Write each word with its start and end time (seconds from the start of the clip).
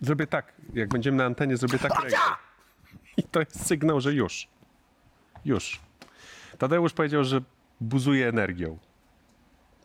Zrobię 0.00 0.26
tak, 0.26 0.52
jak 0.74 0.88
będziemy 0.88 1.16
na 1.16 1.24
antenie, 1.24 1.56
zrobię 1.56 1.78
tak 1.78 2.02
ręką. 2.02 2.16
I 3.16 3.22
to 3.22 3.40
jest 3.40 3.66
sygnał, 3.66 4.00
że 4.00 4.12
już. 4.12 4.48
Już. 5.44 5.80
Tadeusz 6.58 6.92
powiedział, 6.92 7.24
że 7.24 7.40
buzuje 7.80 8.28
energią. 8.28 8.78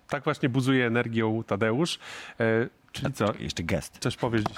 Tak 0.07 0.23
właśnie 0.23 0.49
buzuje 0.49 0.87
energią 0.87 1.43
Tadeusz. 1.43 1.99
E, 2.39 2.69
czyli 2.91 3.13
co? 3.13 3.33
Jeszcze 3.39 3.63
gest. 3.63 3.97
Coś 3.99 4.17
powiesz 4.17 4.41
dziś? 4.43 4.57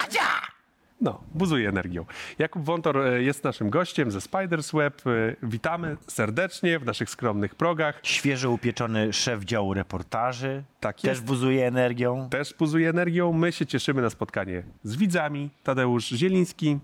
No, 1.01 1.21
buzuje 1.35 1.69
energią. 1.69 2.05
Jakub 2.39 2.63
Wątor 2.65 2.97
e, 3.07 3.23
jest 3.23 3.43
naszym 3.43 3.69
gościem 3.69 4.11
ze 4.11 4.21
Spiders 4.21 4.71
Web. 4.71 5.01
E, 5.07 5.35
Witamy 5.43 5.97
serdecznie 6.07 6.79
w 6.79 6.85
naszych 6.85 7.09
skromnych 7.09 7.55
progach. 7.55 7.99
Świeżo 8.03 8.51
upieczony 8.51 9.13
szef 9.13 9.43
działu 9.43 9.73
reportaży. 9.73 10.63
Tak 10.79 10.95
Też 10.95 11.03
jest. 11.03 11.23
buzuje 11.23 11.67
energią. 11.67 12.29
Też 12.29 12.53
buzuje 12.53 12.89
energią. 12.89 13.33
My 13.33 13.51
się 13.51 13.65
cieszymy 13.65 14.01
na 14.01 14.09
spotkanie 14.09 14.63
z 14.83 14.95
widzami. 14.95 15.49
Tadeusz 15.63 16.07
Zieliński 16.09 16.79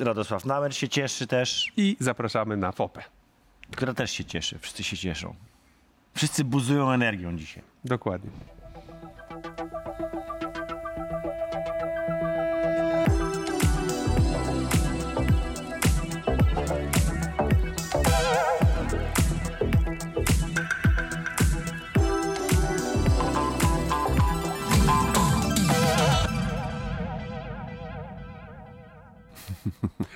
Radosław 0.00 0.44
Nauer 0.44 0.74
się 0.76 0.88
cieszy 0.88 1.26
też, 1.26 1.72
i 1.76 1.96
zapraszamy 2.00 2.56
na 2.56 2.72
FOPę. 2.72 3.02
która 3.72 3.94
też 3.94 4.10
się 4.10 4.24
cieszy. 4.24 4.58
Wszyscy 4.58 4.84
się 4.84 4.96
cieszą. 4.96 5.34
Wszyscy 6.14 6.44
buzują 6.44 6.90
energią 6.90 7.36
dzisiaj. 7.36 7.62
Dokładnie. 7.84 8.30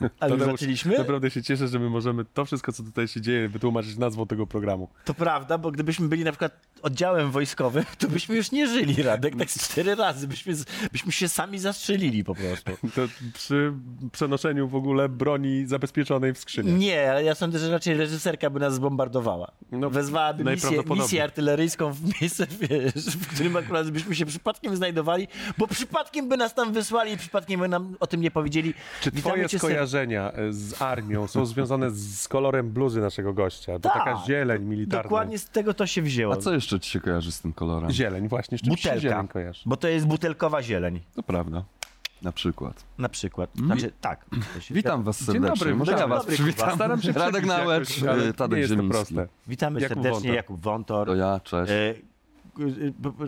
A 0.20 0.26
już 0.28 0.38
Tadeusz, 0.38 0.60
zaczęliśmy? 0.60 0.98
Naprawdę 0.98 1.30
się 1.30 1.42
cieszę, 1.42 1.68
że 1.68 1.78
my 1.78 1.90
możemy 1.90 2.24
to 2.24 2.44
wszystko, 2.44 2.72
co 2.72 2.82
tutaj 2.82 3.08
się 3.08 3.20
dzieje, 3.20 3.48
wytłumaczyć 3.48 3.96
nazwą 3.96 4.26
tego 4.26 4.46
programu. 4.46 4.88
To 5.04 5.14
prawda, 5.14 5.58
bo 5.58 5.70
gdybyśmy 5.70 6.08
byli 6.08 6.24
na 6.24 6.32
przykład 6.32 6.52
oddziałem 6.82 7.30
wojskowym, 7.30 7.84
to 7.98 8.08
byśmy 8.08 8.36
już 8.36 8.52
nie 8.52 8.68
żyli, 8.68 9.02
Radek. 9.02 9.36
Tak 9.36 9.48
cztery 9.48 9.94
razy 9.94 10.28
byśmy, 10.28 10.54
byśmy 10.92 11.12
się 11.12 11.28
sami 11.28 11.58
zastrzelili 11.58 12.24
po 12.24 12.34
prostu. 12.34 12.72
To 12.94 13.02
przy 13.34 13.72
przenoszeniu 14.12 14.68
w 14.68 14.74
ogóle 14.74 15.08
broni 15.08 15.66
zabezpieczonej 15.66 16.34
w 16.34 16.38
skrzyni. 16.38 16.72
Nie, 16.72 17.10
ale 17.10 17.24
ja 17.24 17.34
sądzę, 17.34 17.58
że 17.58 17.70
raczej 17.70 17.96
reżyserka 17.96 18.50
by 18.50 18.60
nas 18.60 18.74
zbombardowała. 18.74 19.52
No, 19.72 19.90
Wezwałaby 19.90 20.44
misję, 20.44 20.82
misję 20.90 21.22
artyleryjską 21.24 21.92
w 21.92 22.20
miejsce, 22.20 22.46
wiesz, 22.60 23.16
w 23.16 23.34
którym 23.34 23.56
akurat 23.56 23.90
byśmy 23.90 24.14
się 24.14 24.26
przypadkiem 24.26 24.76
znajdowali, 24.76 25.28
bo 25.58 25.66
przypadkiem 25.66 26.28
by 26.28 26.36
nas 26.36 26.54
tam 26.54 26.72
wysłali 26.72 27.12
i 27.12 27.16
przypadkiem 27.16 27.60
by 27.60 27.68
nam 27.68 27.96
o 28.00 28.06
tym 28.06 28.20
nie 28.20 28.30
powiedzieli. 28.30 28.74
Czy 29.00 29.10
Witamy 29.10 29.48
twoje 29.48 29.74
ser- 29.74 29.83
skojarzenia 29.88 30.32
e, 30.32 30.52
z 30.52 30.82
armią 30.82 31.26
są 31.26 31.46
związane 31.54 31.90
z 31.90 32.28
kolorem 32.28 32.70
bluzy 32.70 33.00
naszego 33.00 33.32
gościa? 33.32 33.72
To 33.72 33.78
Tak. 33.80 33.92
taka 34.04 34.22
zieleń 34.26 34.64
militarna. 34.64 35.02
Dokładnie 35.02 35.38
z 35.38 35.48
tego 35.50 35.74
to 35.74 35.86
się 35.86 36.02
wzięło. 36.02 36.34
A 36.34 36.36
co 36.36 36.52
jeszcze 36.54 36.80
ci 36.80 36.90
się 36.90 37.00
kojarzy 37.00 37.32
z 37.32 37.40
tym 37.40 37.52
kolorem? 37.52 37.90
Zieleń, 37.90 38.28
właśnie. 38.28 38.58
Z 38.58 38.62
czym 38.62 38.76
ci 38.76 38.82
się 38.82 38.88
Butelka, 38.88 39.08
zieleń 39.10 39.28
kojarzy? 39.28 39.62
bo 39.66 39.76
to 39.76 39.88
jest 39.88 40.06
butelkowa 40.06 40.62
zieleń, 40.62 41.00
To 41.14 41.22
prawda. 41.22 41.64
Na 42.22 42.32
przykład. 42.32 42.84
na 42.98 43.08
przykład. 43.08 43.50
Znaczy, 43.56 43.92
tak. 44.00 44.24
Witam 44.70 45.02
was 45.02 45.18
Dzień 45.18 45.26
serdecznie. 45.26 45.48
dobry, 45.56 45.74
Może 45.74 45.92
ja 45.92 45.98
dzień 45.98 46.08
was 46.08 46.18
dobry, 46.22 46.34
przywitam. 46.34 46.74
Staram 46.74 47.02
się 47.02 47.12
Radek 47.12 47.46
Nałecz, 47.46 47.88
Tadek 48.36 48.66
proste. 48.90 49.28
Witamy 49.46 49.80
Jakub 49.80 49.94
serdecznie, 49.94 50.12
Wątor. 50.20 50.34
Jakub 50.36 50.60
Wątor. 50.60 51.06
To 51.06 51.14
ja, 51.14 51.40
cześć. 51.44 51.72
B- 51.72 51.94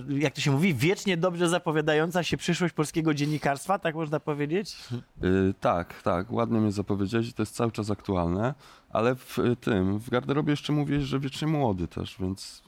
jak 0.08 0.34
to 0.34 0.40
się 0.40 0.50
mówi, 0.50 0.74
wiecznie 0.74 1.16
dobrze 1.16 1.48
zapowiadająca 1.48 2.22
się 2.22 2.36
przyszłość 2.36 2.74
polskiego 2.74 3.14
dziennikarstwa, 3.14 3.78
tak 3.78 3.94
można 3.94 4.20
powiedzieć? 4.20 4.76
Y, 5.24 5.54
tak, 5.60 6.02
tak, 6.02 6.32
ładnie 6.32 6.60
mnie 6.60 6.72
zapowiedziałeś 6.72 7.28
i 7.28 7.32
to 7.32 7.42
jest 7.42 7.54
cały 7.54 7.72
czas 7.72 7.90
aktualne, 7.90 8.54
ale 8.90 9.14
w 9.16 9.38
y, 9.38 9.56
tym, 9.56 9.98
w 9.98 10.10
garderobie 10.10 10.50
jeszcze 10.50 10.72
mówiłeś, 10.72 11.02
że 11.04 11.20
wiecznie 11.20 11.48
młody 11.48 11.88
też, 11.88 12.16
więc 12.20 12.62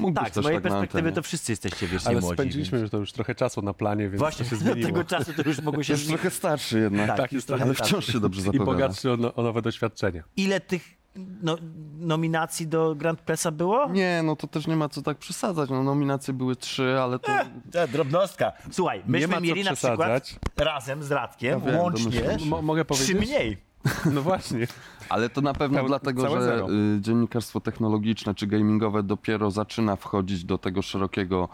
mógłbyś 0.00 0.24
Tak, 0.24 0.34
z 0.34 0.36
mojej 0.44 0.56
tak 0.60 0.72
perspektywy 0.72 1.12
to 1.12 1.22
wszyscy 1.22 1.52
jesteście 1.52 1.86
wiecznie 1.86 2.08
Ale 2.10 2.20
młodzi. 2.20 2.34
spędziliśmy 2.36 2.78
więc- 2.78 2.82
już 2.82 2.90
to 2.90 2.98
już 2.98 3.12
trochę 3.12 3.34
czasu 3.34 3.62
na 3.62 3.74
planie, 3.74 4.08
więc 4.08 4.18
Właśnie, 4.18 4.44
to 4.44 4.50
się 4.50 4.56
zmieniło. 4.56 4.86
tego 4.88 5.04
czasu 5.04 5.32
to 5.32 5.42
już 5.48 5.62
mogło 5.62 5.82
się 5.82 5.92
Jest 5.92 6.04
zmienić. 6.04 6.20
trochę 6.22 6.36
starszy 6.36 6.78
jednak, 6.80 7.06
Tak, 7.06 7.16
Tak, 7.16 7.32
już 7.32 7.38
jest 7.38 7.46
trochę 7.46 7.64
ale 7.64 7.74
starszy. 7.74 7.92
wciąż 7.92 8.06
się 8.06 8.20
dobrze 8.20 8.40
I 8.40 8.44
zapowiada. 8.44 8.64
bogatszy 8.64 9.12
o, 9.12 9.16
no, 9.16 9.34
o 9.34 9.42
nowe 9.42 9.62
doświadczenia. 9.62 10.22
Ile 10.36 10.60
tych 10.60 11.01
no, 11.42 11.56
nominacji 11.98 12.66
do 12.66 12.94
Grand 12.94 13.20
Pressa 13.20 13.50
było? 13.50 13.88
Nie, 13.88 14.20
no 14.24 14.36
to 14.36 14.46
też 14.46 14.66
nie 14.66 14.76
ma 14.76 14.88
co 14.88 15.02
tak 15.02 15.18
przesadzać, 15.18 15.70
no 15.70 15.82
nominacje 15.82 16.34
były 16.34 16.56
trzy, 16.56 16.96
ale 17.00 17.18
to... 17.18 17.32
Ta 17.72 17.86
drobnostka. 17.86 18.52
Słuchaj, 18.70 19.02
myśmy 19.06 19.28
ma 19.28 19.34
co 19.34 19.40
mieli 19.40 19.64
na 19.64 19.74
przykład 19.74 20.34
razem 20.56 21.02
z 21.02 21.10
Radkiem, 21.12 21.60
Ja 21.64 21.66
wiem, 21.72 21.80
łącznie. 21.80 22.36
Mo- 22.46 22.62
mogę 22.62 22.84
trzy 22.84 22.88
powiedzieć? 23.14 23.28
mniej. 23.30 23.72
No 24.12 24.22
właśnie. 24.22 24.66
Ale 25.08 25.28
to 25.28 25.40
na 25.40 25.54
pewno 25.54 25.76
Całe- 25.78 25.88
dlatego, 25.88 26.22
całe 26.22 26.36
że 26.40 26.44
zero. 26.44 26.66
y, 26.70 27.00
dziennikarstwo 27.00 27.60
technologiczne 27.60 28.34
czy 28.34 28.46
gamingowe 28.46 29.02
dopiero 29.02 29.50
zaczyna 29.50 29.96
wchodzić 29.96 30.44
do 30.44 30.58
tego 30.58 30.82
szerokiego, 30.82 31.48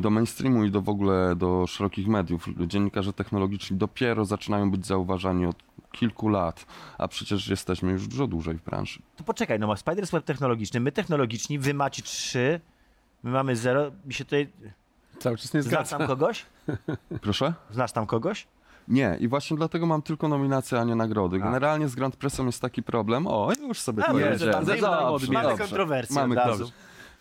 do 0.00 0.10
mainstreamu 0.10 0.64
i 0.64 0.70
do 0.70 0.82
w 0.82 0.88
ogóle 0.88 1.36
do 1.36 1.66
szerokich 1.66 2.06
mediów. 2.08 2.46
Dziennikarze 2.66 3.12
technologiczni 3.12 3.76
dopiero 3.76 4.24
zaczynają 4.24 4.70
być 4.70 4.86
zauważani 4.86 5.46
od 5.46 5.56
kilku 5.92 6.28
lat, 6.28 6.66
a 6.98 7.08
przecież 7.08 7.48
jesteśmy 7.48 7.92
już 7.92 8.08
dużo 8.08 8.26
dłużej 8.26 8.58
w 8.58 8.62
branży. 8.64 9.00
To 9.16 9.24
poczekaj, 9.24 9.58
no 9.58 9.66
ma 9.66 9.76
Spiders 9.76 10.10
Web 10.10 10.24
technologiczny, 10.24 10.80
my 10.80 10.92
technologiczni, 10.92 11.58
wy 11.58 11.74
macie 11.74 12.02
trzy, 12.02 12.60
my 13.22 13.30
mamy 13.30 13.56
zero. 13.56 13.90
Mi 14.06 14.14
się 14.14 14.24
tutaj... 14.24 14.48
Cały 15.18 15.36
czas 15.36 15.54
nie 15.54 15.62
Znasz 15.62 15.72
zgadza. 15.72 15.98
tam 15.98 16.06
kogoś? 16.06 16.46
Proszę? 17.22 17.54
Znasz 17.70 17.92
tam 17.92 18.06
kogoś? 18.06 18.46
Nie, 18.88 19.16
i 19.20 19.28
właśnie 19.28 19.56
dlatego 19.56 19.86
mam 19.86 20.02
tylko 20.02 20.28
nominacje, 20.28 20.80
a 20.80 20.84
nie 20.84 20.94
nagrody. 20.94 21.38
Generalnie 21.38 21.88
z 21.88 21.94
Grand 21.94 22.16
Pressem 22.16 22.46
jest 22.46 22.62
taki 22.62 22.82
problem. 22.82 23.26
O, 23.26 23.52
już 23.68 23.78
sobie 23.78 24.04
A, 24.04 24.12
może 24.12 24.52
tam 24.52 24.64
Dobrze, 24.64 25.32
mamy 25.32 25.48
dobrze. 25.48 25.64
kontrowersje 25.64 26.14
Mamy 26.16 26.40
od 26.40 26.46
razu. 26.46 26.58
dobrze. 26.58 26.72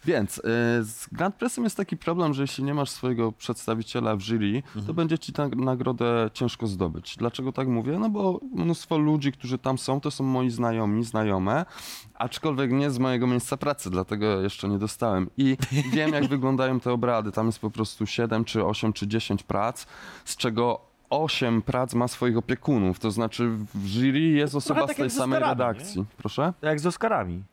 Więc 0.05 0.37
y, 0.37 0.41
z 0.83 1.07
Grand 1.11 1.35
Pressem 1.35 1.63
jest 1.63 1.77
taki 1.77 1.97
problem, 1.97 2.33
że 2.33 2.41
jeśli 2.43 2.63
nie 2.63 2.73
masz 2.73 2.89
swojego 2.89 3.31
przedstawiciela 3.31 4.15
w 4.15 4.21
jury, 4.21 4.63
to 4.87 4.93
będzie 4.93 5.17
ci 5.19 5.33
tę 5.33 5.49
nagrodę 5.55 6.29
ciężko 6.33 6.67
zdobyć. 6.67 7.17
Dlaczego 7.17 7.51
tak 7.51 7.67
mówię? 7.67 7.99
No 7.99 8.09
bo 8.09 8.39
mnóstwo 8.55 8.97
ludzi, 8.97 9.31
którzy 9.31 9.57
tam 9.57 9.77
są, 9.77 10.01
to 10.01 10.11
są 10.11 10.23
moi 10.23 10.49
znajomi, 10.49 11.03
znajome, 11.03 11.65
aczkolwiek 12.13 12.71
nie 12.71 12.91
z 12.91 12.99
mojego 12.99 13.27
miejsca 13.27 13.57
pracy, 13.57 13.89
dlatego 13.89 14.41
jeszcze 14.41 14.69
nie 14.69 14.77
dostałem. 14.77 15.29
I 15.37 15.57
wiem, 15.91 16.13
jak 16.13 16.27
wyglądają 16.35 16.79
te 16.79 16.91
obrady. 16.91 17.31
Tam 17.31 17.45
jest 17.45 17.59
po 17.59 17.71
prostu 17.71 18.05
7 18.05 18.45
czy 18.45 18.65
8 18.65 18.93
czy 18.93 19.07
10 19.07 19.43
prac, 19.43 19.85
z 20.25 20.35
czego 20.35 20.81
8 21.09 21.61
prac 21.61 21.93
ma 21.93 22.07
swoich 22.07 22.37
opiekunów, 22.37 22.99
to 22.99 23.11
znaczy 23.11 23.49
w 23.75 23.87
jury 23.87 24.19
jest 24.19 24.55
osoba 24.55 24.87
tak 24.87 24.95
z 24.95 24.99
tej 24.99 25.09
samej 25.09 25.37
Oscarami, 25.37 25.59
nie? 25.59 25.67
redakcji. 25.67 26.05
Proszę? 26.17 26.53
Tak 26.61 26.69
Jak 26.69 26.79
z 26.79 26.85
Oscarami. 26.85 27.43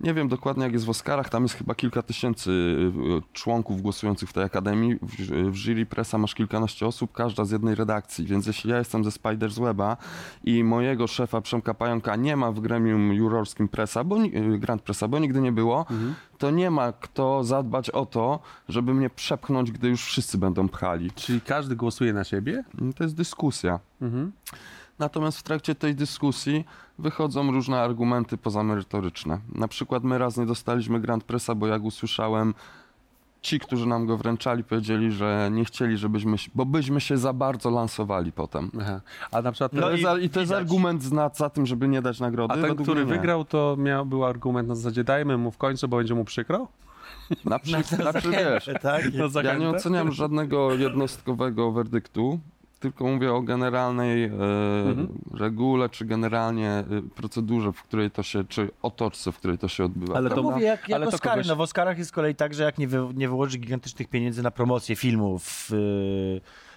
Nie 0.00 0.14
wiem 0.14 0.28
dokładnie 0.28 0.64
jak 0.64 0.72
jest 0.72 0.84
w 0.84 0.90
Oscarach, 0.90 1.28
tam 1.28 1.42
jest 1.42 1.54
chyba 1.54 1.74
kilka 1.74 2.02
tysięcy 2.02 2.50
y, 2.50 2.92
członków 3.32 3.82
głosujących 3.82 4.28
w 4.28 4.32
tej 4.32 4.44
akademii. 4.44 4.98
W, 5.02 5.16
w 5.50 5.54
jury 5.54 5.86
presa 5.86 6.18
masz 6.18 6.34
kilkanaście 6.34 6.86
osób, 6.86 7.12
każda 7.12 7.44
z 7.44 7.50
jednej 7.50 7.74
redakcji, 7.74 8.24
więc 8.24 8.46
jeśli 8.46 8.70
ja 8.70 8.78
jestem 8.78 9.04
ze 9.04 9.10
Spiders 9.10 9.58
Weba 9.58 9.96
i 10.44 10.64
mojego 10.64 11.06
szefa 11.06 11.40
Przemka 11.40 11.74
Pająka 11.74 12.16
nie 12.16 12.36
ma 12.36 12.52
w 12.52 12.60
gremium 12.60 13.12
jurorskim 13.12 13.68
presa, 13.68 14.04
bo, 14.04 14.18
y, 14.24 14.58
Grand 14.58 14.82
Pressa, 14.82 15.08
bo 15.08 15.18
nigdy 15.18 15.40
nie 15.40 15.52
było, 15.52 15.86
to 16.38 16.50
nie 16.50 16.70
ma 16.70 16.92
kto 16.92 17.44
zadbać 17.44 17.90
o 17.90 18.06
to, 18.06 18.40
żeby 18.68 18.94
mnie 18.94 19.10
przepchnąć, 19.10 19.72
gdy 19.72 19.88
już 19.88 20.04
wszyscy 20.04 20.38
będą 20.38 20.68
pchali. 20.68 21.10
Czyli 21.10 21.40
każdy 21.40 21.76
głosuje 21.76 22.12
na 22.12 22.24
siebie? 22.24 22.64
To 22.96 23.04
jest 23.04 23.16
dyskusja. 23.16 23.80
Mhm. 24.02 24.32
Natomiast 25.00 25.38
w 25.38 25.42
trakcie 25.42 25.74
tej 25.74 25.94
dyskusji 25.94 26.64
wychodzą 26.98 27.50
różne 27.52 27.80
argumenty 27.80 28.36
pozamerytoryczne. 28.36 29.38
Na 29.54 29.68
przykład 29.68 30.04
my 30.04 30.18
raz 30.18 30.36
nie 30.36 30.46
dostaliśmy 30.46 31.00
Grand 31.00 31.24
Pressa, 31.24 31.54
bo 31.54 31.66
jak 31.66 31.82
usłyszałem, 31.82 32.54
ci, 33.42 33.60
którzy 33.60 33.86
nam 33.86 34.06
go 34.06 34.16
wręczali, 34.16 34.64
powiedzieli, 34.64 35.12
że 35.12 35.48
nie 35.52 35.64
chcieli, 35.64 35.96
żebyśmy, 35.98 36.38
się- 36.38 36.50
bo 36.54 36.66
byśmy 36.66 37.00
się 37.00 37.18
za 37.18 37.32
bardzo 37.32 37.70
lansowali 37.70 38.32
potem. 38.32 38.70
Aha. 38.80 39.00
A 39.32 39.42
na 39.42 39.52
przykład 39.52 39.72
No 39.72 39.90
jest, 39.90 40.02
i 40.02 40.06
ar- 40.06 40.20
I 40.20 40.30
to 40.30 40.40
jest 40.40 40.52
argument 40.52 41.02
za, 41.02 41.30
za 41.34 41.50
tym, 41.50 41.66
żeby 41.66 41.88
nie 41.88 42.02
dać 42.02 42.20
nagrody. 42.20 42.52
a 42.52 42.56
ten 42.56 42.62
Według 42.62 42.82
który 42.82 43.04
wygrał, 43.04 43.44
to 43.44 43.76
miał, 43.78 44.06
był 44.06 44.24
argument 44.24 44.68
na 44.68 44.74
zasadzie 44.74 45.04
dajmy 45.04 45.36
mu 45.38 45.50
w 45.50 45.58
końcu, 45.58 45.88
bo 45.88 45.96
będzie 45.96 46.14
mu 46.14 46.24
przykro? 46.24 46.68
Na 47.44 47.58
przykład, 47.58 47.86
znaczy, 47.86 48.30
wiesz, 48.30 48.70
Tak? 48.82 49.04
Na 49.34 49.42
ja 49.42 49.54
nie 49.58 49.68
oceniam 49.68 50.12
żadnego 50.12 50.74
jednostkowego 50.74 51.72
werdyktu, 51.72 52.38
tylko 52.80 53.04
mówię 53.06 53.32
o 53.32 53.42
generalnej 53.42 54.24
e, 54.24 54.30
regule, 55.34 55.88
czy 55.88 56.04
generalnie 56.04 56.70
e, 56.70 56.84
procedurze, 57.14 57.72
w 57.72 57.82
której 57.82 58.10
to 58.10 58.22
się, 58.22 58.44
czy 58.44 58.68
otoczce, 58.82 59.32
w 59.32 59.36
której 59.38 59.58
to 59.58 59.68
się 59.68 59.84
odbywa. 59.84 60.14
Ale 60.14 60.30
To 60.30 60.42
mówię 60.42 60.64
jak, 60.66 60.88
jak 60.88 61.02
Oscary. 61.02 61.34
kogoś- 61.42 61.48
No 61.48 61.56
w 61.56 61.60
Oscarach 61.60 61.98
jest 61.98 62.10
z 62.10 62.12
kolei 62.12 62.34
tak, 62.34 62.54
że 62.54 62.62
jak 62.64 62.78
nie, 62.78 62.88
wy, 62.88 63.08
nie 63.14 63.28
wyłoży 63.28 63.58
gigantycznych 63.58 64.08
pieniędzy 64.08 64.42
na 64.42 64.50
promocję 64.50 64.96
filmu 64.96 65.38
w, 65.38 65.70
y, 65.72 66.40
w, 66.44 66.69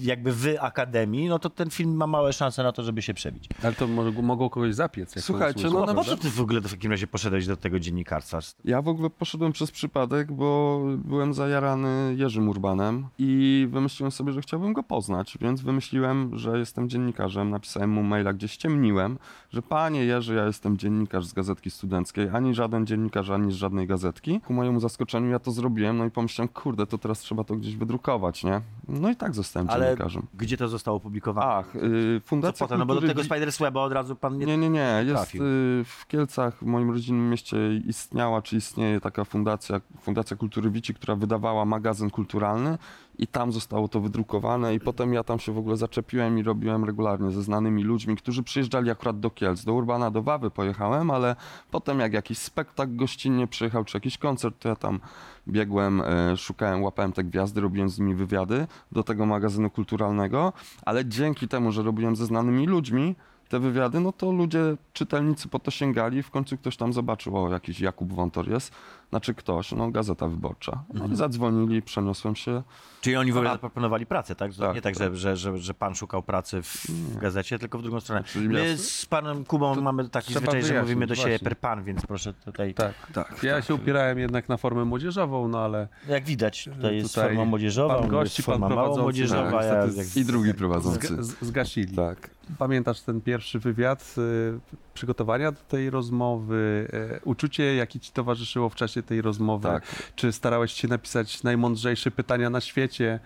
jakby 0.00 0.32
w 0.32 0.46
akademii, 0.60 1.28
no 1.28 1.38
to 1.38 1.50
ten 1.50 1.70
film 1.70 1.96
ma 1.96 2.06
małe 2.06 2.32
szanse 2.32 2.62
na 2.62 2.72
to, 2.72 2.82
żeby 2.82 3.02
się 3.02 3.14
przebić. 3.14 3.48
Ale 3.62 3.72
to 3.72 3.86
mogą 4.22 4.48
kogoś 4.48 4.74
zapiec. 4.74 5.16
jak 5.16 5.24
Słuchajcie, 5.24 5.64
no 5.70 5.86
No, 5.86 5.94
po 5.94 6.04
co 6.04 6.16
ty 6.16 6.30
w 6.30 6.40
ogóle 6.40 6.60
w 6.60 6.70
takim 6.70 6.90
razie 6.90 7.06
poszedłeś 7.06 7.46
do 7.46 7.56
tego 7.56 7.80
dziennikarstwa? 7.80 8.38
Ja 8.64 8.82
w 8.82 8.88
ogóle 8.88 9.10
poszedłem 9.10 9.52
przez 9.52 9.70
przypadek, 9.70 10.32
bo 10.32 10.80
byłem 11.04 11.34
zajarany 11.34 12.14
Jerzym 12.18 12.48
Urbanem 12.48 13.06
i 13.18 13.66
wymyśliłem 13.70 14.10
sobie, 14.10 14.32
że 14.32 14.40
chciałbym 14.40 14.72
go 14.72 14.82
poznać, 14.82 15.38
więc 15.40 15.60
wymyśliłem, 15.60 16.38
że 16.38 16.58
jestem 16.58 16.88
dziennikarzem. 16.88 17.50
Napisałem 17.50 17.90
mu 17.90 18.02
maila, 18.02 18.32
gdzie 18.32 18.48
ściemniłem, 18.48 19.18
że 19.50 19.62
panie 19.62 20.04
Jerzy, 20.04 20.34
ja 20.34 20.46
jestem 20.46 20.76
dziennikarz 20.78 21.26
z 21.26 21.32
gazetki 21.32 21.70
studenckiej, 21.70 22.28
ani 22.32 22.54
żaden 22.54 22.86
dziennikarz, 22.86 23.30
ani 23.30 23.52
z 23.52 23.54
żadnej 23.54 23.86
gazetki. 23.86 24.40
Ku 24.40 24.52
mojemu 24.52 24.80
zaskoczeniu 24.80 25.30
ja 25.30 25.38
to 25.38 25.50
zrobiłem, 25.50 25.98
no 25.98 26.04
i 26.04 26.10
pomyślałem, 26.10 26.48
kurde, 26.48 26.86
to 26.86 26.98
teraz 26.98 27.18
trzeba 27.18 27.44
to 27.44 27.56
gdzieś 27.56 27.76
wydrukować, 27.76 28.44
nie? 28.44 28.60
No 28.88 29.10
i 29.10 29.16
tak 29.16 29.34
zostałem 29.34 29.70
Ale 29.70 29.84
dziennikarzem. 29.84 30.26
gdzie 30.34 30.56
to 30.56 30.68
zostało 30.68 30.96
opublikowane? 30.96 31.46
Ach, 31.46 31.76
y, 31.76 32.20
Co 32.24 32.28
Fundacja 32.28 32.66
potem? 32.66 32.78
No 32.78 32.86
bo 32.86 32.94
do 32.94 33.00
Kultury 33.00 33.14
tego 33.24 33.24
Spider 33.34 33.52
Weba 33.52 33.80
od 33.80 33.92
razu 33.92 34.16
pan 34.16 34.38
nie... 34.38 34.46
nie, 34.46 34.58
nie, 34.58 34.70
nie. 34.70 35.02
Jest 35.04 35.14
trafił. 35.14 35.42
y, 35.44 35.46
w 35.84 36.06
Kielcach, 36.08 36.58
w 36.58 36.62
moim 36.62 36.90
rodzinnym 36.90 37.30
mieście 37.30 37.56
istniała, 37.76 38.42
czy 38.42 38.56
istnieje 38.56 39.00
taka 39.00 39.24
fundacja, 39.24 39.80
Fundacja 40.00 40.36
Kultury 40.36 40.70
Wici, 40.70 40.94
która 40.94 41.16
wydawała 41.16 41.64
magazyn 41.64 42.10
kulturalny 42.10 42.78
i 43.18 43.26
tam 43.26 43.52
zostało 43.52 43.88
to 43.88 44.00
wydrukowane 44.00 44.74
i 44.74 44.80
potem 44.80 45.12
ja 45.12 45.24
tam 45.24 45.38
się 45.38 45.52
w 45.52 45.58
ogóle 45.58 45.76
zaczepiłem 45.76 46.38
i 46.38 46.42
robiłem 46.42 46.84
regularnie 46.84 47.30
ze 47.30 47.42
znanymi 47.42 47.84
ludźmi, 47.84 48.16
którzy 48.16 48.42
przyjeżdżali 48.42 48.90
akurat 48.90 49.20
do 49.20 49.30
Kielc. 49.30 49.64
Do 49.64 49.74
Urbana, 49.74 50.10
do 50.10 50.22
Wawy 50.22 50.50
pojechałem, 50.50 51.10
ale 51.10 51.36
potem 51.70 52.00
jak 52.00 52.12
jakiś 52.12 52.38
spektakl 52.38 52.96
gościnnie 52.96 53.46
przyjechał, 53.46 53.84
czy 53.84 53.96
jakiś 53.96 54.18
koncert, 54.18 54.58
to 54.58 54.68
ja 54.68 54.76
tam 54.76 55.00
biegłem, 55.48 56.00
e, 56.00 56.36
szukałem, 56.36 56.82
łapałem 56.82 57.12
te 57.12 57.24
gwiazdy, 57.24 57.60
robiłem 57.60 57.88
z 57.88 57.98
nimi 57.98 58.14
wywiady 58.14 58.66
do 58.92 59.02
tego 59.02 59.26
magazynu 59.26 59.70
kulturalnego, 59.70 60.52
ale 60.82 61.04
dzięki 61.04 61.48
temu, 61.48 61.72
że 61.72 61.82
robiłem 61.82 62.16
ze 62.16 62.26
znanymi 62.26 62.66
ludźmi, 62.66 63.14
te 63.48 63.60
wywiady, 63.60 64.00
no 64.00 64.12
to 64.12 64.32
ludzie, 64.32 64.76
czytelnicy 64.92 65.48
po 65.48 65.58
to 65.58 65.70
sięgali, 65.70 66.22
w 66.22 66.30
końcu 66.30 66.58
ktoś 66.58 66.76
tam 66.76 66.92
zobaczył, 66.92 67.36
o 67.36 67.50
jakiś 67.50 67.80
Jakub 67.80 68.12
Wątor 68.12 68.48
jest, 68.48 68.72
znaczy 69.10 69.34
ktoś, 69.34 69.72
no 69.72 69.90
Gazeta 69.90 70.28
Wyborcza. 70.28 70.84
No 70.94 71.06
i 71.06 71.16
zadzwonili, 71.16 71.82
przeniosłem 71.82 72.36
się. 72.36 72.62
Czyli 73.00 73.16
oni 73.16 73.32
w 73.32 73.36
ogóle 73.36 73.50
zaproponowali 73.52 74.06
pracę, 74.06 74.34
tak? 74.34 74.54
Tak, 74.54 74.74
nie 74.74 74.82
tak, 74.82 74.96
tak. 74.96 75.16
Że, 75.16 75.16
że, 75.16 75.36
że, 75.36 75.58
że 75.58 75.74
pan 75.74 75.94
szukał 75.94 76.22
pracy 76.22 76.62
w, 76.62 76.86
w 76.88 77.16
gazecie, 77.18 77.58
tylko 77.58 77.78
w 77.78 77.82
drugą 77.82 78.00
stronę. 78.00 78.24
Czyli 78.24 78.48
My 78.48 78.76
z 78.78 79.06
panem 79.06 79.44
Kubą 79.44 79.80
mamy 79.80 80.08
taki 80.08 80.34
zwyczaj, 80.34 80.46
że 80.62 80.68
wyjaśnić, 80.68 80.80
mówimy 80.82 81.06
do 81.06 81.14
siebie 81.14 81.28
właśnie. 81.28 81.44
per 81.44 81.58
pan, 81.58 81.84
więc 81.84 82.06
proszę 82.06 82.32
tutaj... 82.34 82.74
Tak, 82.74 82.94
Tak, 83.12 83.42
Ja 83.42 83.62
się 83.62 83.74
upierałem 83.74 84.18
jednak 84.18 84.48
na 84.48 84.56
formę 84.56 84.84
młodzieżową, 84.84 85.48
no 85.48 85.58
ale 85.60 85.88
Jak 86.08 86.24
widać, 86.24 86.68
tutaj 86.76 86.96
jest 86.96 87.08
Tutaj 87.14 87.28
forma 87.28 87.44
młodzieżowa, 87.44 87.98
pan 87.98 88.08
gości, 88.08 88.40
jest 88.40 88.46
forma 88.46 88.66
pan 88.68 88.76
mało 88.76 88.86
prowadzący, 88.86 89.02
młodzieżowa. 89.02 89.50
tak, 89.50 89.62
ja, 89.96 90.02
jak, 90.02 90.16
I 90.16 90.24
drugi 90.24 90.54
prowadzący. 90.54 90.98
zga- 91.16 91.22
z- 91.22 91.44
zgasili. 91.44 91.96
Tak. 91.96 92.30
Pamiętasz 92.58 93.00
ten 93.00 93.20
pierwszy 93.20 93.58
wywiad, 93.58 94.14
y, 94.18 94.58
przygotowania 94.94 95.52
do 95.52 95.58
tej 95.60 95.90
rozmowy, 95.90 96.88
y, 97.16 97.20
uczucie, 97.24 97.74
jakie 97.74 98.00
ci 98.00 98.12
towarzyszyło 98.12 98.68
w 98.68 98.74
czasie 98.74 98.97
tej 99.02 99.22
rozmowy? 99.22 99.68
Tak. 99.68 100.12
Czy 100.16 100.32
starałeś 100.32 100.72
się 100.72 100.88
napisać 100.88 101.42
najmądrzejsze 101.42 102.10
pytania 102.10 102.50
na 102.50 102.60
świecie? 102.60 103.20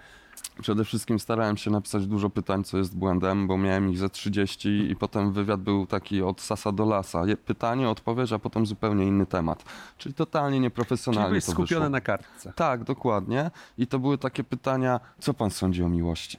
Przede 0.60 0.84
wszystkim 0.84 1.19
starałem 1.20 1.56
się 1.56 1.70
napisać 1.70 2.06
dużo 2.06 2.30
pytań, 2.30 2.64
co 2.64 2.78
jest 2.78 2.96
błędem, 2.96 3.46
bo 3.46 3.58
miałem 3.58 3.90
ich 3.90 3.98
ze 3.98 4.08
30 4.10 4.90
i 4.90 4.96
potem 4.96 5.32
wywiad 5.32 5.60
był 5.60 5.86
taki 5.86 6.22
od 6.22 6.40
sasa 6.40 6.72
do 6.72 6.84
lasa. 6.84 7.22
Pytanie, 7.46 7.88
odpowiedź, 7.88 8.32
a 8.32 8.38
potem 8.38 8.66
zupełnie 8.66 9.06
inny 9.06 9.26
temat. 9.26 9.64
Czyli 9.98 10.14
totalnie 10.14 10.52
Czyli 10.56 10.60
nieprofesjonalnie 10.60 11.28
byłeś 11.28 11.44
to 11.44 11.52
skupiony 11.52 11.80
wyszło. 11.80 11.90
na 11.90 12.00
kartce. 12.00 12.52
Tak, 12.56 12.84
dokładnie. 12.84 13.50
I 13.78 13.86
to 13.86 13.98
były 13.98 14.18
takie 14.18 14.44
pytania, 14.44 15.00
co 15.20 15.34
pan 15.34 15.50
sądzi 15.50 15.82
o 15.82 15.88
miłości? 15.88 16.38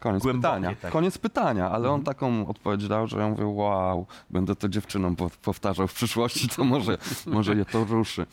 Koniec 0.00 0.22
Głębokie, 0.22 0.48
pytania. 0.48 0.76
tak. 0.82 0.92
Koniec 0.92 1.18
pytania, 1.18 1.66
ale 1.66 1.76
Mhm. 1.78 1.94
on 1.94 2.02
taką 2.02 2.46
odpowiedź 2.46 2.88
dał, 2.88 3.06
że 3.06 3.18
ja 3.18 3.28
mówię, 3.28 3.46
wow, 3.46 4.06
będę 4.30 4.56
to 4.56 4.68
dziewczynom 4.68 5.16
po- 5.16 5.30
powtarzał 5.42 5.88
w 5.88 5.94
przyszłości, 5.94 6.48
to 6.48 6.64
może, 6.64 6.98
może 7.26 7.54
je 7.56 7.64
to 7.64 7.84
ruszy. 7.84 8.26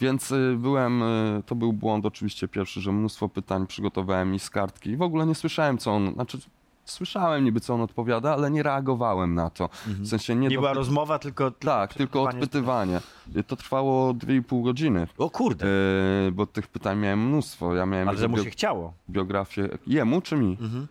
Więc 0.00 0.30
y, 0.30 0.56
byłem, 0.58 1.02
y, 1.02 1.42
to 1.46 1.54
był 1.54 1.72
błąd 1.72 2.06
oczywiście 2.06 2.48
pierwszy, 2.48 2.80
że 2.80 2.92
mnóstwo 2.92 3.28
pytań 3.28 3.66
przygotowałem 3.66 4.34
i 4.34 4.38
z 4.38 4.50
kartki. 4.50 4.90
I 4.90 4.96
w 4.96 5.02
ogóle 5.02 5.26
nie 5.26 5.34
słyszałem, 5.34 5.78
co 5.78 5.92
on, 5.92 6.12
znaczy 6.14 6.38
słyszałem 6.84 7.44
niby, 7.44 7.60
co 7.60 7.74
on 7.74 7.80
odpowiada, 7.80 8.32
ale 8.32 8.50
nie 8.50 8.62
reagowałem 8.62 9.34
na 9.34 9.50
to. 9.50 9.68
W 9.86 10.08
sensie 10.08 10.34
nie... 10.34 10.48
nie 10.48 10.56
była 10.58 10.72
rozmowa, 10.72 11.18
tylko... 11.18 11.50
Tak, 11.50 11.94
tylko 11.94 12.22
odpytywanie. 12.22 13.00
Y, 13.36 13.44
To 13.44 13.56
trwało 13.56 14.12
2,5 14.14 14.62
godziny. 14.64 15.06
O 15.18 15.30
kurde, 15.30 15.66
bo 16.32 16.46
tych 16.46 16.66
pytań 16.66 16.98
miałem 16.98 17.28
mnóstwo. 17.28 17.74
Ja 17.74 17.86
miałem 17.86 18.08
ale 18.08 18.18
że 18.18 18.28
mu 18.28 18.36
bio- 18.36 18.44
się 18.44 18.50
chciało. 18.50 18.92
biografię. 19.10 19.68
Jemu 19.86 20.20
czy 20.20 20.36
mi? 20.36 20.56
Mhm. 20.60 20.86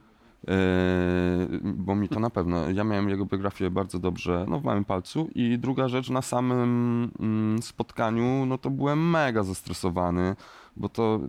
Yy, 0.48 1.60
bo 1.64 1.96
mi 1.96 2.10
to 2.10 2.20
na 2.20 2.30
pewno. 2.30 2.70
Ja 2.70 2.84
miałem 2.84 3.10
jego 3.10 3.26
biografię 3.26 3.70
bardzo 3.70 4.00
dobrze 4.00 4.46
no, 4.50 4.60
w 4.60 4.64
małym 4.64 4.86
palcu. 4.86 5.30
I 5.36 5.60
druga 5.60 5.88
rzecz, 5.88 6.10
na 6.10 6.22
samym 6.22 7.12
mm, 7.20 7.62
spotkaniu, 7.62 8.46
no 8.46 8.58
to 8.58 8.70
byłem 8.70 9.10
mega 9.10 9.44
zestresowany, 9.44 10.36
bo 10.78 10.90
to 10.90 11.20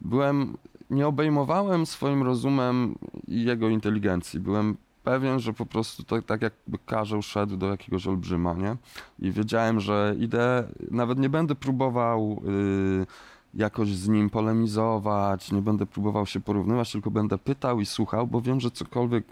byłem. 0.00 0.56
Nie 0.90 1.06
obejmowałem 1.06 1.86
swoim 1.86 2.22
rozumem 2.22 2.94
jego 3.28 3.68
inteligencji. 3.68 4.40
Byłem 4.40 4.76
pewien, 5.04 5.40
że 5.40 5.52
po 5.52 5.66
prostu 5.66 6.04
tak, 6.04 6.24
tak 6.24 6.42
jakby 6.42 6.78
karzeł 6.86 7.22
szedł 7.22 7.56
do 7.56 7.66
jakiegoś 7.66 8.06
olbrzyma, 8.06 8.54
nie? 8.54 8.76
I 9.18 9.32
wiedziałem, 9.32 9.80
że 9.80 10.14
idę, 10.18 10.68
nawet 10.90 11.18
nie 11.18 11.28
będę 11.28 11.54
próbował 11.54 12.42
y, 13.02 13.06
jakoś 13.54 13.88
z 13.88 14.08
nim 14.08 14.30
polemizować, 14.30 15.52
nie 15.52 15.62
będę 15.62 15.86
próbował 15.86 16.26
się 16.26 16.40
porównywać, 16.40 16.92
tylko 16.92 17.10
będę 17.10 17.38
pytał 17.38 17.80
i 17.80 17.86
słuchał, 17.86 18.26
bo 18.26 18.40
wiem, 18.40 18.60
że 18.60 18.70
cokolwiek 18.70 19.24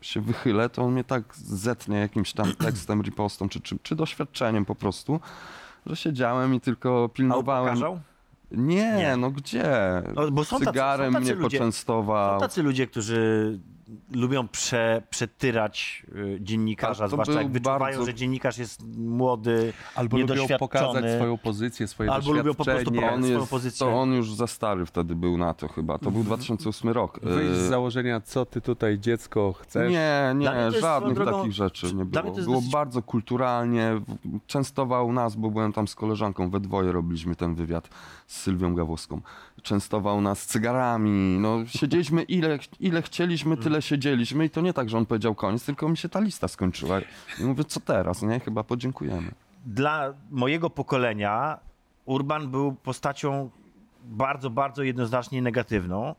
się 0.00 0.20
wychylę, 0.20 0.68
to 0.68 0.82
on 0.82 0.92
mnie 0.92 1.04
tak 1.04 1.36
zetnie 1.36 1.96
jakimś 1.96 2.32
tam 2.32 2.52
tekstem, 2.66 3.02
ripostą, 3.02 3.48
czy, 3.48 3.60
czy, 3.60 3.78
czy 3.82 3.96
doświadczeniem 3.96 4.64
po 4.64 4.74
prostu, 4.74 5.20
że 5.86 5.96
siedziałem 5.96 6.54
i 6.54 6.60
tylko 6.60 7.04
A 7.04 7.14
pilnowałem. 7.14 7.64
upokarzał? 7.64 8.00
Nie, 8.50 8.94
Nie. 8.96 9.16
no 9.16 9.30
gdzie? 9.30 9.72
No, 10.14 10.30
bo 10.30 10.44
są 10.44 10.56
tacy- 10.58 10.66
Cygarem 10.70 11.12
są 11.12 11.18
tacy 11.20 11.24
mnie 11.32 11.42
ludzie- 11.42 11.58
poczęstował. 11.58 12.34
Są 12.40 12.40
tacy 12.46 12.62
ludzie, 12.62 12.86
którzy 12.86 13.58
lubią 14.12 14.48
prze, 14.48 15.02
przetyrać 15.10 16.06
y, 16.14 16.38
dziennikarza, 16.40 17.04
Tak, 17.04 17.10
zwłaszcza 17.10 17.32
jak 17.42 17.50
wyczuwają, 17.52 17.78
bardzo- 17.78 18.06
że 18.06 18.14
dziennikarz 18.14 18.58
jest 18.58 18.82
młody, 18.96 19.72
Albo 19.94 20.18
lubią 20.18 20.46
pokazać 20.58 21.04
swoją 21.16 21.38
pozycję, 21.38 21.88
swoje 21.88 22.12
Albo 22.12 22.32
lubią 22.32 22.54
po 22.54 22.64
prostu 22.64 22.92
pokazać 22.92 23.24
swoją 23.24 23.46
pozycję. 23.46 23.86
to 23.86 24.00
on 24.00 24.12
już 24.12 24.34
za 24.34 24.46
stary 24.46 24.86
wtedy 24.86 25.14
był 25.14 25.38
na 25.38 25.54
to 25.54 25.68
chyba. 25.68 25.98
To 25.98 26.10
był 26.10 26.24
2008 26.24 26.90
rok. 26.90 27.20
Wyjść 27.22 27.54
z 27.54 27.58
Y, 27.64 27.68
założenia, 27.68 28.20
co 28.20 28.46
ty 28.46 28.60
tutaj 28.60 28.98
dziecko 28.98 29.52
chcesz. 29.52 29.92
Nie, 29.92 30.32
nie, 30.36 30.70
żadnych 30.70 31.16
drogą- 31.16 31.38
takich 31.38 31.52
rzeczy 31.52 31.94
nie 31.94 32.04
było. 32.04 32.22
Było 32.22 32.56
dosyć- 32.60 32.70
bardzo 32.72 33.02
kulturalnie. 33.02 34.00
Częstował 34.46 35.12
nas, 35.12 35.36
bo 35.36 35.50
byłem 35.50 35.72
tam 35.72 35.88
z 35.88 35.94
koleżanką, 35.94 36.50
we 36.50 36.60
dwoje 36.60 36.92
robiliśmy 36.92 37.36
ten 37.36 37.54
wywiad 37.54 37.88
z 38.26 38.40
Sylwią 38.40 38.74
Gawłowską. 38.74 39.20
Częstował 39.64 40.20
nas 40.20 40.46
cygarami. 40.46 41.38
No, 41.38 41.66
siedzieliśmy 41.66 42.22
ile, 42.22 42.58
ile 42.80 43.02
chcieliśmy, 43.02 43.56
tyle 43.56 43.82
siedzieliśmy 43.82 44.44
i 44.44 44.50
to 44.50 44.60
nie 44.60 44.72
tak, 44.72 44.88
że 44.88 44.98
on 44.98 45.06
powiedział 45.06 45.34
koniec, 45.34 45.64
tylko 45.64 45.88
mi 45.88 45.96
się 45.96 46.08
ta 46.08 46.20
lista 46.20 46.48
skończyła. 46.48 47.00
I 47.40 47.44
mówię, 47.44 47.64
co 47.64 47.80
teraz, 47.80 48.22
nie? 48.22 48.40
Chyba 48.40 48.64
podziękujemy. 48.64 49.30
Dla 49.66 50.14
mojego 50.30 50.70
pokolenia 50.70 51.58
Urban 52.04 52.50
był 52.50 52.72
postacią 52.72 53.50
bardzo, 54.04 54.50
bardzo 54.50 54.82
jednoznacznie 54.82 55.42
negatywną. 55.42 56.14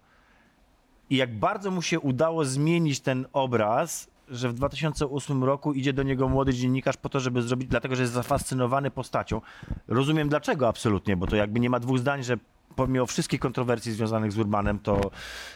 I 1.09 1.15
jak 1.15 1.39
bardzo 1.39 1.71
mu 1.71 1.81
się 1.81 1.99
udało 1.99 2.45
zmienić 2.45 2.99
ten 2.99 3.25
obraz, 3.33 4.09
że 4.29 4.49
w 4.49 4.53
2008 4.53 5.43
roku 5.43 5.73
idzie 5.73 5.93
do 5.93 6.03
niego 6.03 6.29
młody 6.29 6.53
dziennikarz 6.53 6.97
po 6.97 7.09
to, 7.09 7.19
żeby 7.19 7.41
zrobić, 7.41 7.69
dlatego 7.69 7.95
że 7.95 8.01
jest 8.01 8.13
zafascynowany 8.13 8.91
postacią. 8.91 9.41
Rozumiem 9.87 10.29
dlaczego 10.29 10.67
absolutnie, 10.67 11.17
bo 11.17 11.27
to 11.27 11.35
jakby 11.35 11.59
nie 11.59 11.69
ma 11.69 11.79
dwóch 11.79 11.99
zdań, 11.99 12.23
że 12.23 12.37
pomimo 12.75 13.05
wszystkich 13.05 13.39
kontrowersji 13.39 13.91
związanych 13.91 14.31
z 14.31 14.37
Urbanem, 14.37 14.79
to 14.79 15.11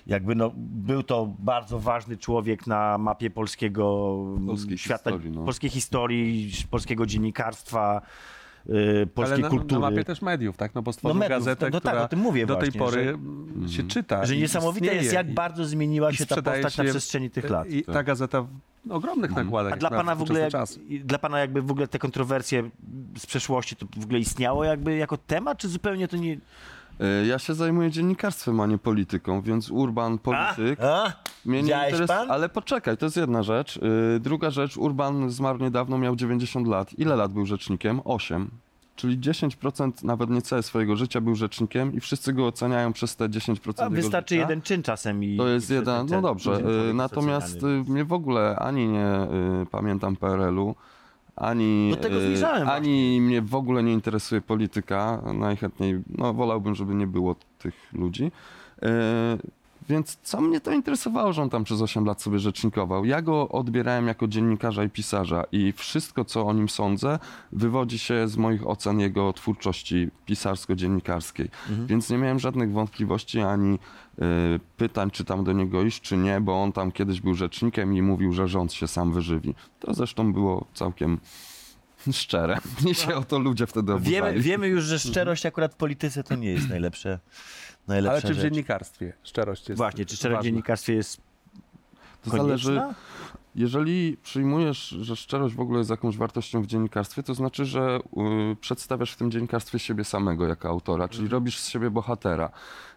jakby 0.07 0.35
no, 0.35 0.51
był 0.55 1.03
to 1.03 1.33
bardzo 1.39 1.79
ważny 1.79 2.17
człowiek 2.17 2.67
na 2.67 2.97
mapie 2.97 3.29
polskiego 3.29 4.15
Polskiej 4.47 4.77
świata, 4.77 5.11
historii, 5.11 5.31
no. 5.31 5.43
polskiej 5.45 5.69
historii, 5.69 6.51
polskiego 6.71 7.05
dziennikarstwa, 7.05 8.01
yy, 8.65 9.07
polskiej 9.13 9.33
Ale 9.33 9.41
na, 9.43 9.49
kultury. 9.49 9.73
na 9.81 9.89
mapie 9.89 10.03
też 10.03 10.21
mediów, 10.21 10.57
tak? 10.57 10.75
No 10.75 10.81
bo 10.81 10.93
stworzył 10.93 11.13
No 11.15 11.19
mediów, 11.19 11.39
gazetę, 11.39 11.65
no, 11.65 11.69
no 11.73 11.81
tak, 11.81 11.91
która 11.93 12.05
o 12.05 12.07
tym 12.07 12.19
mówię 12.19 12.45
do 12.45 12.55
tej 12.55 12.71
właśnie, 12.71 12.79
pory 12.79 13.03
że- 13.03 13.09
mm, 13.09 13.67
się 13.69 13.83
czyta. 13.83 14.25
że 14.25 14.35
niesamowite 14.37 14.95
jest, 14.95 15.13
jak 15.13 15.29
i- 15.29 15.33
bardzo 15.33 15.65
zmieniła 15.65 16.13
się 16.13 16.25
ta 16.25 16.35
postać 16.35 16.77
na 16.77 16.83
się- 16.83 16.89
przestrzeni 16.89 17.29
tych 17.29 17.49
lat. 17.49 17.69
I 17.69 17.83
ta 17.83 18.03
gazeta 18.03 18.41
w 18.41 18.91
ogromnych 18.91 19.31
nakładach. 19.31 19.73
A 19.73 19.77
dla 19.77 19.89
na 19.89 19.97
pana 19.97 20.15
w 20.15 20.21
ogóle, 20.21 20.49
dla 21.03 21.19
pana 21.19 21.39
jakby 21.39 21.61
w 21.61 21.71
ogóle 21.71 21.87
te 21.87 21.99
kontrowersje 21.99 22.69
z 23.17 23.25
przeszłości 23.25 23.75
to 23.75 23.85
w 23.97 24.03
ogóle 24.03 24.19
istniało 24.19 24.63
jakby 24.63 24.97
jako 24.97 25.17
temat, 25.17 25.57
czy 25.57 25.67
zupełnie 25.69 26.07
to 26.07 26.17
nie... 26.17 26.37
Y, 27.01 27.27
Ja 27.27 27.39
się 27.39 27.53
zajmuję 27.53 27.91
dziennikarstwem, 27.91 28.59
a 28.59 28.65
nie 28.65 28.77
polityką, 28.77 29.41
więc 29.41 29.71
Urban, 29.71 30.17
polityk... 30.17 30.79
A? 30.81 31.03
A? 31.05 31.13
Mnie 31.45 31.57
nie 31.57 31.63
Widziałeś 31.63 31.85
interes... 31.91 32.07
pan? 32.07 32.31
Ale 32.31 32.49
poczekaj, 32.49 32.97
to 32.97 33.05
jest 33.05 33.17
jedna 33.17 33.43
rzecz. 33.43 33.79
Yy, 34.13 34.19
druga 34.19 34.49
rzecz, 34.49 34.77
Urban 34.77 35.29
zmarł 35.29 35.59
niedawno, 35.59 35.97
miał 35.97 36.15
90 36.15 36.67
lat. 36.67 36.99
Ile 36.99 37.15
lat 37.15 37.33
był 37.33 37.45
rzecznikiem? 37.45 38.01
8. 38.05 38.49
Czyli 38.95 39.17
10% 39.19 40.03
nawet 40.03 40.29
niecałe 40.29 40.63
swojego 40.63 40.95
życia 40.95 41.21
był 41.21 41.35
rzecznikiem 41.35 41.93
i 41.93 41.99
wszyscy 41.99 42.33
go 42.33 42.47
oceniają 42.47 42.93
przez 42.93 43.15
te 43.15 43.29
10% 43.29 43.83
A 43.83 43.89
wystarczy 43.89 44.35
życia. 44.35 44.41
jeden 44.41 44.61
czyn 44.61 44.83
czasem 44.83 45.23
i... 45.23 45.37
To 45.37 45.47
i 45.47 45.51
jest 45.51 45.65
wtedy 45.65 45.79
jeden, 45.79 46.05
no 46.09 46.21
dobrze. 46.21 46.51
jest 46.51 46.63
Natomiast 46.93 47.61
mnie 47.87 48.05
w 48.05 48.13
ogóle 48.13 48.55
ani 48.55 48.87
nie 48.87 49.07
y, 49.61 49.65
pamiętam 49.71 50.15
PRL-u, 50.15 50.75
ani, 51.39 51.93
zmierzałem 52.19 52.69
ani 52.69 53.21
mnie 53.21 53.41
w 53.41 53.55
ogóle 53.55 53.83
nie 53.83 53.93
interesuje 53.93 54.41
polityka. 54.41 55.21
Najchętniej, 55.33 55.99
no 56.17 56.33
wolałbym, 56.33 56.75
żeby 56.75 56.95
nie 56.95 57.07
było 57.07 57.35
tych 57.59 57.93
ludzi. 57.93 58.31
Więc 59.89 60.17
co 60.23 60.41
mnie 60.41 60.61
to 60.61 60.71
interesowało, 60.71 61.33
że 61.33 61.41
on 61.41 61.49
tam 61.49 61.63
przez 61.63 61.81
8 61.81 62.05
lat 62.05 62.21
sobie 62.21 62.39
rzecznikował? 62.39 63.05
Ja 63.05 63.21
go 63.21 63.49
odbierałem 63.49 64.07
jako 64.07 64.27
dziennikarza 64.27 64.83
i 64.83 64.89
pisarza 64.89 65.43
i 65.51 65.71
wszystko, 65.71 66.25
co 66.25 66.47
o 66.47 66.53
nim 66.53 66.69
sądzę, 66.69 67.19
wywodzi 67.51 67.99
się 67.99 68.27
z 68.27 68.37
moich 68.37 68.67
ocen 68.67 68.99
jego 68.99 69.33
twórczości 69.33 70.09
pisarsko-dziennikarskiej. 70.25 71.49
Więc 71.87 72.09
nie 72.09 72.17
miałem 72.17 72.39
żadnych 72.39 72.71
wątpliwości 72.71 73.39
ani 73.39 73.73
y, 73.73 74.59
pytań, 74.77 75.11
czy 75.11 75.25
tam 75.25 75.43
do 75.43 75.53
niego 75.53 75.83
iść, 75.83 76.01
czy 76.01 76.17
nie, 76.17 76.41
bo 76.41 76.63
on 76.63 76.71
tam 76.71 76.91
kiedyś 76.91 77.21
był 77.21 77.33
rzecznikiem 77.33 77.95
i 77.95 78.01
mówił, 78.01 78.33
że 78.33 78.47
rząd 78.47 78.73
się 78.73 78.87
sam 78.87 79.13
wyżywi. 79.13 79.55
To 79.79 79.93
zresztą 79.93 80.33
było 80.33 80.65
całkiem 80.73 81.19
szczere. 82.11 82.57
Mnie 82.81 82.95
się 82.95 83.15
o 83.15 83.23
to 83.23 83.39
ludzie 83.39 83.67
wtedy 83.67 83.93
oburzali. 83.93 84.15
Wiemy, 84.15 84.39
wiemy 84.39 84.67
już, 84.67 84.83
że 84.83 84.99
szczerość 84.99 85.45
akurat 85.45 85.73
w 85.73 85.77
polityce 85.77 86.23
to 86.23 86.35
nie 86.35 86.51
jest 86.51 86.69
najlepsze, 86.69 87.19
najlepsza 87.89 88.11
Ale 88.13 88.21
czy 88.21 88.27
w 88.27 88.33
rzecz. 88.33 88.43
dziennikarstwie 88.43 89.13
szczerość 89.23 89.69
jest 89.69 89.77
Właśnie, 89.77 90.05
czy 90.05 90.15
szczerość 90.15 90.35
w 90.35 90.37
ważna? 90.37 90.49
dziennikarstwie 90.49 90.93
jest 90.93 91.21
To 92.23 92.31
konieczna? 92.31 92.57
zależy, 92.57 92.81
jeżeli 93.55 94.17
przyjmujesz, 94.23 94.87
że 94.89 95.15
szczerość 95.15 95.55
w 95.55 95.59
ogóle 95.59 95.77
jest 95.77 95.89
jakąś 95.89 96.17
wartością 96.17 96.61
w 96.61 96.65
dziennikarstwie, 96.65 97.23
to 97.23 97.33
znaczy, 97.33 97.65
że 97.65 97.99
y, 98.51 98.55
przedstawiasz 98.55 99.11
w 99.11 99.15
tym 99.17 99.31
dziennikarstwie 99.31 99.79
siebie 99.79 100.03
samego 100.03 100.47
jako 100.47 100.69
autora, 100.69 101.07
czyli 101.07 101.23
Mhm. 101.23 101.31
robisz 101.31 101.59
z 101.59 101.67
siebie 101.69 101.89
bohatera. 101.89 102.51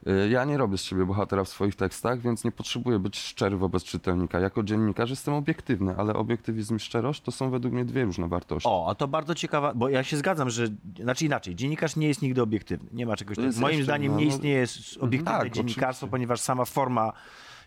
Y, 0.07 0.29
ja 0.31 0.45
nie 0.45 0.57
robię 0.59 0.79
z 0.79 0.83
siebie 0.83 1.07
bohatera 1.07 1.45
w 1.45 1.49
swoich 1.49 1.75
tekstach, 1.77 2.21
więc 2.21 2.45
nie 2.45 2.53
potrzebuję 2.53 2.99
być 2.99 3.19
szczery 3.19 3.57
wobec 3.57 3.85
czytelnika. 3.85 4.41
Jako 4.41 4.63
dziennikarz 4.63 5.11
jestem 5.11 5.35
obiektywny, 5.35 5.95
ale 5.97 6.15
obiektywizm 6.15 6.77
i 6.77 6.81
szczerość 6.81 7.21
to 7.23 7.31
są 7.33 7.51
według 7.51 7.75
mnie 7.75 7.85
dwie 7.85 8.05
różne 8.05 8.29
wartości. 8.29 8.69
O, 8.69 8.87
a 8.91 8.95
to 8.95 9.09
bardzo 9.09 9.35
ciekawa, 9.35 9.75
bo 9.75 9.89
ja 9.89 10.05
się 10.05 10.17
zgadzam, 10.17 10.51
że, 10.51 10.67
znaczy 11.03 11.25
inaczej, 11.25 11.55
dziennikarz 11.55 11.97
nie 11.97 12.09
jest 12.09 12.23
nigdy 12.23 12.43
obiektywny. 12.43 12.89
Nie 12.93 13.07
ma 13.07 13.17
czegoś 13.17 13.37
takiego. 13.37 13.61
Moim 13.61 13.83
zdaniem 13.85 14.13
inna, 14.13 14.21
nie 14.21 14.27
no- 14.27 14.33
istnieje 14.35 14.63
s- 14.63 14.99
obiektywne 15.01 15.39
tak, 15.39 15.51
dziennikarstwo, 15.53 15.89
oczywiście. 16.07 16.11
ponieważ 16.11 16.41
sama 16.41 16.65
forma 16.65 17.13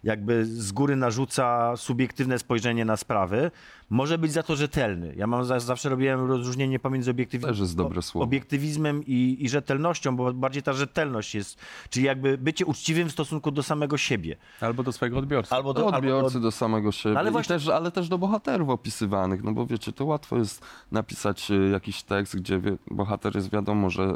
jakby 0.06 0.46
z 0.46 0.72
góry 0.72 0.96
narzuca 0.96 1.74
subiektywne 1.78 2.40
spojrzenie 2.40 2.86
na 2.86 2.98
sprawy. 2.98 3.52
Może 3.90 4.18
być 4.18 4.32
za 4.32 4.44
to 4.44 4.56
rzetelny. 4.56 5.14
Ja 5.18 5.28
mam 5.28 5.46
za, 5.46 5.60
zawsze 5.60 5.90
robiłem 5.90 6.28
rozróżnienie 6.28 6.80
pomiędzy 6.80 7.12
obiektywizmem, 7.12 9.04
i, 9.08 9.38
i 9.40 9.50
rzetelnością, 9.50 10.16
bo 10.16 10.34
bardziej 10.34 10.64
ta 10.64 10.74
rzetelność 10.74 11.36
jest, 11.36 11.60
czyli 11.90 12.06
jakby 12.06 12.38
bycie 12.38 12.66
uczciwym 12.66 13.10
w 13.10 13.12
stosunku 13.12 13.52
do 13.52 13.64
samego 13.64 13.98
siebie. 13.98 14.36
Albo 14.62 14.84
do 14.84 14.92
swojego 14.92 15.18
odbiorcy. 15.20 15.56
Albo 15.56 15.74
Do 15.74 15.80
do, 15.80 15.86
albo 15.86 15.98
odbiorcy, 15.98 16.34
do, 16.34 16.40
do 16.40 16.52
samego 16.52 16.92
siebie, 16.92 17.20
Ale 17.20 17.30
I 17.30 17.32
właśnie- 17.32 17.56
też, 17.56 17.68
ale 17.68 17.92
też 17.92 18.10
do 18.10 18.18
bohaterów 18.18 18.70
opisywanych, 18.70 19.44
no 19.44 19.52
bo 19.52 19.66
wiecie, 19.66 19.92
to 19.94 20.06
łatwo 20.06 20.38
jest 20.38 20.66
napisać 20.92 21.52
y, 21.52 21.70
jakiś 21.70 22.04
tekst, 22.04 22.36
gdzie 22.36 22.62
bohater 22.92 23.36
jest 23.36 23.52
wiadomo, 23.52 23.90
że 23.90 24.14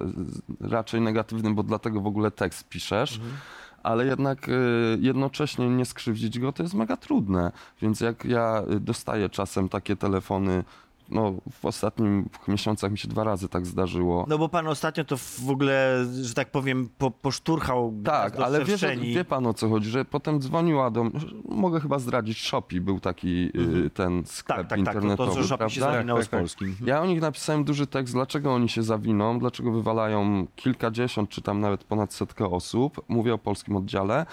raczej 0.62 1.01
negatywny, 1.01 1.53
bo 1.53 1.63
dlatego 1.63 2.01
w 2.01 2.08
ogóle 2.08 2.31
tekst 2.31 2.69
piszesz, 2.69 3.15
Mhm. 3.15 3.34
Ale 3.83 4.05
jednak 4.05 4.50
y, 4.50 4.98
jednocześnie 5.01 5.69
nie 5.69 5.86
skrzywdzić 5.86 6.39
go 6.39 6.51
to 6.51 6.63
jest 6.63 6.75
mega 6.75 6.98
trudne, 6.98 7.51
więc 7.81 8.01
jak 8.01 8.25
ja 8.25 8.63
dostaję 8.79 9.29
czasem 9.29 9.69
takie 9.69 9.95
telefony, 9.95 10.63
no 11.12 11.34
w 11.51 11.66
ostatnich 11.66 12.25
miesiącach 12.48 12.92
mi 12.92 12.98
się 12.98 13.08
dwa 13.08 13.24
razy 13.24 13.50
tak 13.50 13.66
zdarzyło, 13.66 14.25
No 14.28 14.38
bo 14.38 14.50
pan 14.50 14.68
ostatnio 14.68 15.04
to 15.04 15.18
w 15.18 15.50
ogóle, 15.50 16.06
że 16.22 16.34
tak 16.34 16.51
powiem, 16.51 16.89
po, 16.98 17.12
poszturchał 17.12 17.94
Tak, 18.06 18.34
gniazdo 18.34 18.46
ale 18.46 18.66
wie, 18.66 18.78
że, 18.78 18.96
wie 18.98 19.25
pan 19.25 19.48
o 19.48 19.54
co 19.54 19.70
chodzi, 19.70 19.89
że 19.89 20.06
potem 20.06 20.42
dzwoniła 20.42 20.92
do 20.92 21.04
mnie, 21.04 21.20
mogę 21.50 21.80
chyba 21.80 22.00
zdradzić, 22.00 22.42
Shopee 22.48 22.82
był 22.82 23.00
taki 23.00 23.51
y, 23.86 23.89
ten 23.89 24.24
sklep 24.25 24.58
Tak, 24.58 24.68
tak, 24.68 24.80
tak, 24.86 24.94
to, 24.94 25.00
internetowy, 25.00 25.30
to 25.30 25.36
co 25.36 25.44
Shopee 25.44 25.70
się 25.70 25.82
Tak, 25.82 26.06
z 26.06 26.08
tak, 26.08 26.20
tak. 26.20 26.39
Polski. 26.39 26.66
Mhm. 26.66 26.88
Ja 26.88 27.01
o 27.01 27.06
nich 27.06 27.22
napisałem 27.22 27.63
duży 27.63 27.88
tekst, 27.88 28.13
dlaczego 28.13 28.54
oni 28.54 28.70
się 28.70 28.84
zawiną, 28.84 29.39
dlaczego 29.39 29.72
wywalają 29.72 30.48
kilkadziesiąt, 30.56 31.30
czy 31.30 31.42
tam 31.42 31.60
nawet 31.60 31.84
ponad 31.84 32.13
setkę 32.13 32.46
osób. 32.46 33.01
Mówię 33.08 33.34
o 33.34 33.38
polskim 33.38 33.75
oddziale. 33.75 34.25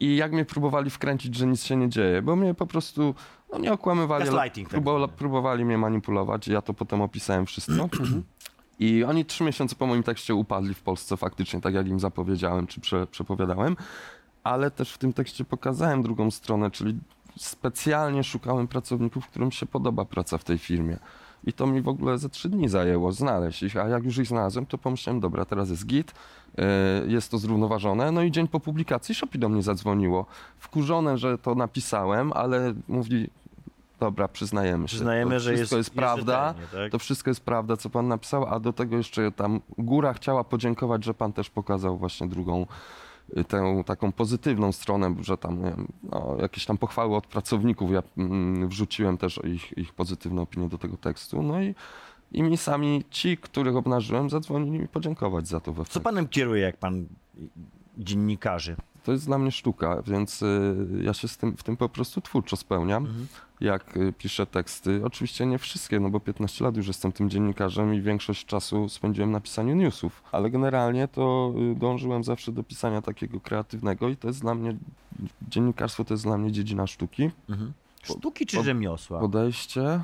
I 0.00 0.16
jak 0.16 0.32
mnie 0.32 0.44
próbowali 0.44 0.90
wkręcić, 0.90 1.34
że 1.34 1.46
nic 1.46 1.64
się 1.64 1.76
nie 1.76 1.88
dzieje, 1.88 2.22
bo 2.22 2.36
mnie 2.36 2.54
po 2.54 2.66
prostu 2.66 3.14
no, 3.52 3.58
nie 3.58 3.72
okłamywali, 3.72 4.22
ale 4.22 4.32
Gaslighting 4.32 4.68
tak 4.68 4.82
zwany. 4.82 5.08
próbowali 5.08 5.64
mnie 5.64 5.78
manipulować. 5.78 6.48
Ja 6.48 6.62
to 6.62 6.74
potem 6.74 7.02
opisałem 7.02 7.46
wszystko. 7.46 7.88
I 8.78 9.04
oni 9.04 9.24
trzy 9.24 9.44
miesiące 9.44 9.76
po 9.76 9.86
moim 9.86 10.02
tekście 10.02 10.34
upadli 10.34 10.74
w 10.74 10.82
Polsce 10.82 11.16
faktycznie, 11.16 11.60
tak 11.60 11.74
jak 11.74 11.88
im 11.88 12.00
zapowiedziałem, 12.00 12.66
czy 12.66 12.80
prze, 12.80 13.06
przepowiadałem. 13.06 13.76
Ale 14.44 14.70
też 14.70 14.92
w 14.92 14.98
tym 14.98 15.12
tekście 15.12 15.44
pokazałem 15.44 16.02
drugą 16.02 16.30
stronę, 16.30 16.70
czyli 16.70 16.98
specjalnie 17.38 18.24
szukałem 18.24 18.68
pracowników, 18.68 19.28
którym 19.28 19.52
się 19.52 19.66
podoba 19.66 20.04
praca 20.04 20.38
w 20.38 20.44
tej 20.44 20.58
firmie. 20.58 20.98
I 21.46 21.52
to 21.52 21.66
mi 21.66 21.82
w 21.82 21.88
ogóle 21.88 22.18
ze 22.18 22.28
trzy 22.28 22.48
dni 22.48 22.68
zajęło 22.68 23.12
znaleźć 23.12 23.62
ich, 23.62 23.76
a 23.76 23.88
jak 23.88 24.04
już 24.04 24.18
ich 24.18 24.26
znalazłem, 24.26 24.66
to 24.66 24.78
pomyślałem, 24.78 25.20
dobra, 25.20 25.44
teraz 25.44 25.70
jest 25.70 25.86
git, 25.86 26.12
yy, 26.58 26.64
jest 27.06 27.30
to 27.30 27.38
zrównoważone. 27.38 28.12
No 28.12 28.22
i 28.22 28.30
dzień 28.30 28.48
po 28.48 28.60
publikacji 28.60 29.14
Shopee 29.14 29.38
do 29.38 29.48
mnie 29.48 29.62
zadzwoniło. 29.62 30.26
Wkurzone, 30.58 31.18
że 31.18 31.38
to 31.38 31.54
napisałem, 31.54 32.32
ale 32.32 32.74
mówi, 32.88 33.30
dobra, 34.00 34.28
przyznajemy 34.28 34.88
się. 34.88 34.94
Przyznajemy, 34.96 35.34
to 35.34 35.40
że 35.40 35.54
wszystko 35.54 35.76
jest- 35.76 35.88
jest, 35.88 35.96
prawda. 35.96 36.54
jest 36.60 36.72
tak? 36.72 36.92
To 36.92 36.98
wszystko 36.98 37.30
jest 37.30 37.40
prawda, 37.40 37.76
co 37.76 37.90
pan 37.90 38.08
napisał, 38.08 38.46
a 38.54 38.60
do 38.60 38.72
tego 38.72 38.96
jeszcze 38.96 39.32
tam 39.32 39.60
góra 39.78 40.12
chciała 40.12 40.44
podziękować, 40.44 41.04
że 41.04 41.14
pan 41.14 41.32
też 41.32 41.50
pokazał 41.50 41.96
właśnie 41.96 42.28
drugą 42.28 42.66
tę 43.48 43.82
taką 43.86 44.12
pozytywną 44.12 44.72
stronę, 44.72 45.14
że 45.20 45.38
tam 45.38 45.58
nie 45.58 45.70
wiem, 45.70 45.88
no, 46.02 46.36
jakieś 46.40 46.66
tam 46.66 46.78
pochwały 46.78 47.16
od 47.16 47.26
pracowników, 47.26 47.90
ja 47.92 48.02
mm, 48.16 48.68
wrzuciłem 48.68 49.18
też 49.18 49.40
ich, 49.44 49.78
ich 49.78 49.92
pozytywne 49.92 50.42
opinie 50.42 50.68
do 50.68 50.78
tego 50.78 50.96
tekstu, 50.96 51.42
no 51.42 51.62
i, 51.62 51.74
i 52.32 52.42
mi 52.42 52.56
sami 52.56 53.04
ci, 53.10 53.36
których 53.36 53.76
obnażyłem, 53.76 54.30
zadzwonili 54.30 54.78
mi 54.78 54.88
podziękować 54.88 55.48
za 55.48 55.60
to 55.60 55.72
we 55.72 55.84
Co 55.84 56.00
panem 56.00 56.28
kieruje, 56.28 56.62
jak 56.62 56.76
pan 56.76 57.06
dziennikarzy? 57.98 58.76
To 59.06 59.12
jest 59.12 59.26
dla 59.26 59.38
mnie 59.38 59.52
sztuka, 59.52 60.02
więc 60.06 60.42
y, 60.42 60.74
ja 61.02 61.14
się 61.14 61.28
z 61.28 61.36
tym, 61.36 61.56
w 61.56 61.62
tym 61.62 61.76
po 61.76 61.88
prostu 61.88 62.20
twórczo 62.20 62.56
spełniam. 62.56 63.06
Jak 63.60 63.96
y, 63.96 64.12
piszę 64.18 64.46
teksty, 64.46 65.00
oczywiście 65.04 65.46
nie 65.46 65.58
wszystkie, 65.58 66.00
no 66.00 66.10
bo 66.10 66.20
15 66.20 66.64
lat 66.64 66.76
już 66.76 66.86
jestem 66.86 67.12
tym 67.12 67.30
dziennikarzem 67.30 67.94
i 67.94 68.00
większość 68.00 68.46
czasu 68.46 68.88
spędziłem 68.88 69.30
na 69.30 69.40
pisaniu 69.40 69.74
newsów, 69.74 70.22
ale 70.32 70.50
generalnie 70.50 71.08
to 71.08 71.54
y, 71.72 71.74
dążyłem 71.74 72.24
zawsze 72.24 72.52
do 72.52 72.62
pisania 72.62 73.02
takiego 73.02 73.40
kreatywnego 73.40 74.08
i 74.08 74.16
to 74.16 74.28
jest 74.28 74.40
dla 74.40 74.54
mnie, 74.54 74.76
dziennikarstwo 75.48 76.04
to 76.04 76.14
jest 76.14 76.24
dla 76.24 76.38
mnie 76.38 76.52
dziedzina 76.52 76.86
sztuki. 76.86 77.30
Sztuki 78.02 78.46
czy 78.46 78.62
rzemiosła? 78.62 79.20
Podejście. 79.20 80.00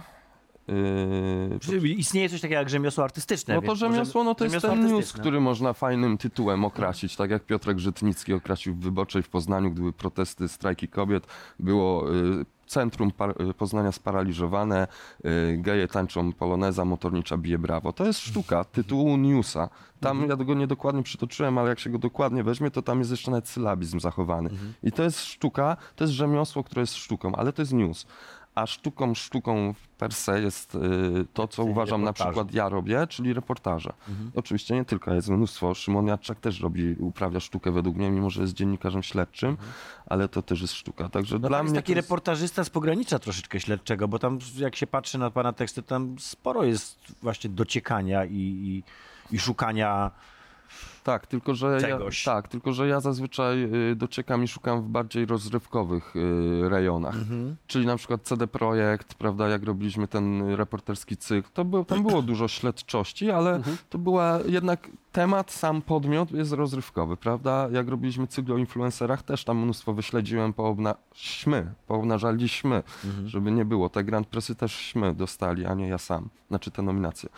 Y, 0.69 1.59
Czy 1.61 1.89
Istnieje 1.89 2.29
coś 2.29 2.41
takiego 2.41 2.59
jak 2.59 2.69
rzemiosło 2.69 3.05
artystyczne. 3.05 3.55
No 3.55 3.63
to 3.63 3.77
rzemiosło, 3.77 4.25
no 4.25 4.35
to 4.35 4.45
jest 4.45 4.61
ten 4.61 4.87
news, 4.87 5.13
który 5.13 5.41
można 5.41 5.73
fajnym 5.73 6.19
tytułem 6.19 6.65
okrasić, 6.65 7.17
tak 7.17 7.31
jak 7.31 7.47
Piotrek 7.47 7.79
Żytnicki 7.79 8.35
okrasił 8.35 8.75
w 8.75 8.79
Wyborczej 8.79 9.23
w 9.23 9.29
Poznaniu, 9.29 9.71
gdy 9.71 9.81
były 9.81 9.93
protesty, 9.93 10.49
strajki 10.49 10.89
kobiet, 10.89 11.27
było 11.59 12.15
y, 12.15 12.45
centrum 12.73 13.13
y, 13.51 13.55
Poznania 13.55 13.93
sparaliżowane, 13.93 14.87
y, 15.25 15.57
geje 15.59 15.89
tańczą 15.89 16.33
poloneza, 16.33 16.85
motornicza 16.85 17.37
bije 17.37 17.59
brawo. 17.59 17.93
To 17.93 18.07
jest 18.07 18.21
sztuka 18.21 18.65
tytułu 18.65 19.17
newsa. 19.17 19.69
Tam 20.01 20.29
ja 20.29 20.37
go 20.37 20.55
niedokładnie 20.55 21.03
przytoczyłem, 21.03 21.59
ale 21.59 21.69
jak 21.69 21.79
się 21.81 21.91
go 21.91 21.99
dokładnie 21.99 22.43
weźmie, 22.43 22.71
to 22.71 22.83
tam 22.83 22.99
jest 22.99 23.11
jeszcze 23.11 23.31
nawet 23.31 23.49
sylabizm 23.49 24.01
zachowany. 24.01 24.51
I 24.83 24.93
to 24.93 25.03
jest 25.03 25.25
sztuka, 25.25 25.77
to 25.97 26.05
jest 26.05 26.15
rzemiosło, 26.15 26.65
które 26.65 26.81
jest 26.81 26.95
sztuką, 26.95 27.35
ale 27.35 27.53
to 27.53 27.63
jest 27.63 27.73
news. 27.73 28.07
A 28.55 28.67
sztuką, 28.67 29.15
sztuką 29.15 29.75
per 29.99 30.13
se 30.15 30.43
jest 30.43 30.75
y, 30.75 30.79
to, 31.33 31.49
co 31.49 31.63
Czyli 31.63 31.73
uważam 31.73 32.01
na 32.01 32.07
reportaże. 32.07 32.31
przykład 32.31 32.55
ja 32.55 32.69
robię, 32.69 33.07
czyli 33.07 33.33
reportaże. 33.33 33.93
Oczywiście 34.35 34.75
nie 34.75 34.85
tylko, 34.85 35.15
jest 35.15 35.29
mnóstwo. 35.29 35.75
Szymon 35.75 36.07
Jadczak 36.07 36.41
też 36.41 36.61
robi, 36.61 36.97
uprawia 36.99 37.41
sztukę 37.41 37.71
według 37.71 37.97
mnie, 37.97 38.11
mimo 38.11 38.31
że 38.31 38.43
jest 38.43 38.55
dziennikarzem 38.55 39.03
śledczym, 39.03 39.57
ale 40.07 40.29
to 40.29 40.43
też 40.43 40.61
jest 40.61 40.75
sztuka. 40.75 41.09
Także 41.09 41.35
No 41.39 41.39
dla 41.39 41.49
pan 41.51 41.59
jest 41.65 41.73
mnie 41.73 41.79
taki 41.83 41.93
to 41.93 41.97
jest... 41.99 42.09
reportażysta 42.09 42.65
z 42.65 42.71
pogranicza 42.71 43.19
troszeczkę 43.19 43.61
śledczego, 43.61 44.09
bo 44.09 44.19
tam 44.19 44.39
jak 44.57 44.77
się 44.77 44.87
patrzy 44.87 45.19
na 45.19 45.31
pana 45.31 45.53
teksty, 45.53 45.83
tam 45.83 46.17
sporo 46.19 46.65
jest 46.65 46.99
właśnie 47.23 47.51
dociekania 47.51 48.25
i, 48.25 48.33
i, 48.33 48.83
i 49.37 49.39
szukania 49.39 50.11
Tak, 51.03 51.27
tylko 51.27 51.55
że 51.55 51.79
Czegoś. 51.81 52.27
ja, 52.27 52.33
tak, 52.35 52.49
tylko 52.49 52.73
że 52.73 52.89
ja 52.89 53.01
zazwyczaj 53.01 53.63
y, 53.91 53.97
dociekam 53.97 54.45
i 54.45 54.49
szukam 54.49 54.83
w 54.83 54.89
bardziej 54.89 55.27
rozrywkowych 55.27 56.17
y, 56.17 56.69
rejonach. 56.69 57.15
Mhm. 57.15 57.57
Czyli 57.67 57.87
na 57.87 57.97
przykład 57.97 58.23
CD 58.23 58.47
Projekt, 58.47 59.15
prawda, 59.15 59.49
jak 59.49 59.63
robiliśmy 59.63 60.09
ten 60.09 60.55
reporterski 60.55 61.17
cykl, 61.17 61.49
to 61.55 61.65
było, 61.65 61.85
tam 61.85 62.03
było 62.03 62.23
dużo 62.23 62.49
śledczości, 62.49 63.31
ale 63.31 63.55
Mhm. 63.57 63.77
to 63.91 63.99
była 63.99 64.39
jednak 64.47 64.89
temat, 65.13 65.51
sam 65.51 65.83
podmiot 65.83 66.31
jest 66.33 66.53
rozrywkowy, 66.53 67.17
prawda? 67.17 67.69
Jak 67.73 67.89
robiliśmy 67.89 68.27
cykl 68.27 68.53
o 68.53 68.57
influencerach, 68.59 69.23
też 69.23 69.45
tam 69.45 69.59
mnóstwo 69.59 69.93
wyśledziłem, 69.95 70.53
poobnaśmy, 70.53 71.73
poobnażaliśmy, 71.87 72.83
Mhm. 73.05 73.29
żeby 73.29 73.53
nie 73.53 73.65
było. 73.65 73.89
Te 73.89 74.05
Grand 74.05 74.27
Pressy 74.27 74.55
też 74.55 74.95
my 74.95 75.15
dostali, 75.15 75.67
a 75.67 75.75
nie 75.75 75.89
ja 75.89 75.99
sam, 75.99 76.29
znaczy 76.49 76.71
te 76.71 76.83
nominacje. 76.83 77.29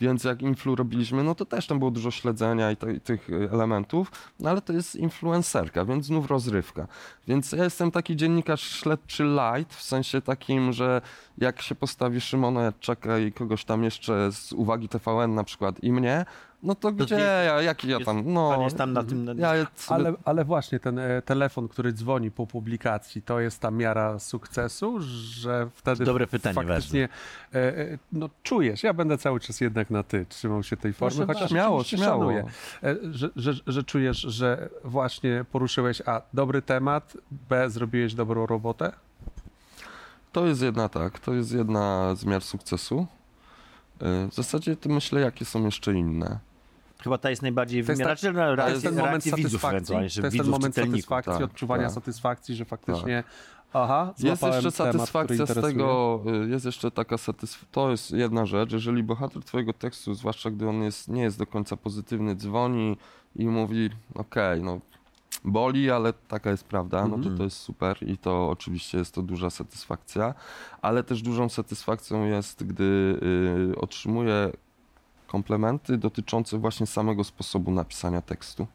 Więc 0.00 0.24
jak 0.24 0.42
influ 0.42 0.74
robiliśmy, 0.76 1.22
no 1.22 1.34
to 1.34 1.44
też 1.44 1.66
tam 1.66 1.78
było 1.78 1.90
dużo 1.90 2.10
śledzenia 2.10 2.70
i, 2.70 2.76
te, 2.76 2.92
i 2.94 3.00
tych 3.16 3.30
y, 3.30 3.50
elementów, 3.52 4.10
no 4.40 4.50
ale 4.50 4.62
to 4.62 4.72
jest 4.72 4.96
influencerka, 4.96 5.84
więc 5.84 6.06
znów 6.06 6.30
rozrywka. 6.30 6.86
Więc 7.28 7.52
ja 7.52 7.64
jestem 7.64 7.90
taki 7.90 8.16
dziennikarz 8.16 8.62
śledczy 8.62 9.24
light, 9.24 9.74
w 9.74 9.82
sensie 9.82 10.20
takim, 10.20 10.72
że 10.72 11.00
jak 11.38 11.62
się 11.62 11.74
postawi 11.74 12.20
Szymona 12.20 12.62
Jadczaka 12.62 13.18
i 13.18 13.32
kogoś 13.32 13.64
tam 13.64 13.84
jeszcze 13.84 14.32
z 14.32 14.52
uwagi 14.52 14.88
TVN 14.88 15.34
na 15.34 15.44
przykład 15.44 15.84
i 15.84 15.92
mnie, 15.92 16.24
no 16.62 16.74
to 16.74 16.92
gdzie 16.92 17.14
ja, 17.14 17.62
jaki 17.62 17.88
ja 17.88 18.00
tam, 18.00 18.22
no... 18.32 18.50
Pan 18.50 18.60
jest 18.60 18.76
tam 18.76 18.92
na 18.92 19.04
tym... 19.04 19.24
Na... 19.24 19.32
Ja 19.32 19.66
sobie, 19.74 19.96
Ale, 19.96 20.12
ale 20.24 20.44
właśnie 20.44 20.80
ten 20.80 20.98
e, 20.98 21.22
telefon, 21.22 21.68
który 21.68 21.92
dzwoni 21.92 22.30
po 22.30 22.46
publikacji, 22.46 23.22
to 23.22 23.40
jest 23.40 23.60
ta 23.60 23.70
miara 23.70 24.18
sukcesu, 24.18 25.00
że 25.00 25.68
wtedy 25.74 26.04
Dobre 26.04 26.26
pytanie, 26.26 26.54
faktycznie 26.54 27.08
e, 27.54 27.78
e, 27.78 27.98
no, 28.12 28.28
czujesz, 28.42 28.82
ja 28.82 28.94
będę 28.94 29.18
cały 29.18 29.40
czas 29.40 29.60
jednak 29.60 29.90
na 29.90 30.02
ty, 30.02 30.26
trzymał 30.28 30.62
się 30.62 30.76
tej 30.76 30.92
formy, 30.92 31.16
Proszę 31.16 31.34
chociaż 31.34 31.50
śmiało, 31.50 31.84
śmiało. 31.84 32.04
szanuję, 32.04 32.44
e, 32.82 32.96
że, 33.10 33.30
że, 33.36 33.52
że 33.66 33.82
czujesz, 33.84 34.18
że 34.18 34.68
właśnie 34.84 35.44
poruszyłeś 35.52 36.02
a 36.06 36.22
dobry 36.34 36.62
temat, 36.62 37.16
b 37.48 37.70
zrobiłeś 37.70 38.14
dobrą 38.14 38.46
robotę, 38.46 38.92
To 40.32 40.46
jest 40.46 40.62
jedna 40.62 40.88
tak, 40.88 41.18
to 41.18 41.34
jest 41.34 41.52
jedna 41.52 42.14
z 42.14 42.24
miar 42.24 42.42
sukcesu. 42.42 43.06
Y, 44.02 44.28
W 44.30 44.34
zasadzie 44.34 44.76
to 44.76 44.88
myślę, 44.88 45.20
jakie 45.20 45.44
są 45.44 45.64
jeszcze 45.64 45.92
inne. 45.94 46.38
Chyba 47.02 47.18
ta 47.18 47.30
jest 47.30 47.42
najbardziej 47.42 47.84
To 47.84 47.86
ta- 47.96 48.16
to 48.56 48.68
jest 48.70 48.84
ten 48.84 48.96
moment 48.96 49.24
widzów 49.24 49.60
satysfakcji, 49.60 49.96
to 49.96 50.26
jest 50.26 50.36
ten 50.36 50.46
moment 50.46 50.74
satysfakcji, 50.74 51.32
tak, 51.32 51.42
odczuwania 51.42 51.84
tak. 51.84 51.92
satysfakcji, 51.92 52.54
że 52.54 52.64
faktycznie 52.64 53.24
aha, 53.72 54.14
Jest 54.18 54.42
jeszcze 54.42 54.72
temat, 54.72 55.10
który 55.10 55.36
satysfakcja 55.36 55.46
z 55.46 55.64
tego, 55.64 56.20
y, 56.44 56.48
jest 56.48 56.64
jeszcze 56.64 56.90
taka 56.90 57.18
satysfakcja, 57.18 57.68
to 57.72 57.90
jest 57.90 58.10
jedna 58.10 58.46
rzecz, 58.46 58.72
jeżeli 58.72 59.02
bohater 59.02 59.44
twojego 59.44 59.72
tekstu, 59.72 60.14
zwłaszcza 60.14 60.50
gdy 60.50 60.68
on 60.68 60.82
jest, 60.82 61.08
nie 61.08 61.22
jest 61.22 61.38
do 61.38 61.46
końca 61.46 61.76
pozytywny, 61.76 62.34
dzwoni 62.36 62.96
i 63.36 63.46
mówi, 63.46 63.90
okej, 64.14 64.62
no 64.62 64.80
boli, 65.44 65.90
ale 65.90 66.12
taka 66.12 66.50
jest 66.50 66.64
prawda, 66.64 67.02
no 67.02 67.08
to 67.10 67.16
Mhm. 67.16 67.36
to 67.38 67.44
jest 67.44 67.56
super 67.56 67.96
i 68.00 68.18
to 68.18 68.50
oczywiście 68.50 68.98
jest 68.98 69.14
to 69.14 69.22
duża 69.22 69.50
satysfakcja, 69.50 70.34
ale 70.82 71.02
też 71.04 71.22
dużą 71.22 71.48
satysfakcją 71.48 72.24
jest, 72.24 72.66
gdy 72.66 73.18
y, 73.72 73.76
otrzymuję 73.80 74.50
komplementy 75.32 75.98
dotyczące 75.98 76.58
właśnie 76.58 76.86
samego 76.86 77.24
sposobu 77.24 77.70
napisania 77.70 78.22
tekstu. 78.22 78.66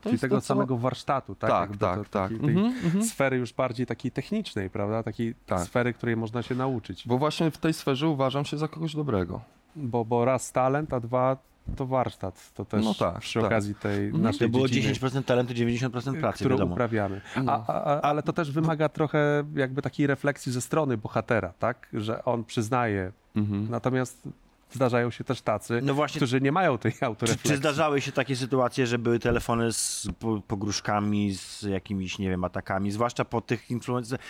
To 0.00 0.10
Czyli 0.10 0.20
tego 0.20 0.36
to, 0.36 0.40
co- 0.40 0.46
samego 0.46 0.76
warsztatu, 0.78 1.34
tak? 1.34 1.50
Tak, 1.50 1.60
Jakby 1.60 1.78
tak, 1.78 1.96
to, 1.98 2.04
tak. 2.04 2.30
takiej- 2.32 2.50
Mhm, 2.56 2.66
mhm. 2.84 3.04
Sfery 3.04 3.36
już 3.36 3.52
bardziej 3.52 3.86
takiej 3.86 4.10
technicznej, 4.10 4.70
prawda? 4.70 5.02
Takiej 5.02 5.34
Tak. 5.46 5.60
sfery, 5.60 5.92
której 5.92 6.16
można 6.16 6.42
się 6.42 6.54
nauczyć. 6.54 7.08
Bo 7.08 7.18
właśnie 7.18 7.50
w 7.50 7.58
tej 7.58 7.72
sferze 7.72 8.08
uważam 8.08 8.44
się 8.44 8.58
za 8.58 8.68
kogoś 8.68 8.94
dobrego. 8.96 9.40
Bo, 9.76 10.04
bo 10.04 10.24
raz 10.24 10.52
talent, 10.52 10.92
a 10.92 11.00
dwa 11.00 11.36
to 11.76 11.86
warsztat. 11.86 12.52
To 12.54 12.64
też 12.64 12.84
No 12.84 12.94
tak, 12.94 13.18
przy 13.18 13.34
tak. 13.40 13.44
okazji 13.46 13.74
tej 13.74 14.04
Mhm. 14.06 14.22
naszej 14.22 14.48
To 14.48 14.52
było 14.52 14.68
dziedziny, 14.68 14.94
10% 14.94 15.26
talentu, 15.26 15.54
90% 15.54 16.20
pracy, 16.20 16.38
którą 16.38 16.54
wiadomo. 16.56 16.72
uprawiamy. 16.72 17.20
No. 17.44 17.52
A, 17.52 17.66
a, 17.66 17.84
a, 17.84 18.00
ale 18.00 18.22
to 18.22 18.32
też 18.32 18.50
wymaga 18.52 18.88
trochę 18.88 19.44
jakby 19.54 19.82
takiej 19.82 20.06
refleksji 20.06 20.52
ze 20.52 20.60
strony 20.60 20.96
bohatera, 20.96 21.52
tak? 21.58 21.88
Że 21.92 22.24
on 22.24 22.44
przyznaje. 22.44 23.12
Mhm. 23.36 23.66
Natomiast 23.70 24.28
zdarzają 24.74 25.10
się 25.10 25.24
też 25.24 25.42
tacy, 25.42 25.80
No 25.82 25.94
właśnie, 25.94 26.18
którzy 26.18 26.40
nie 26.40 26.52
mają 26.52 26.78
tej 26.78 26.92
czy, 26.92 27.06
autorefleksji. 27.06 27.50
czy 27.50 27.56
zdarzały 27.56 28.00
się 28.00 28.12
takie 28.12 28.36
sytuacje, 28.36 28.86
że 28.86 28.98
były 28.98 29.18
telefony 29.18 29.72
z 29.72 30.08
po- 30.18 30.40
pogróżkami, 30.48 31.34
z 31.34 31.62
jakimiś, 31.62 32.18
nie 32.18 32.28
wiem, 32.30 32.44
atakami, 32.44 32.90
zwłaszcza 32.90 33.24
po 33.24 33.40
tych 33.40 33.70
influencerach? 33.70 34.20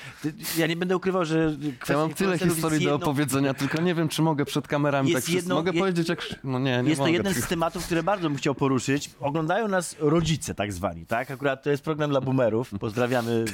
Ja 0.58 0.66
nie 0.66 0.76
będę 0.76 0.96
ukrywał, 0.96 1.24
że 1.24 1.56
kwestia 1.78 1.92
Ja 1.94 1.98
mam 2.00 2.14
tyle 2.14 2.38
historii 2.38 2.84
do 2.86 2.94
opowiedzenia, 2.94 3.54
tylko 3.54 3.82
nie 3.82 3.94
wiem, 3.94 4.08
czy 4.08 4.22
mogę 4.22 4.44
przed 4.44 4.68
kamerami 4.68 5.10
Jest 5.10 5.26
tak 5.26 5.34
jedno- 5.34 5.54
Mogę 5.54 5.72
je- 5.72 5.78
powiedzieć, 5.80 6.08
jak... 6.08 6.22
No 6.44 6.58
nie, 6.58 6.82
nie 6.82 6.88
Jest 6.88 6.98
to 6.98 7.06
mogę. 7.06 7.12
jeden 7.16 7.34
z 7.34 7.46
tematów, 7.46 7.84
które 7.86 8.02
bardzo 8.02 8.28
bym 8.28 8.38
chciał 8.38 8.54
poruszyć. 8.54 9.10
Oglądają 9.20 9.68
nas 9.68 9.96
rodzice 9.98 10.54
tak 10.54 10.72
zwani, 10.72 11.06
tak? 11.06 11.30
Akurat 11.30 11.62
to 11.62 11.70
jest 11.70 11.84
program 11.84 12.10
dla 12.10 12.20
boomerów. 12.20 12.70
Pozdrawiamy. 12.80 13.44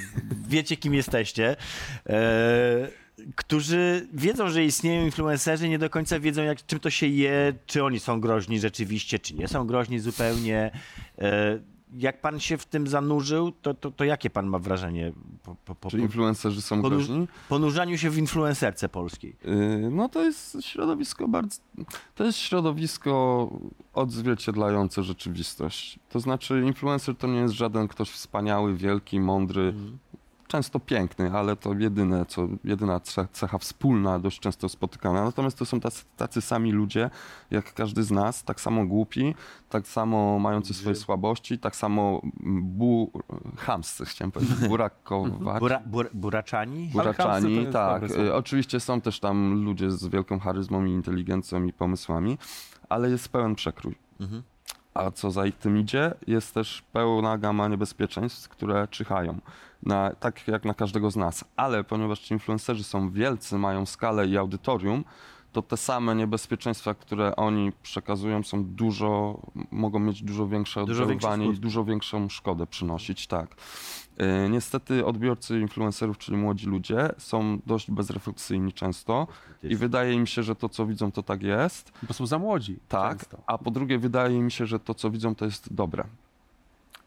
Wiecie, 0.48 0.76
kim 0.76 0.94
jesteście. 0.94 1.56
E, 2.06 2.88
którzy 3.36 4.08
wiedzą, 4.12 4.48
że 4.50 4.64
istnieją 4.64 5.04
influencerzy, 5.04 5.68
nie 5.68 5.78
do 5.78 5.90
końca 5.90 6.20
wiedzą, 6.20 6.42
jak, 6.42 6.66
czym 6.66 6.80
to 6.80 6.90
się 6.90 7.06
je, 7.06 7.52
czy 7.66 7.84
oni 7.84 8.00
są 8.00 8.20
groźni 8.20 8.60
rzeczywiście, 8.60 9.18
czy 9.18 9.34
nie 9.34 9.48
są 9.48 9.66
groźni 9.66 9.98
zupełnie. 9.98 10.70
E, 11.18 11.58
jak 11.98 12.20
pan 12.20 12.40
się 12.40 12.58
w 12.58 12.66
tym 12.66 12.86
zanurzył, 12.86 13.52
to, 13.52 13.74
to, 13.74 13.90
to 13.90 14.04
jakie 14.04 14.30
pan 14.30 14.46
ma 14.46 14.58
wrażenie 14.58 15.12
po, 15.42 15.54
po, 15.64 15.74
po, 15.74 15.90
Czy 15.90 15.98
influencerzy 15.98 16.62
są 16.62 16.82
Podróż- 16.82 17.06
groźni? 17.06 17.28
ponurzaniu 17.48 17.98
się 17.98 18.10
w 18.10 18.18
influencerce 18.18 18.88
polskiej? 18.88 19.36
Yy, 19.44 19.90
No 19.90 20.08
to 20.08 20.22
jest 20.24 20.56
środowisko 20.60 21.28
bardzo... 21.28 21.56
To 22.14 22.24
jest 22.24 22.38
środowisko 22.38 23.50
odzwierciedlające 23.94 25.02
rzeczywistość. 25.02 25.98
To 26.08 26.20
znaczy 26.20 26.62
influencer 26.66 27.16
to 27.16 27.26
nie 27.26 27.38
jest 27.38 27.54
żaden 27.54 27.88
ktoś 27.88 28.10
wspaniały, 28.10 28.74
wielki, 28.76 29.20
mądry, 29.20 29.74
często 30.50 30.80
piękny, 30.80 31.32
ale 31.32 31.56
to 31.56 31.74
jedyne, 31.74 32.26
co, 32.26 32.48
jedyna 32.64 32.98
ce- 32.98 33.26
cecha 33.32 33.58
wspólna, 33.58 34.18
dość 34.18 34.40
często 34.40 34.68
spotykana. 34.68 35.24
Natomiast 35.24 35.58
to 35.58 35.64
są 35.64 35.80
tacy, 35.80 36.04
tacy 36.16 36.40
sami 36.40 36.72
ludzie, 36.72 37.10
jak 37.50 37.74
każdy 37.74 38.02
z 38.02 38.10
nas, 38.10 38.44
tak 38.44 38.60
samo 38.60 38.86
głupi, 38.86 39.34
tak 39.68 39.88
samo 39.88 40.38
mający 40.38 40.74
swoje 40.74 40.94
słabości, 40.94 41.58
tak 41.58 41.76
samo 41.76 42.20
bu... 42.62 43.10
chamscy, 43.56 44.04
chciałem 44.04 44.32
powiedzieć, 44.32 44.68
burakować. 44.68 45.60
Bura, 45.60 45.80
bur, 45.86 46.10
buraczani? 46.14 46.90
Buraczani, 46.92 47.66
tak. 47.66 48.10
Y, 48.10 48.34
Oczywiście 48.34 48.80
są 48.80 49.00
też 49.00 49.20
tam 49.20 49.64
ludzie 49.64 49.90
z 49.90 50.06
wielką 50.06 50.38
charyzmą 50.38 50.84
i 50.84 50.90
inteligencją 50.90 51.64
i 51.64 51.72
pomysłami, 51.72 52.38
ale 52.88 53.10
jest 53.10 53.28
pełen 53.28 53.54
przekrój. 53.54 53.94
Mhm. 54.20 54.42
A 54.94 55.10
co 55.10 55.30
za 55.30 55.42
tym 55.60 55.78
idzie, 55.78 56.14
jest 56.26 56.54
też 56.54 56.82
pełna 56.92 57.38
gama 57.38 57.68
niebezpieczeństw, 57.68 58.48
które 58.48 58.88
czyhają. 58.88 59.40
Na, 59.82 60.14
tak 60.14 60.48
jak 60.48 60.64
na 60.64 60.74
każdego 60.74 61.10
z 61.10 61.16
nas. 61.16 61.44
Ale 61.56 61.84
ponieważ 61.84 62.20
ci 62.20 62.34
influencerzy 62.34 62.84
są 62.84 63.10
wielcy, 63.10 63.58
mają 63.58 63.86
skalę 63.86 64.26
i 64.26 64.36
audytorium, 64.36 65.04
to 65.52 65.62
te 65.62 65.76
same 65.76 66.14
niebezpieczeństwa, 66.14 66.94
które 66.94 67.36
oni 67.36 67.72
przekazują, 67.82 68.42
są 68.42 68.64
dużo, 68.64 69.40
mogą 69.70 69.98
mieć 69.98 70.22
dużo 70.22 70.48
większe 70.48 70.84
Dużo 70.84 71.02
oddziaływanie 71.02 71.46
i 71.46 71.58
dużo 71.58 71.84
większą 71.84 72.28
szkodę 72.28 72.66
przynosić, 72.66 73.26
tak. 73.26 73.56
Y, 74.46 74.48
Niestety 74.50 75.06
odbiorcy 75.06 75.60
influencerów, 75.60 76.18
czyli 76.18 76.36
młodzi 76.36 76.66
ludzie, 76.66 77.08
są 77.18 77.58
dość 77.66 77.90
bezrefleksyjni 77.90 78.72
często 78.72 79.26
i 79.62 79.76
wydaje 79.76 80.12
im 80.12 80.26
się, 80.26 80.42
że 80.42 80.54
to, 80.54 80.68
co 80.68 80.86
widzą, 80.86 81.12
to 81.12 81.22
tak 81.22 81.42
jest. 81.42 81.92
Bo 82.02 82.14
są 82.14 82.26
za 82.26 82.38
młodzi. 82.38 82.78
Tak, 82.88 83.18
często. 83.18 83.38
a 83.46 83.58
po 83.58 83.70
drugie 83.70 83.98
wydaje 83.98 84.40
mi 84.40 84.52
się, 84.52 84.66
że 84.66 84.80
to, 84.80 84.94
co 84.94 85.10
widzą, 85.10 85.34
to 85.34 85.44
jest 85.44 85.74
dobre. 85.74 86.04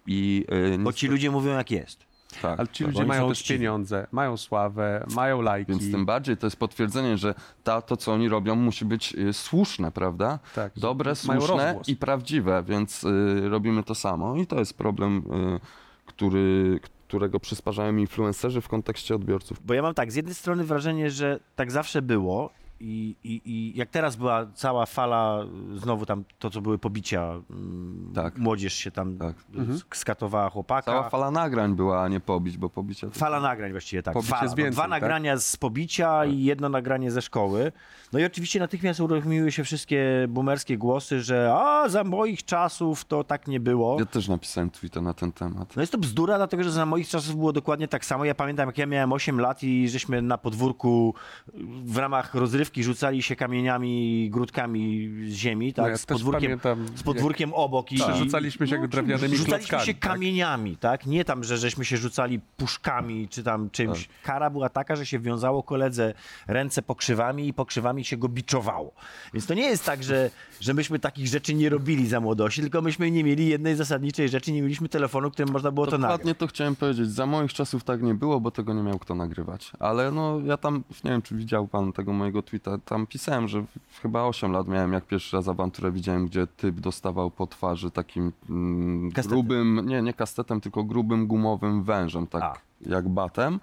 I 0.08 0.46
y, 0.76 0.78
Bo 0.78 0.94
ci 0.94 1.08
ludzie 1.08 1.32
mówią, 1.32 1.52
jak 1.52 1.72
jest. 1.72 2.13
Tak, 2.42 2.60
Ale 2.60 2.68
ci 2.68 2.84
tak. 2.84 2.94
ludzie 2.94 3.06
mają 3.06 3.30
też 3.30 3.40
uczciwi. 3.40 3.60
pieniądze, 3.60 4.08
mają 4.12 4.38
sławę, 4.38 5.06
mają 5.16 5.42
lajki. 5.42 5.72
Więc 5.72 5.92
tym 5.92 6.06
bardziej 6.06 6.38
to 6.38 6.48
jest 6.48 6.58
potwierdzenie, 6.58 7.18
że 7.18 7.34
ta, 7.64 7.82
to, 7.82 7.98
co 7.98 8.14
oni 8.14 8.30
robią, 8.30 8.56
musi 8.56 8.86
być 8.86 9.16
y, 9.16 9.34
słuszne, 9.34 9.92
prawda? 9.92 10.40
tak, 10.56 10.72
Dobre, 10.76 11.16
słuszne 11.16 11.80
i 11.88 11.96
prawdziwe, 11.96 12.64
więc 12.68 13.04
y, 13.04 13.50
robimy 13.50 13.84
to 13.84 13.96
samo. 13.96 14.36
I 14.36 14.48
to 14.48 14.60
jest 14.60 14.78
problem, 14.78 15.18
y, 15.18 15.60
który, 16.06 16.80
którego 17.08 17.40
przysparzają 17.40 17.98
influencerzy 17.98 18.62
w 18.62 18.68
kontekście 18.68 19.16
odbiorców. 19.16 19.66
Bo 19.66 19.74
ja 19.74 19.82
mam 19.82 19.94
tak, 19.94 20.12
z 20.12 20.16
jednej 20.16 20.36
strony 20.36 20.64
wrażenie, 20.64 21.12
że 21.12 21.40
tak 21.56 21.72
zawsze 21.72 22.02
było 22.02 22.50
i, 22.86 23.16
i, 23.24 23.42
i 23.46 23.78
jak 23.78 23.90
teraz 23.90 24.16
była 24.16 24.46
cała 24.54 24.86
fala, 24.86 25.40
znowu 25.76 26.06
tam 26.06 26.24
to, 26.40 26.50
co 26.50 26.62
były 26.62 26.78
pobicia, 26.78 27.22
mm, 27.50 28.12
Tak. 28.16 28.38
młodzież 28.38 28.74
się 28.74 28.92
tam 28.92 29.18
Tak. 29.18 29.36
Mhm. 29.56 29.80
skatowała 29.94 30.50
chłopaka. 30.50 30.92
Cała 30.92 31.10
fala 31.10 31.32
nagrań 31.32 31.76
była, 31.76 32.04
a 32.04 32.08
nie 32.08 32.20
pobić, 32.20 32.58
bo 32.58 32.70
pobicie... 32.70 33.08
to- 33.08 33.14
Fala 33.20 33.40
nagrań 33.40 33.72
właściwie 33.72 34.04
tak. 34.04 34.22
Fala, 34.24 34.42
więcej, 34.56 34.72
dwa 34.72 34.82
tak? 34.82 34.90
nagrania 34.90 35.38
z 35.38 35.58
pobicia 35.58 36.26
i 36.26 36.44
jedno 36.44 36.70
nagranie 36.70 37.12
ze 37.12 37.22
szkoły. 37.22 37.72
No 38.14 38.20
i 38.20 38.26
oczywiście 38.26 38.60
natychmiast 38.60 39.00
uruchomiły 39.00 39.52
się 39.52 39.64
wszystkie 39.64 40.26
boomerskie 40.30 40.78
głosy, 40.78 41.22
że 41.22 41.54
a 41.58 41.90
za 41.90 42.04
moich 42.04 42.46
czasów 42.46 43.06
to 43.06 43.24
tak 43.24 43.48
nie 43.48 43.60
było. 43.60 44.00
Ja 44.00 44.06
też 44.06 44.28
napisałem 44.28 44.70
tweeta 44.70 45.02
na 45.02 45.14
ten 45.14 45.32
temat. 45.32 45.76
No 45.76 45.82
jest 45.82 45.92
to 45.92 45.98
bzdura, 45.98 46.38
dlatego 46.38 46.64
że 46.64 46.72
za 46.72 46.86
moich 46.86 47.08
czasów 47.08 47.36
było 47.36 47.54
dokładnie 47.54 47.88
tak 47.88 48.06
samo. 48.06 48.26
Ja 48.26 48.36
pamiętam, 48.36 48.68
jak 48.68 48.78
ja 48.78 48.86
miałem 48.86 49.14
8 49.14 49.40
lat 49.42 49.64
i 49.64 49.90
żeśmy 49.90 50.22
na 50.22 50.38
podwórku 50.38 51.14
w 51.86 51.98
ramach 51.98 52.34
rozrywki 52.36 52.73
kryjówki, 52.74 52.84
rzucali 52.84 53.24
się 53.24 53.36
kamieniami, 53.36 54.30
grudkami 54.30 55.10
z 55.28 55.34
ziemi, 55.34 55.74
tak? 55.74 55.86
No 55.86 55.90
ja 55.90 55.98
z, 55.98 56.06
podwórkiem, 56.06 56.60
pamiętam, 56.60 56.98
z 56.98 57.04
podwórkiem 57.04 57.54
obok. 57.54 57.92
I, 57.92 57.96
Przerzucaliśmy 57.96 58.68
się 58.68 58.80
no, 58.80 58.88
drewnianymi 58.88 59.38
Rzucaliśmy 59.38 59.70
klockami, 59.70 59.86
się 59.86 59.94
tak? 59.94 60.12
kamieniami, 60.12 60.78
tak? 60.78 61.06
Nie 61.06 61.26
tam, 61.26 61.44
że 61.44 61.58
żeśmy 61.58 61.86
się 61.86 61.98
rzucali 61.98 62.40
puszkami 62.58 63.28
czy 63.28 63.44
tam 63.44 63.70
czymś. 63.70 64.08
Tak. 64.08 64.22
Kara 64.24 64.50
była 64.50 64.70
taka, 64.70 64.96
że 64.96 65.06
się 65.06 65.20
wiązało 65.20 65.64
koledze 65.64 66.14
ręce 66.48 66.82
pokrzywami 66.82 67.48
i 67.48 67.54
pokrzywami 67.54 68.06
się 68.06 68.18
go 68.18 68.30
biczowało. 68.30 68.94
Więc 69.34 69.46
to 69.46 69.54
nie 69.54 69.66
jest 69.66 69.86
tak, 69.86 70.04
że, 70.04 70.30
że 70.62 70.74
myśmy 70.74 71.00
takich 71.00 71.28
rzeczy 71.28 71.54
nie 71.54 71.70
robili 71.70 72.08
za 72.08 72.20
młodości, 72.20 72.62
tylko 72.62 72.82
myśmy 72.82 73.12
nie 73.12 73.24
mieli 73.24 73.48
jednej 73.48 73.76
zasadniczej 73.76 74.30
rzeczy, 74.30 74.52
nie 74.52 74.62
mieliśmy 74.62 74.90
telefonu, 74.90 75.32
którym 75.32 75.52
można 75.52 75.72
było 75.72 75.86
to 75.86 75.92
nagrać. 75.92 76.12
Dokładnie 76.12 76.36
to 76.36 76.48
chciałem 76.48 76.76
powiedzieć. 76.76 77.10
Za 77.10 77.26
moich 77.26 77.54
czasów 77.54 77.84
tak 77.84 78.02
nie 78.02 78.14
było, 78.14 78.40
bo 78.40 78.52
tego 78.52 78.74
nie 78.74 78.84
miał 78.84 79.00
kto 79.00 79.16
nagrywać. 79.16 79.72
Ale 79.80 80.12
no 80.12 80.40
ja 80.46 80.58
tam, 80.58 80.84
nie 81.04 81.12
wiem 81.12 81.22
czy 81.22 81.36
widział 81.36 81.68
pan 81.68 81.94
tego 81.94 82.14
mojego 82.14 82.44
tweeta, 82.60 82.78
tam 82.86 83.08
pisałem, 83.08 83.48
że 83.48 83.64
chyba 84.02 84.24
8 84.24 84.52
lat 84.52 84.68
miałem, 84.68 84.94
jak 84.94 85.06
pierwszy 85.06 85.38
raz 85.38 85.48
awanturę 85.48 85.92
widziałem, 85.92 86.26
gdzie 86.26 86.48
typ 86.48 86.80
dostawał 86.80 87.32
po 87.32 87.48
twarzy 87.48 87.92
takim 87.92 88.32
mm, 88.50 89.10
grubym, 89.10 89.82
nie, 89.86 90.02
nie 90.02 90.14
kastetem, 90.14 90.62
tylko 90.62 90.84
grubym 90.84 91.28
gumowym 91.28 91.84
wężem, 91.84 92.28
tak 92.28 92.44
A. 92.44 92.54
jak 92.82 93.10
batem. 93.10 93.60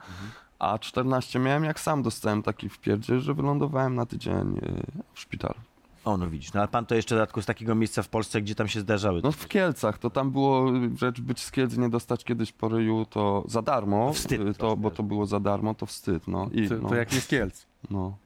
A 0.59 0.79
14 0.79 1.39
miałem, 1.39 1.65
jak 1.65 1.81
sam 1.81 2.03
dostałem 2.03 2.43
taki 2.43 2.69
wpierdziel, 2.69 3.21
że 3.21 3.35
wylądowałem 3.35 3.95
na 3.95 4.07
tydzień 4.07 4.57
y, 4.59 4.83
w 5.13 5.21
szpitalu. 5.21 5.61
O, 6.05 6.17
no 6.17 6.31
widzisz, 6.31 6.53
no 6.53 6.61
ale 6.61 6.69
pan 6.69 6.87
to 6.87 6.95
jeszcze 6.95 7.15
w 7.15 7.19
dodatku 7.19 7.43
z 7.43 7.47
takiego 7.47 7.75
miejsca 7.75 8.03
w 8.03 8.09
Polsce, 8.09 8.43
gdzie 8.43 8.55
tam 8.55 8.69
się 8.69 8.81
zdarzały. 8.81 9.21
No 9.25 9.33
w 9.33 9.49
Kielcach, 9.49 9.99
to 9.99 10.11
tam 10.11 10.31
było 10.31 10.67
rzecz 10.97 11.21
być 11.21 11.41
z 11.41 11.51
Kielc, 11.51 11.77
nie 11.77 11.89
dostać 11.89 12.25
kiedyś 12.25 12.53
po 12.53 12.69
ryju, 12.69 13.07
to 13.11 13.45
za 13.49 13.63
darmo, 13.63 14.07
To 14.07 14.13
wstyd 14.13 14.41
y, 14.41 14.55
to, 14.55 14.77
bo 14.77 14.91
to 14.91 15.03
było 15.03 15.27
za 15.27 15.41
darmo, 15.41 15.75
to 15.75 15.87
wstyd, 15.87 16.29
no. 16.29 16.49
I, 16.53 16.69
To, 16.69 16.75
no, 16.83 16.89
to 16.89 16.95
jak 16.95 17.13
nie 17.13 17.21
z 17.21 17.27
Kielc. 17.27 17.67
no, 17.91 18.17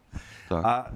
tak. 0.49 0.65
A 0.65 0.91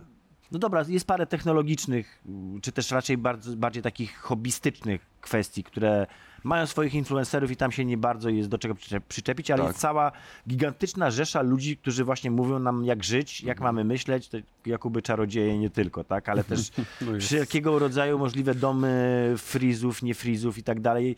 no 0.52 0.58
dobra, 0.58 0.84
jest 0.88 1.06
parę 1.06 1.26
technologicznych, 1.26 2.22
czy 2.62 2.72
też 2.72 2.90
raczej 2.90 3.18
bardzo, 3.18 3.56
bardziej 3.56 3.82
takich 3.82 4.16
hobbystycznych 4.18 5.06
kwestii, 5.20 5.64
które 5.64 6.06
mają 6.44 6.66
swoich 6.66 6.94
influencerów 6.94 7.50
i 7.50 7.56
tam 7.56 7.72
się 7.72 7.84
nie 7.84 7.96
bardzo 7.96 8.28
jest 8.30 8.48
do 8.48 8.58
czego 8.58 8.74
przyczep- 8.74 9.00
przyczepić, 9.08 9.50
ale 9.50 9.58
Tak. 9.58 9.68
jest 9.68 9.80
cała 9.80 10.12
gigantyczna 10.48 11.10
rzesza 11.10 11.42
ludzi, 11.42 11.76
którzy 11.76 12.04
właśnie 12.04 12.30
mówią 12.30 12.58
nam 12.58 12.84
jak 12.84 13.04
żyć, 13.04 13.42
jak 13.42 13.60
mamy 13.60 13.84
myśleć, 13.84 14.28
to 14.28 14.38
Jakuby 14.66 15.02
czarodzieje 15.02 15.58
nie 15.58 15.70
tylko, 15.70 16.04
tak, 16.04 16.28
ale 16.28 16.44
też 16.44 16.70
No 17.00 17.20
wszelkiego 17.20 17.78
rodzaju 17.78 18.18
możliwe 18.18 18.54
domy 18.54 19.34
frizów, 19.36 20.02
nie 20.02 20.14
frizów 20.14 20.58
i 20.58 20.62
tak 20.62 20.80
dalej. 20.80 21.16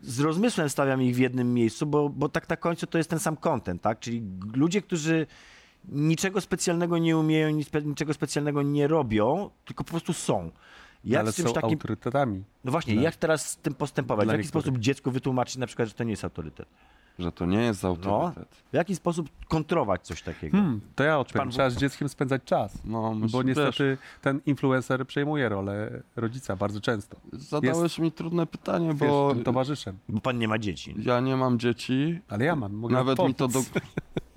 Z 0.00 0.20
rozmysłem 0.20 0.68
stawiam 0.68 1.02
ich 1.02 1.14
w 1.14 1.18
jednym 1.18 1.54
miejscu, 1.54 1.86
bo, 1.86 2.08
bo 2.08 2.28
tak 2.28 2.48
na 2.48 2.56
końcu 2.56 2.86
to 2.86 2.98
jest 2.98 3.10
ten 3.10 3.18
sam 3.18 3.36
content, 3.36 3.82
tak? 3.82 4.00
Czyli 4.00 4.22
ludzie, 4.54 4.82
którzy 4.82 5.26
niczego 5.88 6.40
specjalnego 6.40 6.98
nie 6.98 7.16
umieją, 7.18 7.50
niczego 7.84 8.14
specjalnego 8.14 8.62
nie 8.62 8.88
robią, 8.88 9.50
tylko 9.64 9.84
po 9.84 9.90
prostu 9.90 10.12
są. 10.12 10.50
Jak 11.04 11.20
ale 11.20 11.32
z 11.32 11.36
czymś 11.36 11.48
są 11.48 11.54
takim. 11.54 11.70
autorytetami. 11.70 12.44
No 12.64 12.72
właśnie, 12.72 12.94
dla- 12.94 13.02
jak 13.02 13.16
teraz 13.16 13.50
z 13.50 13.56
tym 13.56 13.74
postępować? 13.74 14.24
W 14.24 14.26
dla 14.26 14.32
jaki 14.34 14.44
niektórych. 14.44 14.64
sposób 14.64 14.78
dziecku 14.80 15.10
wytłumaczyć 15.10 15.56
na 15.56 15.66
przykład, 15.66 15.88
że 15.88 15.94
to 15.94 16.04
nie 16.04 16.10
jest 16.10 16.24
autorytet? 16.24 16.68
Że 17.18 17.32
to 17.32 17.46
nie 17.46 17.58
jest 17.58 17.82
No, 17.82 17.88
autorytet. 17.88 18.48
w 18.72 18.74
jaki 18.74 18.96
sposób 18.96 19.28
kontrować 19.48 20.02
coś 20.06 20.22
takiego? 20.22 20.56
Hmm, 20.56 20.80
to 20.94 21.04
ja 21.04 21.18
odpowiem. 21.18 21.50
Trzeba 21.50 21.70
z 21.70 21.76
dzieckiem 21.76 22.08
spędzać 22.08 22.42
czas. 22.44 22.78
No, 22.84 23.14
Bo 23.32 23.38
wiesz, 23.44 23.46
niestety 23.56 23.98
ten 24.22 24.40
influencer 24.46 25.06
przejmuje 25.06 25.48
rolę 25.48 26.02
rodzica 26.16 26.56
bardzo 26.56 26.80
często. 26.80 27.16
zadałeś 27.32 27.98
mi 27.98 28.12
trudne 28.12 28.46
pytanie, 28.46 28.88
Wiesz, 28.88 28.98
bo 28.98 29.34
tym 29.34 29.44
towarzyszem. 29.44 29.98
Bo 30.08 30.20
pan 30.20 30.38
nie 30.38 30.48
ma 30.48 30.58
dzieci. 30.58 30.94
ja 30.98 31.20
nie 31.20 31.36
mam 31.36 31.58
dzieci, 31.58 32.20
Ale 32.28 32.44
ja 32.44 32.56
mam, 32.56 32.72
mogę 32.72 32.94
nawet 32.94 33.18
mi 33.18 33.34
to 33.34 33.48
do... 33.48 33.60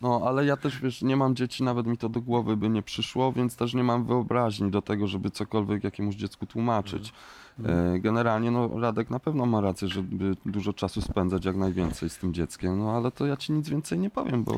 No, 0.01 0.21
ale 0.25 0.45
ja 0.45 0.57
też, 0.57 0.81
wiesz, 0.81 1.01
nie 1.01 1.15
mam 1.17 1.35
dzieci, 1.35 1.63
nawet 1.63 1.87
mi 1.87 1.97
to 1.97 2.09
do 2.09 2.21
głowy 2.21 2.57
by 2.57 2.69
nie 2.69 2.81
przyszło, 2.81 3.31
więc 3.31 3.55
też 3.55 3.73
nie 3.73 3.83
mam 3.83 4.05
wyobraźni 4.05 4.71
do 4.71 4.81
tego, 4.81 5.07
żeby 5.07 5.31
cokolwiek 5.31 5.83
jakiemuś 5.83 6.15
dziecku 6.15 6.45
tłumaczyć. 6.45 7.13
Mhm. 7.59 7.95
E, 7.95 7.99
Generalnie, 7.99 8.51
no, 8.51 8.79
Radek 8.79 9.09
na 9.09 9.19
pewno 9.19 9.45
ma 9.45 9.61
rację, 9.61 9.87
żeby 9.87 10.35
dużo 10.45 10.73
czasu 10.73 11.01
spędzać 11.01 11.45
jak 11.45 11.55
najwięcej 11.55 12.09
z 12.09 12.17
tym 12.17 12.33
dzieckiem, 12.33 12.79
no, 12.79 12.91
ale 12.91 13.11
to 13.11 13.25
ja 13.25 13.37
ci 13.37 13.51
nic 13.53 13.69
więcej 13.69 13.99
nie 13.99 14.09
powiem, 14.09 14.43
bo 14.43 14.55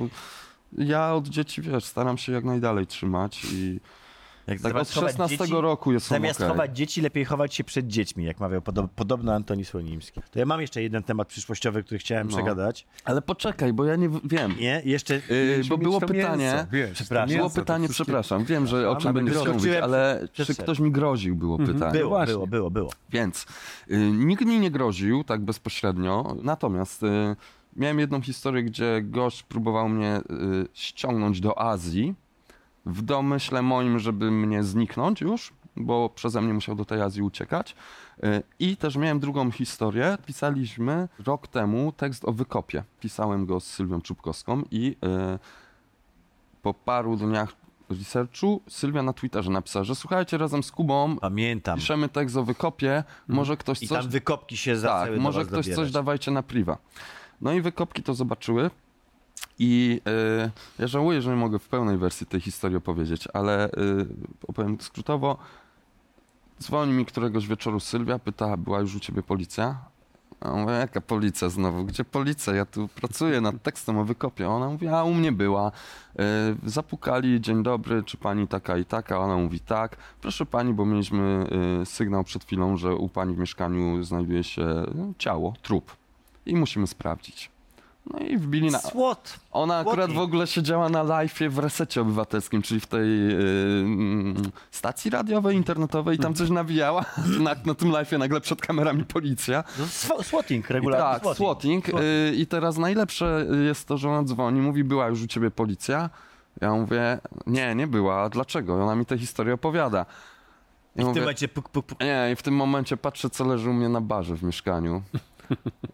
ja 0.77 1.13
od 1.13 1.27
dzieci, 1.27 1.61
wiesz, 1.61 1.85
staram 1.85 2.17
się 2.17 2.31
jak 2.31 2.43
najdalej 2.43 2.87
trzymać 2.87 3.45
i 3.53 3.79
Jak 4.47 4.57
tak 4.61 4.65
od 4.65 4.71
zamiast 4.73 4.93
chować 4.93 5.11
16 5.11 5.37
dzieci- 5.37 5.61
roku 5.61 5.93
jest 5.93 6.07
Zamiast 6.07 6.39
okej. 6.39 6.49
chować 6.51 6.77
dzieci, 6.77 7.01
lepiej 7.01 7.25
chować 7.25 7.53
się 7.55 7.63
przed 7.63 7.87
dziećmi, 7.87 8.25
jak 8.25 8.39
mawiał 8.39 8.61
podob, 8.61 8.91
podobno 8.95 9.33
Antoni 9.33 9.65
Słonimski. 9.65 10.21
To 10.31 10.39
ja 10.39 10.45
mam 10.45 10.61
jeszcze 10.61 10.81
jeden 10.83 11.03
temat 11.03 11.27
przyszłościowy, 11.27 11.83
który 11.83 11.99
chciałem 11.99 12.27
No. 12.27 12.33
przegadać. 12.37 12.87
Ale 13.05 13.21
poczekaj, 13.21 13.73
bo 13.73 13.85
ja 13.85 13.95
nie 13.95 14.09
wiem. 14.23 14.55
Nie, 14.59 14.81
jeszcze... 14.85 15.13
Yy, 15.15 15.61
bo 15.69 15.77
było 15.77 15.99
pytanie, 16.01 16.45
Mięso, 16.45 16.65
wiesz, 16.71 16.91
Przepraszam. 16.91 17.37
było 17.37 17.49
to 17.49 17.55
pytanie, 17.55 17.89
przepraszam, 17.89 18.45
wiem, 18.45 18.67
że 18.67 18.89
o 18.89 18.95
czym 18.95 19.13
będziesz 19.13 19.37
chciał 19.37 19.53
mówić, 19.53 19.73
ale 19.81 20.27
czy 20.33 20.55
ktoś 20.55 20.79
mi 20.79 20.91
groził, 20.91 21.35
było 21.35 21.57
pytanie. 21.57 21.99
Było, 21.99 22.09
właśnie. 22.09 22.33
było, 22.33 22.47
było, 22.47 22.71
było. 22.71 22.91
Więc 23.09 23.45
y, 23.91 23.97
nikt 24.11 24.45
mi 24.45 24.59
nie 24.59 24.71
groził 24.71 25.23
tak 25.23 25.41
bezpośrednio, 25.41 26.35
natomiast 26.43 27.03
y, 27.03 27.35
miałem 27.75 27.99
jedną 27.99 28.21
historię, 28.21 28.63
gdzie 28.63 29.01
gość 29.03 29.43
próbował 29.43 29.89
mnie 29.89 30.17
y, 30.17 30.21
ściągnąć 30.73 31.41
do 31.41 31.59
Azji 31.59 32.15
w 32.85 33.01
domyśle 33.01 33.61
moim, 33.61 33.99
żeby 33.99 34.31
mnie 34.31 34.63
zniknąć 34.63 35.21
już, 35.21 35.53
bo 35.75 36.09
przeze 36.09 36.41
mnie 36.41 36.53
musiał 36.53 36.75
do 36.75 36.85
tej 36.85 37.01
Azji 37.01 37.21
uciekać. 37.21 37.75
Y, 38.23 38.43
I 38.59 38.77
też 38.77 38.95
miałem 38.95 39.19
drugą 39.19 39.51
historię. 39.51 40.17
Pisaliśmy 40.25 41.07
rok 41.25 41.47
temu 41.47 41.91
tekst 41.91 42.25
o 42.25 42.31
wykopie. 42.31 42.83
Pisałem 42.99 43.45
go 43.45 43.59
z 43.59 43.67
Sylwią 43.67 44.01
Czubkowską 44.01 44.63
i 44.71 44.95
y, 45.35 45.39
po 46.61 46.73
paru 46.73 47.15
dniach 47.15 47.53
researchu 47.89 48.61
Sylwia 48.69 49.03
na 49.03 49.13
Twitterze 49.13 49.51
napisała, 49.51 49.83
że 49.83 49.95
słuchajcie, 49.95 50.37
razem 50.37 50.63
z 50.63 50.71
Kubą 50.71 51.17
Pamiętam. 51.17 51.79
piszemy 51.79 52.09
tekst 52.09 52.37
o 52.37 52.43
wykopie, 52.43 53.03
może 53.27 53.57
ktoś 53.57 53.83
I 53.83 53.87
coś... 53.87 54.01
tam 54.01 54.09
wykopki 54.09 54.57
się 54.57 54.77
zaczęły 54.77 55.15
Tak, 55.15 55.23
może 55.23 55.45
ktoś 55.45 55.75
coś 55.75 55.91
dawajcie 55.91 56.31
na 56.31 56.43
priwa. 56.43 56.77
No 57.41 57.53
i 57.53 57.61
wykopki 57.61 58.03
to 58.03 58.13
zobaczyły 58.13 58.69
i 59.59 60.01
y, 60.47 60.51
ja 60.79 60.87
żałuję, 60.87 61.21
że 61.21 61.29
nie 61.29 61.35
mogę 61.35 61.59
w 61.59 61.67
pełnej 61.67 61.97
wersji 61.97 62.27
tej 62.27 62.41
historii 62.41 62.77
opowiedzieć, 62.77 63.27
ale 63.33 63.69
y, 63.69 63.71
opowiem 64.47 64.81
skrótowo. 64.81 65.37
Dzwoni 66.61 66.93
mi 66.93 67.05
któregoś 67.05 67.47
wieczoru 67.47 67.79
Sylwia, 67.79 68.19
pyta, 68.19 68.57
była 68.57 68.79
już 68.79 68.95
u 68.95 68.99
ciebie 68.99 69.23
policja? 69.23 69.77
A 70.39 70.51
mówię, 70.51 70.73
jaka 70.73 71.01
policja 71.01 71.49
znowu? 71.49 71.85
Gdzie 71.85 72.03
policja? 72.03 72.55
Ja 72.55 72.65
tu 72.65 72.87
pracuję 72.87 73.41
nad 73.41 73.63
tekstem 73.63 73.97
o 73.97 74.05
wykopie. 74.05 74.49
Ona 74.49 74.69
mówi, 74.69 74.87
a 74.87 75.03
u 75.03 75.13
mnie 75.13 75.31
była. 75.31 75.71
Y, 76.19 76.69
zapukali, 76.69 77.41
dzień 77.41 77.63
dobry, 77.63 78.03
czy 78.03 78.17
pani 78.17 78.47
taka 78.47 78.77
i 78.77 78.85
taka? 78.85 79.19
Ona 79.19 79.37
mówi, 79.37 79.59
tak. 79.59 79.97
Proszę 80.21 80.45
pani, 80.45 80.73
bo 80.73 80.85
mieliśmy 80.85 81.47
sygnał 81.85 82.23
przed 82.23 82.43
chwilą, 82.43 82.77
że 82.77 82.95
u 82.95 83.09
pani 83.09 83.35
w 83.35 83.37
mieszkaniu 83.37 84.03
znajduje 84.03 84.43
się 84.43 84.65
no, 84.95 85.13
ciało, 85.17 85.53
trup. 85.61 85.95
I 86.45 86.55
musimy 86.55 86.87
sprawdzić. 86.87 87.50
No 88.05 88.19
i 88.19 88.37
wbili 88.37 88.71
na... 88.71 88.79
Słot. 88.79 89.39
Ona 89.51 89.77
akurat 89.79 90.11
w 90.11 90.19
ogóle 90.19 90.47
siedziała 90.47 90.89
na 90.89 91.03
live'ie 91.03 91.49
w 91.49 91.59
Resecie 91.59 92.01
Obywatelskim, 92.01 92.61
czyli 92.61 92.79
w 92.79 92.87
tej 92.87 93.31
y, 93.31 93.35
mm, 93.83 94.35
stacji 94.71 95.11
radiowej, 95.11 95.55
internetowej 95.57 96.15
i 96.15 96.19
tam 96.19 96.33
coś 96.33 96.49
nawijała. 96.49 97.05
Na, 97.39 97.55
na 97.65 97.75
tym 97.75 97.91
live'ie 97.91 98.19
nagle 98.19 98.41
przed 98.41 98.61
kamerami 98.61 99.05
policja. 99.05 99.63
No, 99.79 99.85
sw- 99.85 100.23
swatting, 100.23 100.69
regularny 100.69 101.05
tak, 101.05 101.21
swatting. 101.21 101.85
swatting. 101.85 102.01
Y, 102.03 102.33
I 102.35 102.47
teraz 102.47 102.77
najlepsze 102.77 103.45
jest 103.67 103.87
to, 103.87 103.97
że 103.97 104.09
ona 104.09 104.23
dzwoni, 104.23 104.61
mówi, 104.61 104.83
była 104.83 105.07
już 105.07 105.21
u 105.21 105.27
ciebie 105.27 105.51
policja. 105.51 106.09
Ja 106.61 106.71
mówię, 106.73 107.19
nie, 107.47 107.75
nie 107.75 107.87
była. 107.87 108.29
Dlaczego? 108.29 108.77
I 108.77 108.81
ona 108.81 108.95
mi 108.95 109.05
tę 109.05 109.17
historię 109.17 109.53
opowiada. 109.53 110.05
I 110.95 110.99
Ja 110.99 111.03
w 111.03 111.07
mówię, 111.07 111.13
tym 111.13 111.23
momencie 111.23 111.47
puk, 111.47 111.69
puk, 111.69 111.85
puk. 111.85 111.99
nie, 111.99 112.29
i 112.33 112.35
w 112.35 112.41
tym 112.41 112.55
momencie 112.55 112.97
patrzę, 112.97 113.29
co 113.29 113.45
leży 113.45 113.69
u 113.69 113.73
mnie 113.73 113.89
na 113.89 114.01
barze 114.01 114.35
w 114.35 114.43
mieszkaniu. 114.43 115.01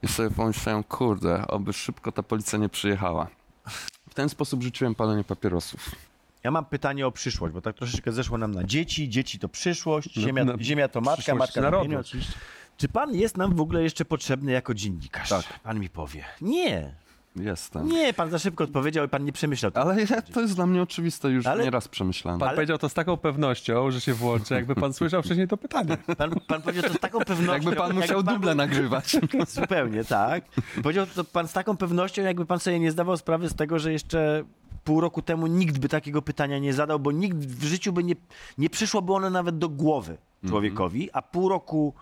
I 0.03 0.07
sobie 0.07 0.29
pomyślałem, 0.29 0.83
kurde, 0.83 1.47
oby 1.47 1.73
szybko 1.73 2.11
ta 2.11 2.23
policja 2.23 2.59
nie 2.59 2.69
przyjechała. 2.69 3.27
W 4.09 4.13
ten 4.13 4.29
sposób 4.29 4.63
rzuciłem 4.63 4.95
palenie 4.95 5.23
papierosów. 5.23 5.89
Ja 6.43 6.51
mam 6.51 6.65
pytanie 6.65 7.07
o 7.07 7.11
przyszłość, 7.11 7.53
bo 7.53 7.61
tak 7.61 7.75
troszeczkę 7.75 8.11
zeszło 8.11 8.37
nam 8.37 8.51
na 8.51 8.63
dzieci. 8.63 9.09
Dzieci 9.09 9.39
to 9.39 9.49
przyszłość, 9.49 10.15
Na- 10.15 10.21
ziemia, 10.21 10.45
na 10.45 10.53
ziemia 10.61 10.87
to 10.87 11.01
matka, 11.01 11.35
matka 11.35 11.53
to 11.53 11.61
narodu, 11.61 11.83
pieniądz. 11.85 12.07
oczywiście. 12.07 12.33
Czy 12.77 12.87
pan 12.87 13.15
jest 13.15 13.37
nam 13.37 13.55
w 13.55 13.61
ogóle 13.61 13.83
jeszcze 13.83 14.05
potrzebny 14.05 14.51
jako 14.51 14.73
dziennikarz? 14.73 15.29
Tak. 15.29 15.59
Pan 15.63 15.79
mi 15.79 15.89
powie. 15.89 16.25
Nie, 16.41 16.93
Jestem. 17.39 17.87
nie, 17.89 18.13
pan 18.13 18.29
za 18.29 18.39
szybko 18.39 18.63
odpowiedział 18.63 19.05
i 19.05 19.09
pan 19.09 19.25
nie 19.25 19.31
przemyślał. 19.31 19.71
tego. 19.71 19.81
Ale 19.91 20.01
ja, 20.01 20.21
to 20.21 20.41
jest 20.41 20.55
dla 20.55 20.65
mnie 20.65 20.81
oczywiste, 20.81 21.29
już 21.29 21.45
Ale- 21.45 21.63
nieraz 21.63 21.87
przemyślane. 21.87 22.39
Pan 22.39 22.47
Ale- 22.47 22.55
powiedział 22.55 22.77
to 22.77 22.89
z 22.89 22.93
taką 22.93 23.17
pewnością, 23.17 23.91
że 23.91 24.01
się 24.01 24.13
włączy, 24.13 24.53
jakby 24.53 24.75
pan 24.75 24.93
słyszał 24.93 25.23
wcześniej 25.23 25.47
to 25.47 25.57
pytanie. 25.57 25.97
Pan, 26.17 26.31
pan 26.47 26.61
powiedział 26.61 26.83
to 26.83 26.93
z 26.93 26.99
taką 26.99 27.19
pewnością. 27.19 27.53
Jakby 27.53 27.75
pan 27.75 27.93
musiał 27.93 28.23
pan- 28.23 28.35
duble 28.35 28.55
nagrywać. 28.55 29.17
Zupełnie, 29.47 30.03
tak. 30.03 30.43
Powiedział 30.83 31.05
to 31.15 31.23
pan 31.23 31.47
z 31.47 31.53
taką 31.53 31.77
pewnością, 31.77 32.21
jakby 32.21 32.45
pan 32.45 32.59
sobie 32.59 32.79
nie 32.79 32.91
zdawał 32.91 33.17
sprawy 33.17 33.49
z 33.49 33.55
tego, 33.55 33.79
że 33.79 33.91
jeszcze 33.91 34.43
pół 34.83 35.01
roku 35.01 35.21
temu 35.21 35.47
nikt 35.47 35.77
by 35.77 35.89
takiego 35.89 36.21
pytania 36.21 36.59
nie 36.59 36.73
zadał, 36.73 36.99
bo 36.99 37.11
nikt 37.11 37.37
w 37.37 37.63
życiu 37.63 37.93
by 37.93 38.03
nie, 38.03 38.15
nie 38.57 38.69
przyszłoby 38.69 39.13
ono 39.13 39.29
nawet 39.29 39.57
do 39.57 39.69
głowy 39.69 40.17
człowiekowi, 40.47 41.09
a 41.13 41.21
pół 41.21 41.49
roku 41.49 41.93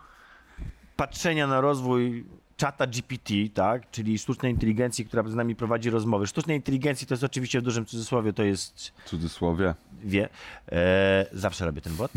patrzenia 0.95 1.47
na 1.47 1.61
rozwój 1.61 2.25
czata 2.57 2.87
GPT, 2.87 3.33
tak, 3.53 3.91
czyli 3.91 4.19
sztucznej 4.19 4.51
inteligencji, 4.51 5.05
która 5.05 5.23
z 5.23 5.35
nami 5.35 5.55
prowadzi 5.55 5.89
rozmowy. 5.89 6.27
Sztucznej 6.27 6.57
inteligencji 6.57 7.07
to 7.07 7.13
jest 7.13 7.23
oczywiście 7.23 7.59
w 7.59 7.63
dużym 7.63 7.85
cudzysłowie, 7.85 8.33
to 8.33 8.43
jest, 8.43 8.93
cudzysłowie. 9.05 9.75
wie, 10.03 10.29
e, 10.71 11.25
zawsze 11.31 11.65
robię 11.65 11.81
ten 11.81 11.95
bot. 11.95 12.11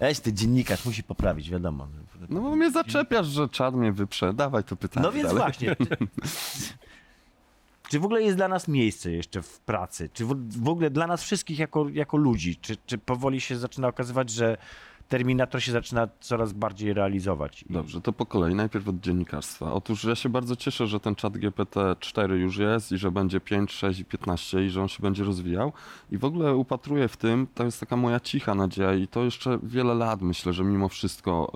Eś, 0.00 0.20
ty 0.20 0.32
dziennikarz, 0.32 0.84
musi 0.84 1.02
poprawić, 1.02 1.50
wiadomo. 1.50 1.88
No 2.28 2.40
bo 2.40 2.56
mnie 2.56 2.70
zaczepiasz, 2.70 3.26
że 3.26 3.48
czad 3.48 3.74
mnie 3.74 3.92
wyprze. 3.92 4.34
Dawaj 4.34 4.64
to 4.64 4.76
pytanie 4.76 5.06
No 5.06 5.12
więc 5.12 5.28
dalej. 5.28 5.42
właśnie. 5.42 5.76
Czy 7.88 8.00
w 8.00 8.04
ogóle 8.04 8.22
jest 8.22 8.36
dla 8.36 8.48
nas 8.48 8.68
miejsce 8.68 9.10
jeszcze 9.12 9.42
w 9.42 9.58
pracy? 9.60 10.10
Czy 10.12 10.24
w, 10.24 10.60
w 10.62 10.68
ogóle 10.68 10.90
dla 10.90 11.06
nas 11.06 11.22
wszystkich 11.22 11.58
jako, 11.58 11.88
jako 11.88 12.16
ludzi? 12.16 12.56
Czy, 12.56 12.76
czy 12.86 12.98
powoli 12.98 13.40
się 13.40 13.56
zaczyna 13.58 13.88
okazywać, 13.88 14.30
że 14.30 14.56
Terminator 15.12 15.62
się 15.62 15.72
zaczyna 15.72 16.08
coraz 16.20 16.52
bardziej 16.52 16.92
realizować? 16.92 17.64
Dobrze, 17.70 18.00
to 18.00 18.12
po 18.12 18.26
kolei. 18.26 18.54
Najpierw 18.54 18.88
od 18.88 19.00
dziennikarstwa. 19.00 19.72
Otóż 19.72 20.04
ja 20.04 20.14
się 20.14 20.28
bardzo 20.28 20.56
cieszę, 20.56 20.86
że 20.86 21.00
ten 21.00 21.14
czat 21.14 21.32
GPT-4 21.32 22.32
już 22.32 22.56
jest 22.56 22.92
i 22.92 22.98
że 22.98 23.10
będzie 23.10 23.40
5, 23.40 23.72
6 23.72 24.00
i 24.00 24.04
15 24.04 24.66
i 24.66 24.70
że 24.70 24.82
on 24.82 24.88
się 24.88 25.02
będzie 25.02 25.24
rozwijał. 25.24 25.72
I 26.10 26.18
w 26.18 26.24
ogóle 26.24 26.56
upatruję 26.56 27.08
w 27.08 27.16
tym, 27.16 27.46
to 27.54 27.64
jest 27.64 27.80
taka 27.80 27.96
moja 27.96 28.20
cicha 28.20 28.54
nadzieja 28.54 28.94
i 28.94 29.08
to 29.08 29.24
jeszcze 29.24 29.58
wiele 29.62 29.94
lat 29.94 30.22
myślę, 30.22 30.52
że 30.52 30.64
mimo 30.64 30.88
wszystko 30.88 31.52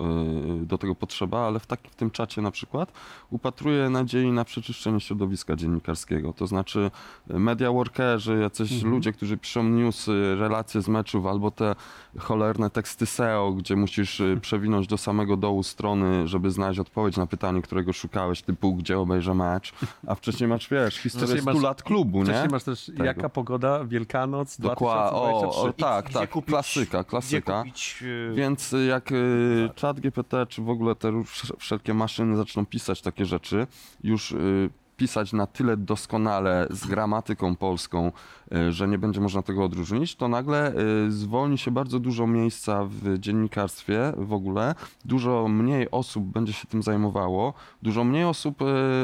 yy, 0.59 0.65
do 0.65 0.77
tego 0.77 0.95
potrzeba, 0.95 1.47
ale 1.47 1.59
w, 1.59 1.65
taki, 1.65 1.89
w 1.89 1.95
tym 1.95 2.11
czacie 2.11 2.41
na 2.41 2.51
przykład 2.51 2.91
upatruję 3.29 3.89
nadziei 3.89 4.31
na 4.31 4.45
przeczyszczenie 4.45 4.99
środowiska 4.99 5.55
dziennikarskiego. 5.55 6.33
To 6.33 6.47
znaczy 6.47 6.91
y, 7.31 7.39
media 7.39 7.71
workerzy, 7.71 8.37
jacyś 8.41 8.83
ludzie, 8.83 9.13
którzy 9.13 9.37
piszą 9.37 9.63
newsy, 9.63 10.35
relacje 10.39 10.81
z 10.81 10.87
meczów 10.87 11.25
albo 11.25 11.51
te 11.51 11.75
cholerne 12.19 12.69
teksty 12.69 13.05
SEO, 13.05 13.51
gdzie 13.51 13.75
musisz 13.75 14.19
y, 14.19 14.39
przewinąć 14.41 14.87
do 14.87 14.97
samego 14.97 15.37
dołu 15.37 15.63
strony, 15.63 16.27
żeby 16.27 16.51
znaleźć 16.51 16.79
odpowiedź 16.79 17.17
na 17.17 17.25
pytanie, 17.27 17.61
którego 17.61 17.93
szukałeś, 17.93 18.41
typu 18.41 18.75
gdzie 18.75 18.99
obejrzę 18.99 19.33
mecz, 19.33 19.73
a 20.07 20.15
wcześniej 20.15 20.49
masz, 20.49 20.69
wiesz, 20.69 20.95
historię 21.03 21.27
Wcześniej 21.27 21.41
100 21.41 21.53
masz- 21.53 21.63
lat 21.63 21.83
klubu, 21.83 22.17
nie? 22.19 22.25
Wcześniej 22.25 22.49
masz 22.49 22.63
też 22.63 22.85
Tego. 22.85 23.03
jaka 23.03 23.29
pogoda, 23.29 23.85
Wielkanoc 23.85 24.59
Dokładnie, 24.59 25.19
o, 25.19 25.39
2023. 25.39 25.69
o, 25.69 25.73
tak, 25.73 26.09
tak, 26.13 26.29
kupić- 26.31 26.45
klasyka, 26.45 27.03
klasyka. 27.03 27.59
kupić, 27.59 28.03
e, 28.31 28.35
Więc 28.35 28.75
jak 28.87 29.11
y, 29.11 29.69
czat 29.75 29.99
GPT, 29.99 30.45
czy 30.49 30.61
w 30.61 30.69
ogóle 30.69 30.95
te 30.95 31.23
wszelkie 31.59 31.93
maszyny 31.93 32.37
zaczną 32.37 32.65
pisać 32.65 33.01
takie 33.17 33.25
rzeczy, 33.25 33.67
już 34.03 34.31
y, 34.31 34.69
pisać 34.97 35.33
na 35.33 35.47
tyle 35.47 35.77
doskonale 35.77 36.67
z 36.69 36.85
gramatyką 36.87 37.55
polską, 37.55 38.11
y, 38.55 38.71
że 38.71 38.87
nie 38.87 38.97
będzie 38.97 39.21
można 39.21 39.41
tego 39.41 39.63
odróżnić, 39.63 40.15
to 40.15 40.27
nagle 40.27 40.73
y, 41.07 41.11
zwolni 41.11 41.57
się 41.57 41.71
bardzo 41.71 41.99
dużo 41.99 42.27
miejsca 42.27 42.85
w 42.85 43.19
dziennikarstwie 43.19 44.13
w 44.17 44.33
ogóle, 44.33 44.75
dużo 45.05 45.47
mniej 45.47 45.91
osób 45.91 46.25
będzie 46.25 46.53
się 46.53 46.67
tym 46.67 46.83
zajmowało, 46.83 47.53
dużo 47.81 48.03
mniej 48.03 48.25
osób 48.25 48.59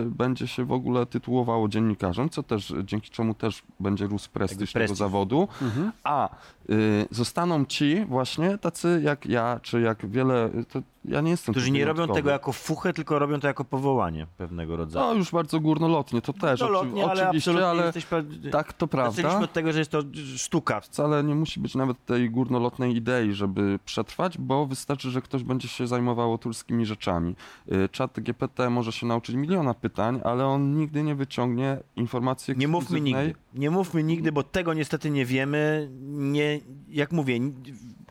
będzie 0.06 0.48
się 0.48 0.66
w 0.66 0.72
ogóle 0.72 1.06
tytułowało 1.06 1.68
dziennikarzem, 1.70 2.30
co 2.30 2.44
też, 2.44 2.74
dzięki 2.84 3.10
czemu 3.10 3.34
też 3.34 3.64
będzie 3.80 4.08
rósł 4.08 4.30
prestiż 4.30 4.74
tego 4.74 4.80
prestiż. 4.80 4.98
zawodu, 4.98 5.48
a 6.04 6.30
y, 6.30 6.63
zostaną 7.12 7.66
ci 7.66 8.06
właśnie 8.06 8.58
tacy 8.58 9.02
jak 9.04 9.26
ja, 9.26 9.60
czy 9.64 9.82
jak 9.82 10.10
wiele, 10.10 10.50
to 10.72 10.82
ja 11.06 11.22
nie 11.22 11.32
jestem 11.32 11.54
którzy 11.54 11.72
nie 11.72 11.86
robią 11.86 12.08
tego 12.08 12.30
jako 12.30 12.52
fuchę, 12.52 12.94
tylko 12.94 13.20
robią 13.20 13.40
to 13.40 13.48
jako 13.48 13.66
powołanie 13.66 14.28
pewnego 14.38 14.78
rodzaju. 14.78 15.08
No 15.08 15.14
już 15.14 15.32
bardzo 15.32 15.60
górnolotnie, 15.60 16.22
to 16.22 16.34
też, 16.34 16.62
oczy, 16.62 16.90
ale 17.10 17.28
oczywiście, 17.28 17.68
ale 17.68 17.86
jesteś 17.86 18.08
tak 18.52 18.74
to 18.74 18.88
prawda. 18.88 19.12
Zaczęliśmy 19.16 19.44
od 19.44 19.54
tego, 19.54 19.74
że 19.74 19.80
jest 19.80 19.92
to 19.92 20.02
sztuka. 20.36 20.82
Wcale 20.82 21.24
nie 21.24 21.36
musi 21.36 21.60
być 21.60 21.76
nawet 21.76 22.06
tej 22.06 22.30
górnolotnej 22.30 22.96
idei, 22.96 23.34
żeby 23.34 23.80
przetrwać, 23.86 24.38
bo 24.38 24.66
wystarczy, 24.66 25.10
że 25.12 25.22
ktoś 25.22 25.44
będzie 25.44 25.68
się 25.68 25.88
zajmował 25.88 26.38
turskimi 26.38 26.86
rzeczami. 26.86 27.36
Y, 27.72 27.90
Czat 27.90 28.20
GPT 28.20 28.70
może 28.70 28.92
się 28.92 29.06
nauczyć 29.08 29.36
miliona 29.36 29.74
pytań, 29.74 30.22
ale 30.24 30.46
on 30.46 30.78
nigdy 30.78 31.04
nie 31.04 31.16
wyciągnie 31.16 31.78
informacji 31.96 32.54
Nie 32.58 32.68
mówmy 32.68 33.02
nigdy. 33.02 33.36
Nie 33.54 33.72
mówmy 33.72 34.04
nigdy, 34.04 34.32
bo 34.32 34.44
tego 34.44 34.74
niestety 34.74 35.10
nie 35.10 35.26
wiemy. 35.26 35.90
Nie, 36.02 36.53
jak 36.90 37.12
mówię, 37.12 37.40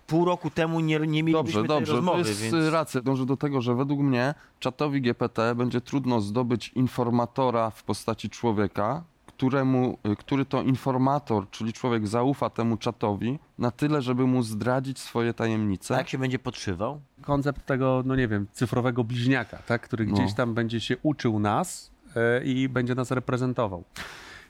pół 0.07 0.25
roku 0.25 0.51
temu 0.51 0.81
nie, 0.81 0.99
nie 0.99 1.23
mielibyśmy 1.23 1.33
Dobrze, 1.33 1.59
tej 1.61 1.69
dobrze, 1.69 1.93
rozmowy, 1.93 2.23
to 2.23 2.29
jest 2.29 2.41
więc... 2.41 2.55
więc... 2.55 2.73
racja. 2.73 3.01
Dążę 3.01 3.27
do 3.27 3.37
tego, 3.37 3.61
że 3.61 3.75
według 3.75 4.01
mnie 4.01 4.35
czatowi 4.61 5.03
GPT 5.03 5.55
będzie 5.55 5.81
trudno 5.81 6.21
zdobyć 6.21 6.69
informatora 6.69 7.71
w 7.71 7.83
postaci 7.83 8.31
człowieka, 8.31 9.05
któremu, 9.27 9.99
y, 10.13 10.17
który 10.17 10.45
to 10.45 10.63
informator, 10.63 11.51
czyli 11.51 11.73
człowiek 11.73 12.09
zaufa 12.09 12.51
temu 12.51 12.77
czatowi 12.77 13.39
na 13.59 13.71
tyle, 13.71 14.03
żeby 14.03 14.27
mu 14.27 14.43
zdradzić 14.43 14.99
swoje 14.99 15.35
tajemnice. 15.35 15.95
A 15.95 15.99
jak 15.99 16.09
się 16.09 16.19
będzie 16.19 16.39
podszywał? 16.39 17.01
Koncept 17.23 17.67
tego, 17.67 18.03
no 18.07 18.17
nie 18.17 18.29
wiem, 18.29 18.47
cyfrowego 18.53 19.05
bliźniaka, 19.05 19.59
tak? 19.67 19.83
który 19.83 20.07
No. 20.07 20.15
gdzieś 20.15 20.35
tam 20.35 20.55
będzie 20.55 20.81
się 20.81 20.97
uczył 21.03 21.39
nas 21.39 21.91
e, 22.17 22.45
i 22.45 22.69
będzie 22.69 22.95
nas 22.95 23.11
reprezentował. 23.11 23.85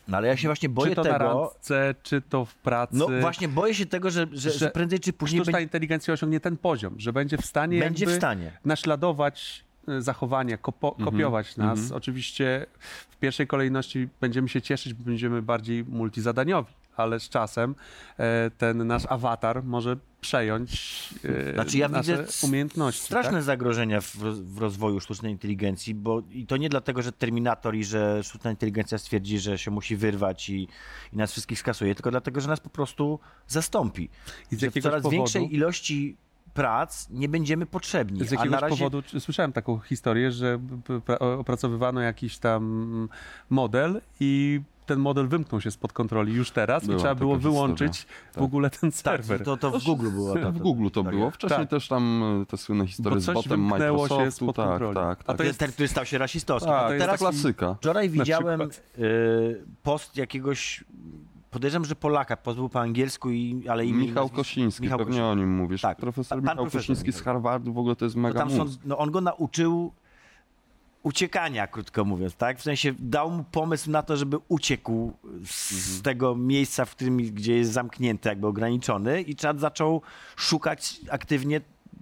No 0.08 0.16
ale 0.16 0.28
ja 0.28 0.36
się 0.36 0.48
właśnie 0.48 0.68
boję 0.68 0.90
czy 0.90 0.96
to 0.96 1.04
na 1.04 1.12
tego... 1.18 1.24
randce, 1.24 1.94
czy 2.02 2.20
to 2.20 2.44
w 2.44 2.54
pracy. 2.54 2.96
No 2.96 3.08
właśnie 3.20 3.48
boję 3.48 3.74
się 3.74 3.86
tego, 3.86 4.10
że, 4.10 4.26
że, 4.32 4.50
że 4.50 4.58
że 4.58 4.70
prędzej 4.70 5.00
czy 5.00 5.12
później 5.12 5.38
Sztuczna 5.40 5.52
będzie, 5.52 5.62
inteligencja 5.64 6.14
osiągnie 6.14 6.40
ten 6.40 6.56
poziom, 6.56 6.94
że 6.98 7.12
będzie 7.12 7.36
w 7.36 7.46
stanie, 7.46 7.80
będzie 7.80 8.06
w 8.06 8.12
stanie. 8.12 8.52
naśladować 8.64 9.64
e, 9.88 10.02
zachowania, 10.02 10.56
kopo, 10.56 10.88
Mhm, 10.88 11.10
kopiować 11.10 11.56
nas. 11.56 11.78
mhm. 11.78 11.96
Oczywiście 11.96 12.66
w 13.10 13.16
pierwszej 13.16 13.46
kolejności 13.46 14.08
będziemy 14.20 14.48
się 14.48 14.62
cieszyć, 14.62 14.94
bo 14.94 15.04
będziemy 15.04 15.42
bardziej 15.42 15.84
multizadaniowi, 15.84 16.72
ale 16.96 17.20
z 17.20 17.28
czasem 17.28 17.74
e, 18.18 18.50
ten 18.58 18.86
nasz 18.86 19.06
awatar 19.08 19.64
może 19.64 19.96
przejąć 20.20 20.70
e, 21.24 21.54
Znaczy 21.54 21.78
ja 21.78 21.88
nasze 21.88 22.16
widzę 22.24 22.46
umiejętności. 22.46 23.02
straszne 23.02 23.32
tak? 23.32 23.42
zagrożenia 23.42 24.00
w, 24.00 24.16
w 24.54 24.58
rozwoju 24.58 25.00
sztucznej 25.00 25.32
inteligencji, 25.32 25.94
bo 25.94 26.22
i 26.30 26.46
to 26.46 26.56
nie 26.56 26.68
dlatego, 26.68 27.02
że 27.02 27.12
Terminator 27.12 27.74
i 27.76 27.84
że 27.84 28.22
sztuczna 28.22 28.50
inteligencja 28.50 28.98
stwierdzi, 28.98 29.38
że 29.38 29.58
się 29.58 29.70
musi 29.70 29.96
wyrwać 29.96 30.48
i, 30.48 30.68
i 31.12 31.16
nas 31.16 31.32
wszystkich 31.32 31.58
skasuje, 31.58 31.94
tylko 31.94 32.10
dlatego, 32.10 32.40
że 32.40 32.48
nas 32.48 32.60
po 32.60 32.70
prostu 32.70 33.18
zastąpi. 33.48 34.08
I 34.52 34.56
z 34.56 34.62
jakiegoś 34.62 34.82
coraz 34.82 35.02
powodu- 35.02 35.10
większej 35.10 35.54
ilości 35.54 36.16
prac 36.54 37.10
nie 37.10 37.28
będziemy 37.28 37.66
potrzebni. 37.66 38.24
Z 38.24 38.30
jakiegoś 38.30 38.60
razie 38.60 38.76
powodu 38.76 39.02
słyszałem 39.18 39.52
taką 39.52 39.78
historię, 39.78 40.32
że 40.32 40.58
opracowywano 41.18 42.00
jakiś 42.00 42.38
tam 42.38 43.08
model 43.50 44.00
i 44.20 44.60
ten 44.92 45.00
model 45.00 45.28
wymknął 45.28 45.60
się 45.60 45.70
spod 45.70 45.92
kontroli 45.92 46.32
już 46.34 46.50
teraz 46.50 46.84
Była 46.84 46.96
i 46.96 46.98
trzeba 47.00 47.14
było 47.14 47.34
historia, 47.34 47.52
wyłączyć 47.52 47.98
w 48.30 48.34
tak. 48.34 48.42
ogóle 48.44 48.70
ten 48.70 48.90
tak, 48.90 49.00
serwer. 49.00 49.44
to, 49.44 49.56
to 49.56 49.70
w 49.80 49.84
Google 49.84 50.10
było. 50.10 50.34
To, 50.34 50.52
W 50.52 50.58
Google 50.58 50.88
to 50.92 51.02
było. 51.04 51.30
Wcześniej 51.30 51.60
Tak. 51.60 51.68
też 51.70 51.88
tam 51.88 52.22
y, 52.42 52.46
te 52.46 52.56
słynne 52.56 52.86
historie 52.86 53.14
Bo 53.16 53.20
z 53.20 53.26
botem 53.26 53.68
wymknęło 53.68 54.08
się 54.08 54.14
Microsoftu. 54.14 54.44
spod 54.44 54.56
tak, 54.56 54.66
kontroli. 54.68 54.94
tak, 54.94 55.20
A 55.20 55.24
tak. 55.24 55.36
to 55.36 55.44
jest- 55.44 55.58
ten, 55.58 55.72
który 55.72 55.88
stał 55.88 56.04
się 56.06 56.18
rasistowski. 56.18 56.70
tak, 56.70 56.82
A 56.84 56.86
to 56.86 56.92
jest 56.94 57.04
teraz 57.06 57.18
klasyka. 57.20 57.74
wczoraj 57.74 58.10
widziałem 58.10 58.60
y, 58.98 59.64
post 59.82 60.16
jakiegoś, 60.16 60.84
podejrzewam, 61.50 61.84
że 61.84 61.96
Polaka, 61.96 62.36
post 62.36 62.58
był 62.58 62.68
po 62.68 62.80
angielsku, 62.80 63.30
i, 63.30 63.68
ale 63.68 63.86
imię 63.86 64.04
i 64.04 64.08
Michał 64.08 64.28
Kosiński, 64.28 64.82
Michał 64.82 64.98
pewnie 64.98 65.18
Kosi- 65.20 65.32
o 65.32 65.34
nim 65.34 65.56
mówisz. 65.56 65.80
Tak, 65.80 65.98
Profesor 65.98 66.36
pan 66.38 66.42
Michał 66.42 66.56
profesor 66.56 66.80
Kosiński 66.80 67.12
z. 67.12 67.20
Harvardu 67.22 67.72
w 67.72 67.78
ogóle 67.78 67.96
to 67.96 68.04
jest 68.04 68.16
No 68.16 68.22
mega 68.22 68.40
tam 68.40 68.50
są, 68.50 68.64
no 68.84 68.98
on 68.98 69.10
go 69.10 69.20
nauczył 69.20 69.92
uciekania, 71.02 71.66
krótko 71.66 72.04
mówiąc, 72.04 72.34
tak? 72.36 72.58
W 72.58 72.62
sensie 72.62 72.92
dał 72.98 73.30
mu 73.30 73.44
pomysł 73.44 73.90
na 73.90 74.02
to, 74.02 74.16
żeby 74.16 74.38
uciekł 74.48 75.12
z 75.46 75.72
Mhm. 75.72 76.02
tego 76.02 76.36
miejsca, 76.36 76.84
w 76.84 76.90
którym, 76.90 77.16
gdzie 77.16 77.56
jest 77.56 77.72
zamknięty, 77.72 78.28
jakby 78.28 78.46
ograniczony 78.46 79.22
i 79.22 79.36
czat 79.36 79.60
zaczął 79.60 80.02
szukać 80.36 81.00
aktywnie 81.10 81.60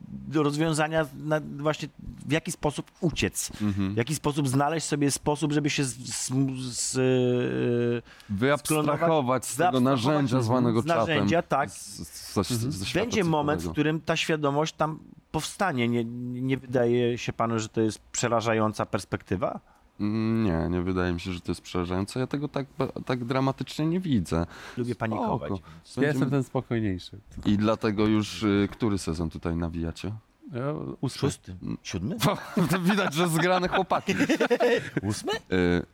do 0.08 0.42
rozwiązania 0.42 1.06
na, 1.24 1.40
właśnie 1.40 1.88
w 2.26 2.32
jaki 2.32 2.52
sposób 2.52 2.90
uciec, 3.00 3.50
Mhm. 3.62 3.94
w 3.94 3.96
jaki 3.96 4.14
sposób 4.14 4.48
znaleźć 4.48 4.86
sobie 4.86 5.10
sposób, 5.10 5.52
żeby 5.52 5.70
się 5.70 5.84
z, 5.84 5.96
z, 5.96 6.28
z, 6.28 6.92
z 6.92 8.04
Wyabstrahować 8.28 9.46
z 9.46 9.56
tego 9.56 9.80
narzędzia 9.80 10.40
zwanego 10.42 10.82
z 10.82 10.86
czatem. 10.86 11.08
narzędzia, 11.08 11.42
tak. 11.42 11.70
Z, 11.70 12.94
Będzie 12.94 13.24
moment, 13.24 13.62
w 13.62 13.70
którym 13.72 14.00
ta 14.00 14.16
świadomość 14.16 14.72
tam 14.74 14.98
powstanie. 15.30 15.88
Nie, 15.88 16.04
nie 16.42 16.56
wydaje 16.56 17.18
się 17.18 17.32
panu, 17.32 17.58
że 17.58 17.68
to 17.68 17.80
jest 17.80 17.98
przerażająca 17.98 18.86
perspektywa? 18.86 19.60
Mm, 20.00 20.44
Nie, 20.44 20.68
nie 20.78 20.82
wydaje 20.82 21.12
mi 21.12 21.20
się, 21.20 21.32
że 21.32 21.40
to 21.40 21.50
jest 21.52 21.60
przerażające. 21.60 22.20
Ja 22.20 22.26
tego 22.26 22.48
tak, 22.48 22.66
tak 23.06 23.24
dramatycznie 23.24 23.86
nie 23.86 24.00
widzę. 24.00 24.46
Lubię 24.76 24.94
panikować. 24.94 25.52
Spoko. 25.84 26.02
Ja 26.02 26.08
jestem 26.08 26.30
ten 26.30 26.44
spokojniejszy. 26.44 27.18
I 27.46 27.56
dlatego 27.58 28.06
już 28.06 28.42
y, 28.42 28.68
który 28.72 28.98
sezon 28.98 29.30
tutaj 29.30 29.56
nawijacie? 29.56 30.12
Ja, 30.52 30.74
ósmy. 31.00 31.18
Szósty? 31.20 31.56
Siódmy? 31.82 32.16
To 32.70 32.80
widać, 32.80 33.14
że 33.14 33.28
zgrane 33.28 33.68
chłopaki. 33.68 34.14
Ósmy? 35.02 35.32
Y, 35.32 35.86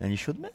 Ja 0.00 0.08
nie 0.08 0.16
siódmy? 0.16 0.50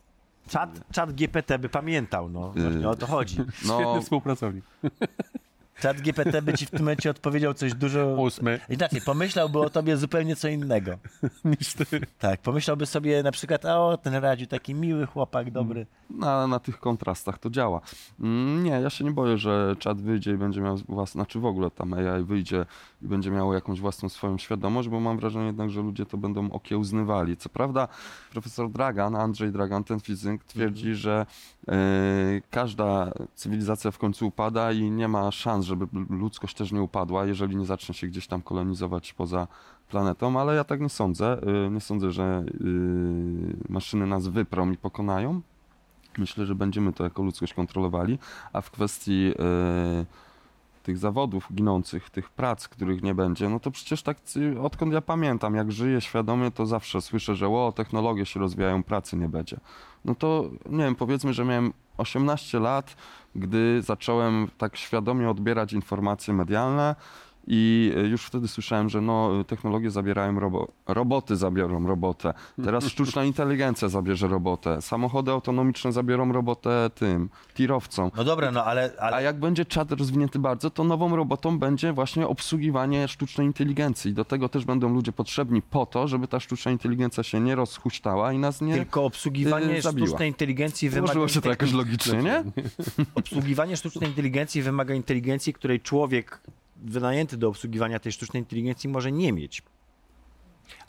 Czat, 0.49 0.79
czat 0.91 1.13
GPT 1.13 1.59
by 1.59 1.69
pamiętał, 1.69 2.29
no. 2.29 2.51
Właśnie 2.51 2.89
o 2.89 2.95
to 2.95 3.07
chodzi. 3.07 3.33
Świetny 3.33 3.67
no, 3.67 4.01
współpracownik. 4.01 4.65
Czat 5.81 6.01
GPT 6.01 6.41
by 6.41 6.53
ci 6.53 6.65
w 6.65 6.69
tym 6.69 6.79
momencie 6.79 7.09
odpowiedział 7.09 7.53
coś 7.53 7.73
dużo... 7.73 8.07
Ósmy 8.07 8.59
Inaczej, 8.69 9.01
pomyślałby 9.05 9.59
o 9.59 9.69
tobie 9.69 9.97
zupełnie 9.97 10.35
co 10.35 10.47
innego. 10.47 10.91
niż 11.59 11.73
ty. 11.73 11.85
Tak, 12.19 12.41
pomyślałby 12.41 12.85
sobie 12.85 13.23
na 13.23 13.31
przykład, 13.31 13.65
a 13.65 13.79
o, 13.79 13.97
ten 13.97 14.13
Radziu, 14.15 14.47
taki 14.47 14.75
miły 14.75 15.05
chłopak, 15.05 15.51
dobry. 15.51 15.85
na, 16.09 16.47
na 16.47 16.59
tych 16.59 16.79
kontrastach 16.79 17.39
to 17.39 17.49
działa. 17.49 17.81
Mm, 18.19 18.63
Nie, 18.63 18.71
ja 18.71 18.89
się 18.89 19.03
nie 19.03 19.11
boję, 19.11 19.37
że 19.37 19.75
czat 19.79 20.01
wyjdzie 20.01 20.31
i 20.31 20.37
będzie 20.37 20.61
miał 20.61 20.77
własny, 20.77 21.19
znaczy 21.19 21.39
w 21.39 21.45
ogóle 21.45 21.71
tam 21.71 21.93
AI 21.93 22.23
wyjdzie 22.23 22.65
i 23.01 23.07
będzie 23.07 23.31
miało 23.31 23.53
jakąś 23.53 23.79
własną 23.79 24.09
swoją 24.09 24.37
świadomość, 24.37 24.89
bo 24.89 24.99
mam 24.99 25.17
wrażenie 25.17 25.45
jednak, 25.45 25.69
że 25.69 25.81
ludzie 25.81 26.05
to 26.05 26.17
będą 26.17 26.51
okiełznywali. 26.51 27.37
Co 27.37 27.49
prawda 27.49 27.87
profesor 28.31 28.69
Dragan, 28.71 29.15
Andrzej 29.15 29.51
Dragan, 29.51 29.83
ten 29.83 29.99
fizyk, 29.99 30.43
twierdzi, 30.43 30.95
że 30.95 31.25
e, 31.60 31.60
każda 32.49 33.11
cywilizacja 33.35 33.91
w 33.91 33.97
końcu 33.97 34.27
upada 34.27 34.71
i 34.71 34.91
nie 34.91 35.07
ma 35.07 35.31
szans, 35.31 35.65
żeby 35.65 35.87
ludzkość 36.09 36.55
też 36.55 36.71
nie 36.71 36.81
upadła, 36.81 37.25
jeżeli 37.25 37.55
nie 37.55 37.65
zacznie 37.65 37.95
się 37.95 38.07
gdzieś 38.07 38.27
tam 38.27 38.41
kolonizować 38.41 39.13
poza 39.13 39.47
planetą, 39.89 40.39
ale 40.39 40.55
ja 40.55 40.63
tak 40.63 40.81
nie 40.81 40.89
sądzę. 40.89 41.41
E, 41.65 41.69
Nie 41.69 41.81
sądzę, 41.81 42.11
że 42.11 42.23
e, 42.23 42.43
maszyny 43.69 44.07
nas 44.07 44.27
wyprą 44.27 44.71
i 44.71 44.77
pokonają. 44.77 45.41
Myślę, 46.17 46.45
że 46.45 46.55
będziemy 46.55 46.93
to 46.93 47.03
jako 47.03 47.23
ludzkość 47.23 47.53
kontrolowali, 47.53 48.19
a 48.53 48.61
w 48.61 48.71
kwestii 48.71 49.33
e, 49.39 50.05
tych 50.83 50.97
zawodów 50.97 51.47
ginących, 51.53 52.09
tych 52.09 52.29
prac, 52.29 52.67
których 52.67 53.03
nie 53.03 53.15
będzie, 53.15 53.49
no 53.49 53.59
to 53.59 53.71
przecież 53.71 54.03
tak 54.03 54.17
odkąd 54.61 54.93
ja 54.93 55.01
pamiętam, 55.01 55.55
jak 55.55 55.71
żyję 55.71 56.01
świadomie, 56.01 56.51
to 56.51 56.65
zawsze 56.65 57.01
słyszę, 57.01 57.35
że 57.35 57.47
o, 57.47 57.73
technologie 57.75 58.25
się 58.25 58.39
rozwijają, 58.39 58.83
pracy 58.83 59.17
nie 59.17 59.29
będzie. 59.29 59.57
No 60.05 60.15
to 60.15 60.49
nie 60.69 60.83
wiem, 60.83 60.95
powiedzmy, 60.95 61.33
że 61.33 61.45
miałem 61.45 61.73
18 61.97 62.59
lat, 62.59 62.95
gdy 63.35 63.81
zacząłem 63.81 64.47
tak 64.57 64.77
świadomie 64.77 65.29
odbierać 65.29 65.73
informacje 65.73 66.33
medialne 66.33 66.95
i 67.47 67.93
e, 67.97 67.99
już 67.99 68.25
wtedy 68.25 68.47
słyszałem, 68.47 68.89
że 68.89 69.01
no, 69.01 69.43
technologie 69.43 69.91
zabierają 69.91 70.39
robo 70.39 70.67
roboty 70.87 71.35
zabiorą 71.35 71.87
robotę. 71.87 72.33
Teraz 72.63 72.85
sztuczna 72.85 73.23
inteligencja 73.23 73.89
zabierze 73.89 74.27
robotę. 74.27 74.81
Samochody 74.81 75.31
autonomiczne 75.31 75.91
zabiorą 75.91 76.31
robotę 76.33 76.89
tym, 76.95 77.29
tirowcom. 77.53 78.11
No 78.17 78.23
dobra, 78.23 78.51
no 78.51 78.65
ale... 78.65 78.91
ale... 78.99 79.15
A 79.15 79.21
jak 79.21 79.39
będzie 79.39 79.65
czat 79.65 79.91
rozwinięty 79.91 80.39
bardzo, 80.39 80.69
to 80.69 80.83
nową 80.83 81.15
robotą 81.15 81.59
będzie 81.59 81.93
właśnie 81.93 82.27
obsługiwanie 82.27 83.07
sztucznej 83.07 83.47
inteligencji. 83.47 84.11
I 84.11 84.13
do 84.13 84.25
tego 84.25 84.49
też 84.49 84.65
będą 84.65 84.93
ludzie 84.93 85.11
potrzebni 85.11 85.61
po 85.61 85.85
to, 85.85 86.07
żeby 86.07 86.27
ta 86.27 86.39
sztuczna 86.39 86.71
inteligencja 86.71 87.23
się 87.23 87.39
nie 87.39 87.55
rozhuśtała 87.55 88.33
i 88.33 88.37
nas 88.37 88.61
nie 88.61 88.75
Tylko 88.75 89.05
obsługiwanie 89.05 89.77
y, 89.77 89.81
zabiła. 89.81 90.07
sztucznej 90.07 90.27
inteligencji 90.27 90.89
wymaga... 90.89 91.07
Złożyło 91.13 91.27
się 91.27 91.41
to 91.41 91.49
jakoś 91.49 91.73
logicznie, 91.73 92.23
nie? 92.23 92.43
Obsługiwanie 93.15 93.77
sztucznej 93.77 94.09
inteligencji 94.09 94.61
wymaga 94.61 94.93
inteligencji, 94.93 95.53
której 95.53 95.79
człowiek 95.79 96.41
wynajęty 96.81 97.37
do 97.37 97.47
obsługiwania 97.47 97.99
tej 97.99 98.11
sztucznej 98.11 98.41
inteligencji 98.41 98.89
może 98.89 99.11
nie 99.11 99.33
mieć. 99.33 99.61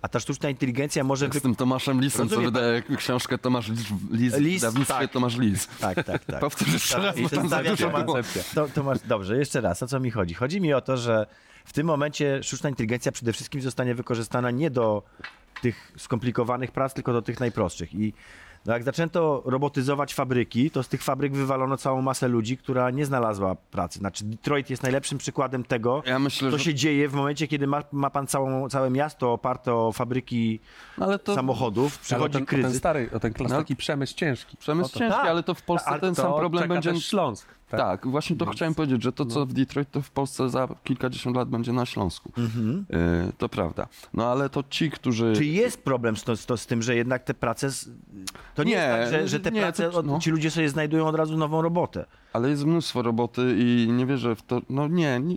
A 0.02 0.08
ta 0.08 0.20
sztuczna 0.20 0.50
inteligencja 0.50 1.04
może... 1.04 1.24
Jak 1.24 1.34
Wy... 1.34 1.40
z 1.40 1.42
tym 1.42 1.56
Tomaszem 1.56 2.00
Lisem, 2.00 2.28
co 2.28 2.34
Rozumie 2.34 2.46
wydaje 2.46 2.82
książkę 2.82 3.38
Tomasz 3.38 3.68
Lis, 4.10 4.36
Lis, 4.38 4.64
tak. 4.88 5.12
Tomasz 5.12 5.38
Lis. 5.38 5.68
Tak, 5.80 6.04
tak, 6.04 6.24
tak. 6.24 6.40
Powtórz 6.46 6.72
jeszcze 6.72 6.98
raz, 6.98 7.16
I 7.16 7.22
bo 7.22 7.28
tam 7.28 7.48
za 7.48 7.62
dużo 7.62 7.90
Tomasz-. 7.90 8.54
To, 8.54 8.68
to 8.68 8.82
masz, 8.82 8.98
dobrze, 9.00 9.38
jeszcze 9.38 9.60
raz, 9.60 9.82
o 9.82 9.86
co 9.86 10.00
mi 10.00 10.10
chodzi? 10.10 10.34
Chodzi 10.34 10.60
mi 10.60 10.72
o 10.72 10.80
to, 10.80 10.96
że 10.96 11.26
w 11.64 11.72
tym 11.72 11.86
momencie 11.86 12.42
sztuczna 12.42 12.68
inteligencja 12.68 13.12
przede 13.12 13.32
wszystkim 13.32 13.62
zostanie 13.62 13.94
wykorzystana 13.94 14.50
nie 14.50 14.70
do 14.70 15.02
tych 15.62 15.92
skomplikowanych 15.96 16.72
prac, 16.72 16.94
tylko 16.94 17.12
do 17.12 17.22
tych 17.22 17.40
najprostszych. 17.40 17.94
I 17.94 18.12
no 18.66 18.72
jak 18.72 18.82
zaczęto 18.82 19.42
robotyzować 19.44 20.14
fabryki, 20.14 20.70
to 20.70 20.82
z 20.82 20.88
tych 20.88 21.02
fabryk 21.02 21.32
wywalono 21.32 21.76
całą 21.76 22.02
masę 22.02 22.28
ludzi, 22.28 22.56
która 22.58 22.90
nie 22.90 23.06
znalazła 23.06 23.54
pracy. 23.54 23.98
Znaczy 23.98 24.24
Detroit 24.24 24.70
jest 24.70 24.82
najlepszym 24.82 25.18
przykładem 25.18 25.64
tego, 25.64 26.02
Ja 26.06 26.18
myślę, 26.18 26.50
co 26.50 26.58
że... 26.58 26.64
się 26.64 26.74
dzieje 26.74 27.08
w 27.08 27.14
momencie, 27.14 27.48
kiedy 27.48 27.66
ma, 27.66 27.82
ma 27.92 28.10
pan 28.10 28.26
całą, 28.26 28.68
całe 28.68 28.90
miasto 28.90 29.32
oparte 29.32 29.74
o 29.74 29.92
fabryki 29.92 30.60
Ale 31.00 31.18
to 31.18 31.34
samochodów, 31.34 31.92
Ale 31.96 32.02
przychodzi 32.04 32.32
ten, 32.34 32.46
kryzys. 32.46 32.70
ten 32.72 32.78
stary, 32.78 33.10
o 33.14 33.20
ten 33.20 33.32
No. 33.40 33.48
taki 33.48 33.76
przemysł 33.76 34.14
ciężki. 34.16 34.56
przemysł 34.56 34.98
ciężki, 34.98 35.18
tak. 35.20 35.26
ale 35.26 35.42
to 35.42 35.54
w 35.54 35.62
Polsce 35.62 35.90
Ale 35.90 36.00
ten 36.00 36.14
To 36.14 36.22
sam 36.22 36.34
problem 36.34 36.68
będzie... 36.68 37.00
Śląsk. 37.00 37.46
Tak? 37.72 37.80
Tak, 37.80 38.06
właśnie 38.08 38.36
to 38.36 38.46
chciałem 38.46 38.74
powiedzieć, 38.74 39.02
że 39.02 39.12
to, 39.12 39.26
co 39.26 39.46
w 39.46 39.52
Detroit, 39.52 39.90
to 39.90 40.02
w 40.02 40.10
Polsce 40.10 40.50
za 40.50 40.68
kilkadziesiąt 40.84 41.36
lat 41.36 41.48
będzie 41.48 41.72
na 41.72 41.86
Śląsku. 41.86 42.32
Mhm. 42.38 42.86
Y, 43.28 43.32
to 43.38 43.48
prawda. 43.48 43.86
No 44.14 44.26
ale 44.26 44.48
to 44.48 44.64
ci, 44.70 44.90
którzy... 44.90 45.32
Czy 45.36 45.44
jest 45.44 45.82
problem 45.84 46.16
z, 46.16 46.24
to, 46.24 46.36
z, 46.36 46.46
to, 46.46 46.56
z 46.56 46.66
tym, 46.66 46.82
że 46.82 46.96
jednak 46.96 47.24
te 47.24 47.34
prace. 47.34 47.68
To 48.54 48.64
nie, 48.64 48.70
Nie, 48.70 48.76
jest 48.76 49.12
tak, 49.12 49.20
że, 49.20 49.28
że 49.28 49.40
te 49.40 49.50
nie, 49.50 49.60
prace, 49.60 49.90
to- 49.90 50.02
no. 50.02 50.18
ci 50.18 50.30
ludzie 50.30 50.50
sobie 50.50 50.68
znajdują 50.68 51.06
od 51.06 51.14
razu 51.14 51.36
nową 51.36 51.62
robotę. 51.62 52.04
Ale 52.32 52.50
jest 52.50 52.64
mnóstwo 52.64 53.02
roboty 53.02 53.56
i 53.58 53.88
nie 53.92 54.06
wierzę 54.06 54.36
w 54.36 54.42
to. 54.42 54.60
No 54.70 54.88
nie, 54.88 55.20
nie. 55.20 55.36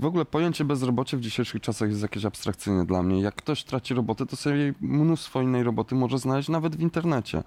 W 0.00 0.04
ogóle 0.04 0.24
pojęcie 0.24 0.64
bezrobocia 0.64 1.16
w 1.16 1.20
dzisiejszych 1.20 1.60
czasach 1.62 1.88
jest 1.88 2.02
jakieś 2.02 2.24
abstrakcyjne 2.24 2.86
dla 2.86 3.02
mnie. 3.02 3.20
Jak 3.20 3.34
ktoś 3.34 3.64
traci 3.64 3.94
robotę, 3.94 4.26
to 4.26 4.36
sobie 4.36 4.74
mnóstwo 4.80 5.42
innej 5.42 5.62
roboty 5.62 5.94
może 5.94 6.18
znaleźć 6.18 6.48
nawet 6.48 6.76
w 6.76 6.80
internecie. 6.80 7.42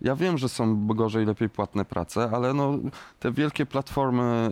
Ja 0.00 0.16
wiem, 0.16 0.38
że 0.38 0.48
są 0.48 0.86
gorzej, 0.86 1.26
lepiej 1.26 1.50
płatne 1.50 1.84
prace, 1.84 2.30
ale 2.32 2.54
no, 2.54 2.78
te 3.18 3.32
wielkie 3.32 3.66
platformy, 3.66 4.50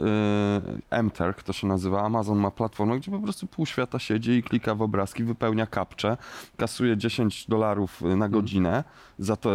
y, 0.92 1.02
MTerk 1.02 1.42
to 1.42 1.52
się 1.52 1.66
nazywa, 1.66 2.02
Amazon 2.02 2.38
ma 2.38 2.50
platformę, 2.50 2.98
gdzie 2.98 3.10
po 3.10 3.18
prostu 3.18 3.46
pół 3.46 3.66
świata 3.66 3.98
siedzi 3.98 4.30
i 4.30 4.42
klika 4.42 4.74
w 4.74 4.82
obrazki, 4.82 5.24
wypełnia 5.24 5.66
kapcze, 5.66 6.16
kasuje 6.56 6.96
10 6.96 7.46
dolarów 7.46 8.02
y, 8.02 8.16
na 8.16 8.28
godzinę 8.28 8.84
za 9.18 9.36
to 9.36 9.50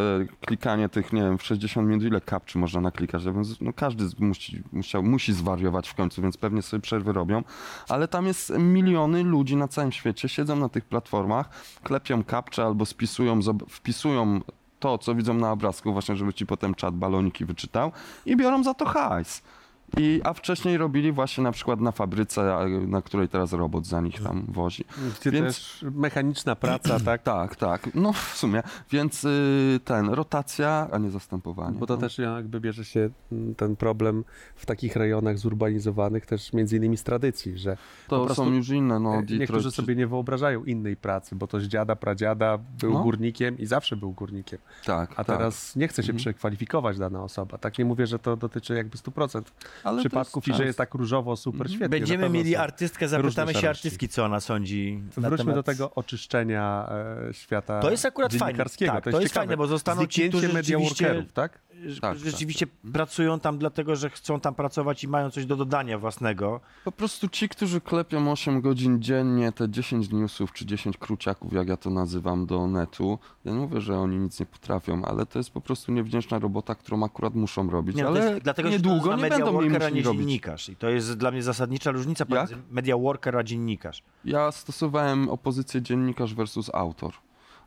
klikanie 0.45 0.89
tych, 0.89 1.13
nie 1.13 1.21
wiem, 1.21 1.37
w 1.37 1.43
60 1.43 1.87
minut 1.87 2.03
ile 2.03 2.21
kapczy 2.21 2.57
można 2.57 2.81
naklikać, 2.81 3.23
no, 3.61 3.73
każdy 3.73 4.03
musi, 4.19 4.63
musiał, 4.71 5.03
musi 5.03 5.33
zwariować 5.33 5.89
w 5.89 5.95
końcu, 5.95 6.21
więc 6.21 6.37
pewnie 6.37 6.61
sobie 6.61 6.81
przerwy 6.81 7.13
robią, 7.13 7.43
ale 7.89 8.07
tam 8.07 8.25
jest 8.25 8.53
miliony 8.59 9.23
ludzi 9.23 9.55
na 9.55 9.67
całym 9.67 9.91
świecie, 9.91 10.29
siedzą 10.29 10.55
na 10.55 10.69
tych 10.69 10.85
platformach, 10.85 11.49
klepią 11.83 12.23
kapcze 12.23 12.63
albo 12.63 12.85
spisują, 12.85 13.39
wpisują 13.69 14.41
to, 14.81 14.97
co 14.97 15.15
widzą 15.15 15.33
na 15.33 15.51
obrazku, 15.51 15.93
właśnie, 15.93 16.15
żeby 16.15 16.33
ci 16.33 16.45
potem 16.45 16.75
czat 16.75 16.95
baloniki 16.95 17.45
wyczytał 17.45 17.91
i 18.25 18.35
biorą 18.35 18.63
za 18.63 18.73
to 18.73 18.85
hajs. 18.85 19.41
I, 19.97 20.21
a 20.23 20.33
wcześniej 20.33 20.77
robili 20.77 21.11
właśnie 21.11 21.43
na 21.43 21.51
przykład 21.51 21.79
na 21.81 21.91
fabryce, 21.91 22.57
na 22.87 23.01
której 23.01 23.27
teraz 23.29 23.53
robot 23.53 23.85
za 23.85 24.01
nich 24.01 24.23
tam 24.23 24.45
wozi. 24.49 24.85
Gdzie 25.21 25.31
Więc- 25.31 25.45
też 25.55 25.85
mechaniczna 25.95 26.55
praca, 26.55 26.99
tak? 27.05 27.23
Tak, 27.23 27.55
tak, 27.55 27.89
no 27.95 28.13
w 28.13 28.17
sumie. 28.37 28.63
Więc 28.91 29.23
y, 29.23 29.79
ten, 29.85 30.09
rotacja, 30.09 30.87
a 30.91 30.97
nie 30.97 31.09
zastępowanie. 31.09 31.77
Bo 31.79 31.85
to 31.87 31.93
no. 31.95 31.99
też 32.01 32.17
jakby 32.17 32.59
bierze 32.59 32.85
się 32.85 33.09
mm, 33.31 33.55
ten 33.55 33.75
problem 33.75 34.23
w 34.55 34.65
takich 34.65 34.95
rejonach 34.95 35.37
zurbanizowanych 35.37 36.25
też 36.25 36.53
między 36.53 36.77
innymi 36.77 36.97
z 36.97 37.03
tradycji, 37.03 37.57
że 37.57 37.77
To 38.07 38.35
są 38.35 38.53
już 38.53 38.69
inne, 38.69 38.99
no 38.99 39.15
e, 39.15 39.23
niektórzy 39.39 39.71
sobie 39.71 39.95
nie 39.95 40.07
wyobrażają 40.07 40.63
innej 40.63 40.95
pracy, 40.97 41.35
bo 41.35 41.47
to 41.47 41.59
z 41.59 41.63
dziada, 41.63 41.95
pradziada 41.95 42.57
był 42.57 42.93
No. 42.93 43.03
górnikiem 43.03 43.57
i 43.59 43.65
zawsze 43.65 43.95
był 43.95 44.11
górnikiem. 44.11 44.59
tak, 44.85 45.11
A 45.11 45.23
tak. 45.23 45.37
teraz 45.37 45.75
nie 45.75 45.87
chce 45.87 46.03
się 46.03 46.11
Mhm. 46.11 46.17
przekwalifikować 46.17 46.97
dana 46.97 47.23
osoba. 47.23 47.57
Tak 47.57 47.77
nie 47.79 47.85
mówię, 47.85 48.07
że 48.07 48.19
to 48.19 48.37
dotyczy 48.37 48.73
jakby 48.73 48.97
100% 48.97 49.41
Ale 49.83 49.99
przypadków 49.99 50.47
i 50.47 50.53
że 50.53 50.65
jest 50.65 50.77
tak 50.77 50.93
różowo, 50.93 51.35
super 51.35 51.69
świetnie. 51.69 51.89
Będziemy 51.89 52.29
mieli 52.29 52.55
artystkę, 52.55 53.07
zapytamy 53.07 53.53
się 53.53 53.69
artystki, 53.69 54.09
co 54.09 54.25
ona 54.25 54.39
sądzi. 54.39 55.03
Wróćmy 55.17 55.37
temat... 55.37 55.55
do 55.55 55.63
tego 55.63 55.91
oczyszczenia 55.95 56.89
e, 57.29 57.33
świata 57.33 57.79
To 57.79 57.91
jest 57.91 58.05
akurat 58.05 58.33
fajne. 58.33 58.65
Tak, 58.87 59.03
to 59.03 59.11
to 59.11 59.21
jest, 59.21 59.33
fajne, 59.33 59.57
bo 59.57 59.67
zostaną 59.67 60.07
ci, 60.07 60.29
którzy 60.29 60.47
media 60.47 60.61
rzeczywiście- 60.61 61.05
workerów, 61.05 61.33
tak? 61.33 61.59
Że 61.85 62.01
tak, 62.01 62.17
rzeczywiście 62.17 62.67
pracują 62.93 63.39
tam 63.39 63.57
dlatego, 63.57 63.95
że 63.95 64.09
chcą 64.09 64.39
tam 64.39 64.55
pracować 64.55 65.03
i 65.03 65.07
mają 65.07 65.29
coś 65.29 65.45
do 65.45 65.55
dodania 65.55 65.97
własnego. 65.99 66.59
Po 66.85 66.91
prostu 66.91 67.27
ci, 67.27 67.49
którzy 67.49 67.81
klepią 67.81 68.31
8 68.31 68.61
godzin 68.61 69.01
dziennie, 69.01 69.51
te 69.51 69.69
10 69.69 70.11
newsów 70.11 70.53
czy 70.53 70.65
10 70.65 70.97
kruciaków, 70.97 71.53
jak 71.53 71.67
ja 71.67 71.77
to 71.77 71.89
nazywam, 71.89 72.45
do 72.45 72.67
netu, 72.67 73.19
ja 73.45 73.51
nie 73.51 73.57
mówię, 73.57 73.81
że 73.81 73.99
oni 73.99 74.17
nic 74.17 74.39
nie 74.39 74.45
potrafią, 74.45 75.05
ale 75.05 75.25
to 75.25 75.39
jest 75.39 75.51
po 75.51 75.61
prostu 75.61 75.91
niewdzięczna 75.91 76.39
robota, 76.39 76.75
którą 76.75 77.03
akurat 77.03 77.35
muszą 77.35 77.69
robić. 77.69 77.95
Nie, 77.95 78.03
no 78.03 78.09
ale 78.09 78.31
jest, 78.31 78.43
dlatego 78.43 78.69
niedługo 78.69 79.15
nie 79.15 79.29
będą 79.29 79.51
worker, 79.51 79.75
a 79.75 79.85
musieli 79.85 79.95
nie 79.95 80.01
robić. 80.01 80.21
dziennikarz. 80.21 80.69
I 80.69 80.75
to 80.75 80.89
jest 80.89 81.17
dla 81.17 81.31
mnie 81.31 81.43
zasadnicza 81.43 81.91
różnica 81.91 82.25
pomiędzy 82.25 82.57
media 82.71 82.97
worker 82.97 83.37
a 83.37 83.43
dziennikarz. 83.43 84.03
Ja 84.25 84.51
stosowałem 84.51 85.29
opozycję 85.29 85.81
dziennikarz 85.81 86.35
versus 86.35 86.69
autor, 86.73 87.13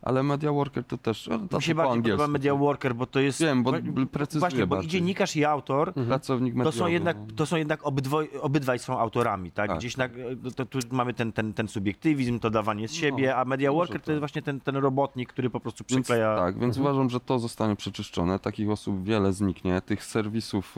ale 0.04 0.22
media 0.22 0.52
worker 0.52 0.84
to 0.84 0.98
też 0.98 1.28
e, 1.28 1.48
to 1.50 1.56
Mi 1.56 1.62
się 1.62 1.74
bardziej 1.74 2.02
podoba 2.02 2.28
media 2.28 2.54
worker, 2.54 2.94
bo 2.94 3.06
to 3.06 3.20
jest... 3.20 3.40
Wiem, 3.40 3.62
bo 3.62 3.72
precyzuje 4.12 4.40
Właśnie, 4.40 4.66
bo 4.66 4.80
i 4.82 4.86
dziennikarz 4.86 5.36
i 5.36 5.44
autor 5.44 5.94
Pracownik 5.94 6.54
to 6.54 6.58
mediowy. 6.58 6.78
są 6.78 6.86
jednak, 6.86 7.16
no. 7.28 7.34
to 7.36 7.46
są 7.46 7.56
jednak 7.56 7.86
obydwoj, 7.86 8.28
obydwaj 8.40 8.78
są 8.78 8.98
autorami, 8.98 9.50
tak? 9.52 9.68
Tak. 9.68 9.78
Gdzieś 9.78 9.96
na, 9.96 10.08
to, 10.56 10.66
tu 10.66 10.78
mamy 10.90 11.14
ten, 11.14 11.32
ten, 11.32 11.52
ten 11.54 11.68
subiektywizm, 11.68 12.38
to 12.40 12.50
dawanie 12.50 12.88
z 12.88 12.92
siebie, 12.92 13.28
No, 13.30 13.36
a 13.36 13.44
media 13.44 13.70
może 13.72 13.76
worker 13.78 14.00
to 14.00 14.06
tak. 14.06 14.12
jest 14.12 14.18
właśnie 14.20 14.42
ten, 14.42 14.60
ten 14.60 14.76
robotnik, 14.76 15.28
który 15.28 15.50
po 15.50 15.60
prostu 15.60 15.84
Więc, 15.90 16.06
przykleja... 16.06 16.36
tak, 16.36 16.58
więc 16.58 16.76
Mhm. 16.76 16.86
uważam, 16.94 17.10
że 17.10 17.20
to 17.20 17.38
zostanie 17.38 17.76
przeczyszczone. 17.76 18.38
Takich 18.38 18.70
osób 18.70 19.04
wiele 19.04 19.32
zniknie. 19.32 19.80
Tych 19.80 20.04
serwisów 20.04 20.76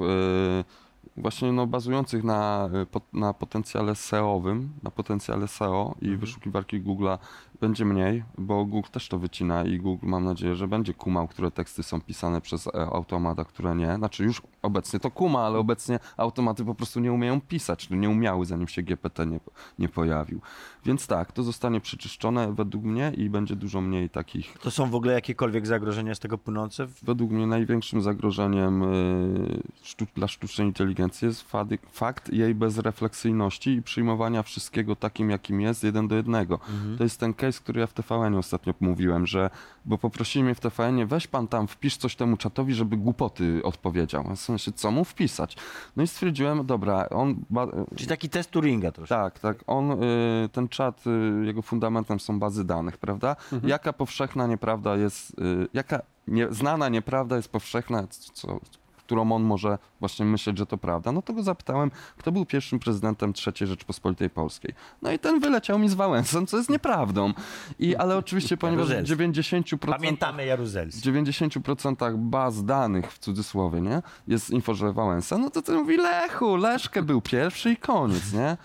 właśnie 1.16 1.52
no, 1.52 1.66
bazujących 1.66 2.24
na, 2.24 2.68
y, 2.96 3.18
na 3.18 3.34
potencjale 3.34 3.94
SEO-owym, 3.94 4.68
na 4.82 4.90
potencjale 4.90 5.48
SEO 5.48 5.94
i 6.00 6.04
Mhm. 6.04 6.20
wyszukiwarki 6.20 6.82
Google'a 6.82 7.18
będzie 7.60 7.84
mniej, 7.84 8.24
bo 8.38 8.64
Google 8.64 8.90
też 8.92 9.08
to 9.08 9.18
wycina 9.18 9.64
i 9.64 9.78
Google 9.78 10.06
mam 10.06 10.24
nadzieję, 10.24 10.54
że 10.56 10.68
będzie 10.68 10.94
kumał, 10.94 11.28
które 11.28 11.50
teksty 11.50 11.82
są 11.82 12.00
pisane 12.00 12.40
przez 12.40 12.66
e, 12.66 12.70
automata, 12.74 13.44
które 13.44 13.74
nie. 13.76 13.94
Znaczy 13.96 14.24
już 14.24 14.42
obecnie 14.62 15.00
to 15.00 15.10
kuma, 15.10 15.40
ale 15.40 15.58
obecnie 15.58 15.98
automaty 16.16 16.64
po 16.64 16.74
prostu 16.74 17.00
nie 17.00 17.12
umieją 17.12 17.40
pisać, 17.40 17.90
nie 17.90 18.10
umiały 18.10 18.46
zanim 18.46 18.68
się 18.68 18.82
GPT 18.82 19.26
nie, 19.26 19.40
nie 19.78 19.88
pojawił. 19.88 20.40
Więc 20.84 21.06
tak, 21.06 21.32
to 21.32 21.42
zostanie 21.42 21.80
przeczyszczone 21.80 22.52
według 22.52 22.84
mnie 22.84 23.12
i 23.16 23.30
będzie 23.30 23.56
dużo 23.56 23.80
mniej 23.80 24.10
takich 24.10 24.58
To 24.58 24.70
są 24.70 24.90
w 24.90 24.94
ogóle 24.94 25.12
jakiekolwiek 25.12 25.66
zagrożenia 25.66 26.14
z 26.14 26.18
tego 26.18 26.38
płynące? 26.38 26.86
Według 27.02 27.30
mnie 27.30 27.46
największym 27.46 28.02
zagrożeniem 28.02 28.82
y, 28.82 29.62
sztu- 29.84 30.06
dla 30.14 30.28
sztucznej 30.28 30.66
inteligencji 30.66 30.95
jest 31.22 31.52
fady- 31.52 31.78
fakt 31.92 32.32
jej 32.32 32.54
bezrefleksyjności 32.54 33.70
i 33.70 33.82
przyjmowania 33.82 34.42
wszystkiego 34.42 34.96
takim, 34.96 35.30
jakim 35.30 35.60
jest, 35.60 35.84
jeden 35.84 36.08
do 36.08 36.16
jednego. 36.16 36.58
To 36.98 37.04
jest 37.04 37.20
ten 37.20 37.34
case, 37.34 37.60
który 37.60 37.80
ja 37.80 37.86
w 37.86 37.92
TVN 37.92 38.34
ostatnio 38.34 38.74
mówiłem, 38.80 39.26
że, 39.26 39.50
bo 39.84 39.98
poprosili 39.98 40.44
mnie 40.44 40.54
w 40.54 40.60
TVN, 40.60 41.06
weź 41.06 41.26
pan 41.26 41.48
tam, 41.48 41.66
wpisz 41.68 41.96
coś 41.96 42.16
temu 42.16 42.36
czatowi, 42.36 42.74
żeby 42.74 42.96
głupoty 42.96 43.60
odpowiedział. 43.64 44.24
W 44.36 44.40
sensie, 44.40 44.72
co 44.72 44.90
mu 44.90 45.04
wpisać? 45.04 45.56
No 45.96 46.02
i 46.02 46.06
stwierdziłem, 46.06 46.66
dobra, 46.66 47.08
on... 47.08 47.44
Ba- 47.50 47.66
Czyli 47.96 48.08
taki 48.08 48.28
test 48.28 48.50
Turinga 48.50 48.92
troszkę. 48.92 49.14
tak, 49.14 49.38
tak. 49.38 49.56
On, 49.66 49.90
y, 50.02 50.48
ten 50.52 50.68
czat, 50.68 51.04
y, 51.42 51.46
jego 51.46 51.62
fundamentem 51.62 52.20
są 52.20 52.38
bazy 52.38 52.64
danych, 52.64 52.98
prawda? 52.98 53.36
Jaka 53.62 53.92
powszechna 53.92 54.46
nieprawda 54.46 54.96
jest, 54.96 55.30
y, 55.38 55.68
jaka 55.74 56.00
nie, 56.28 56.52
znana 56.52 56.88
nieprawda 56.88 57.36
jest 57.36 57.48
powszechna, 57.48 58.06
co, 58.32 58.60
którą 59.06 59.32
on 59.32 59.42
może 59.42 59.78
właśnie 60.00 60.26
myśleć, 60.26 60.58
że 60.58 60.66
to 60.66 60.78
prawda? 60.78 61.12
No 61.12 61.22
to 61.22 61.32
go 61.32 61.42
zapytałem, 61.42 61.90
kto 62.16 62.32
był 62.32 62.46
pierwszym 62.46 62.78
prezydentem 62.78 63.32
III 63.46 63.66
Rzeczpospolitej 63.66 64.30
Polskiej. 64.30 64.74
No 65.02 65.12
i 65.12 65.18
ten 65.18 65.40
wyleciał 65.40 65.78
mi 65.78 65.88
z 65.88 65.94
Wałęsą, 65.94 66.46
co 66.46 66.56
jest 66.56 66.70
nieprawdą. 66.70 67.32
I, 67.78 67.96
ale 67.96 68.16
oczywiście, 68.16 68.56
ponieważ 68.66 68.86
w 68.86 68.90
Jaruzelski. 68.90 69.76
90%... 69.76 69.78
Pamiętamy 69.78 70.42
w 70.44 70.46
Jaruzelski. 70.46 71.10
90% 71.10 72.16
baz 72.18 72.64
danych, 72.64 73.12
w 73.12 73.18
cudzysłowie, 73.18 73.80
nie? 73.80 74.02
Jest 74.28 74.50
info, 74.50 74.74
że 74.74 74.92
Wałęsa, 74.92 75.38
no 75.38 75.50
to 75.50 75.62
ty 75.62 75.72
mówi 75.72 75.96
Lechu, 75.96 76.56
Leszkę 76.56 77.02
był 77.02 77.20
pierwszy 77.20 77.72
i 77.72 77.76
koniec, 77.76 78.32
nie? 78.32 78.56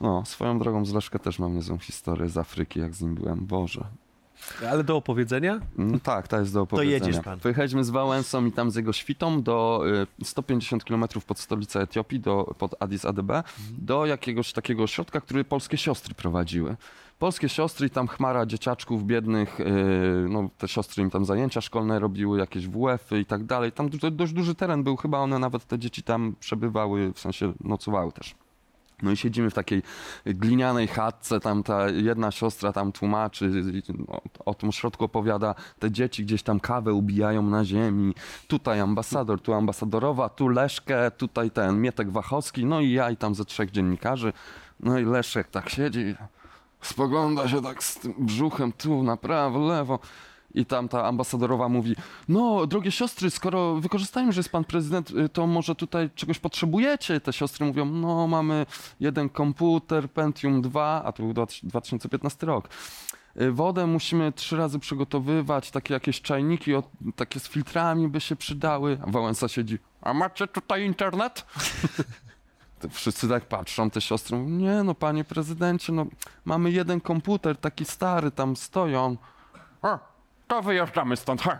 No, 0.00 0.24
swoją 0.26 0.58
drogą 0.58 0.84
z 0.84 0.92
Leszkę 0.92 1.18
też 1.18 1.38
mam 1.38 1.54
niezłą 1.54 1.78
historię 1.78 2.28
z 2.28 2.38
Afryki, 2.38 2.80
jak 2.80 2.94
z 2.94 3.02
nim 3.02 3.14
byłem, 3.14 3.46
Boże. 3.46 3.84
Ale 4.70 4.84
do 4.84 4.96
opowiedzenia? 4.96 5.60
No, 5.78 5.98
tak, 5.98 6.28
to 6.28 6.40
jest 6.40 6.54
do 6.54 6.62
opowiedzenia. 6.62 7.06
jedziesz 7.06 7.24
pan. 7.24 7.40
Pojechaliśmy 7.40 7.84
z 7.84 7.90
Wałęsą 7.90 8.46
i 8.46 8.52
tam 8.52 8.70
z 8.70 8.76
jego 8.76 8.92
świtą 8.92 9.42
do 9.42 9.82
y, 10.20 10.24
150 10.24 10.84
km 10.84 11.04
pod 11.26 11.38
stolicę 11.38 11.80
Etiopii, 11.80 12.20
do, 12.20 12.54
pod 12.58 12.74
Addis 12.80 13.04
Abebę, 13.04 13.42
do 13.78 14.06
jakiegoś 14.06 14.52
takiego 14.52 14.82
ośrodka, 14.82 15.20
który 15.20 15.44
polskie 15.44 15.76
siostry 15.76 16.14
prowadziły. 16.14 16.76
Polskie 17.18 17.48
siostry 17.48 17.86
i 17.86 17.90
tam 17.90 18.08
chmara 18.08 18.46
dzieciaczków 18.46 19.06
biednych, 19.06 19.60
y, 19.60 19.64
no 20.28 20.50
te 20.58 20.68
siostry 20.68 21.02
im 21.02 21.10
tam 21.10 21.24
zajęcia 21.24 21.60
szkolne 21.60 21.98
robiły, 21.98 22.38
jakieś 22.38 22.68
WF-y 22.68 23.20
i 23.20 23.26
tak 23.26 23.44
dalej. 23.44 23.72
Tam 23.72 23.90
dość 24.12 24.32
duży 24.32 24.54
teren 24.54 24.82
był, 24.82 24.96
chyba 24.96 25.18
one 25.18 25.38
nawet 25.38 25.64
te 25.64 25.78
dzieci 25.78 26.02
tam 26.02 26.34
przebywały, 26.40 27.12
w 27.12 27.20
sensie 27.20 27.52
nocowały 27.60 28.12
też. 28.12 28.34
No 29.02 29.10
i 29.10 29.16
siedzimy 29.16 29.50
w 29.50 29.54
takiej 29.54 29.82
glinianej 30.26 30.88
chatce, 30.88 31.40
tam 31.40 31.62
ta 31.62 31.88
jedna 31.88 32.30
siostra 32.30 32.72
tam 32.72 32.92
tłumaczy, 32.92 33.50
no, 34.08 34.20
o 34.46 34.54
tym 34.54 34.72
środku 34.72 35.04
opowiada, 35.04 35.54
te 35.78 35.90
dzieci 35.90 36.24
gdzieś 36.24 36.42
tam 36.42 36.60
kawę 36.60 36.92
ubijają 36.92 37.42
na 37.42 37.64
ziemi, 37.64 38.14
tutaj 38.48 38.80
ambasador, 38.80 39.40
tu 39.40 39.54
ambasadorowa, 39.54 40.28
tu 40.28 40.48
Leszkę, 40.48 41.10
tutaj 41.10 41.50
ten 41.50 41.80
Mietek 41.80 42.10
Wachowski, 42.10 42.64
no 42.64 42.80
i 42.80 42.92
ja 42.92 43.10
i 43.10 43.16
tam 43.16 43.34
ze 43.34 43.44
trzech 43.44 43.70
dziennikarzy. 43.70 44.32
No 44.80 44.98
i 44.98 45.04
Leszek 45.04 45.48
tak 45.48 45.68
siedzi, 45.68 46.14
spogląda 46.80 47.48
się 47.48 47.62
tak 47.62 47.84
z 47.84 47.94
tym 47.98 48.14
brzuchem 48.18 48.72
tu 48.72 49.02
na 49.02 49.16
prawo, 49.16 49.58
lewo. 49.58 49.98
I 50.54 50.66
tam 50.66 50.88
ta 50.88 51.06
ambasadorowa 51.06 51.68
mówi, 51.68 51.96
no 52.28 52.66
drogie 52.66 52.90
siostry, 52.90 53.30
skoro 53.30 53.74
wykorzystajmy, 53.74 54.32
że 54.32 54.38
jest 54.38 54.52
pan 54.52 54.64
prezydent, 54.64 55.10
y, 55.10 55.28
to 55.28 55.46
może 55.46 55.74
tutaj 55.74 56.10
czegoś 56.14 56.38
potrzebujecie? 56.38 57.20
Te 57.20 57.32
siostry 57.32 57.66
mówią, 57.66 57.84
no 57.84 58.26
mamy 58.26 58.66
jeden 59.00 59.28
komputer, 59.28 60.10
Pentium 60.10 60.62
2, 60.62 61.02
a 61.04 61.12
to 61.12 61.22
był 61.22 61.46
2015 61.62 62.46
rok. 62.46 62.68
Y, 63.40 63.52
Wodę 63.52 63.86
musimy 63.86 64.32
trzy 64.32 64.56
razy 64.56 64.78
przygotowywać, 64.78 65.70
takie 65.70 65.94
jakieś 65.94 66.22
czajniki, 66.22 66.72
takie 67.16 67.40
z 67.40 67.48
filtrami 67.48 68.08
by 68.08 68.20
się 68.20 68.36
przydały. 68.36 68.98
A 69.06 69.10
Wałęsa 69.10 69.48
siedzi, 69.48 69.78
a 70.02 70.14
macie 70.14 70.46
tutaj 70.46 70.84
internet? 70.84 71.46
Wszyscy 72.90 73.28
tak 73.28 73.44
patrzą, 73.44 73.90
te 73.90 74.00
siostry 74.00 74.36
mówią, 74.36 74.50
nie 74.56 74.82
no 74.82 74.94
panie 74.94 75.24
prezydencie, 75.24 75.92
no 75.92 76.06
mamy 76.44 76.70
jeden 76.70 77.00
komputer, 77.00 77.56
taki 77.56 77.84
stary, 77.84 78.30
tam 78.30 78.56
stoją. 78.56 79.16
To 80.50 80.62
wyjeżdżamy 80.62 81.16
stąd. 81.16 81.42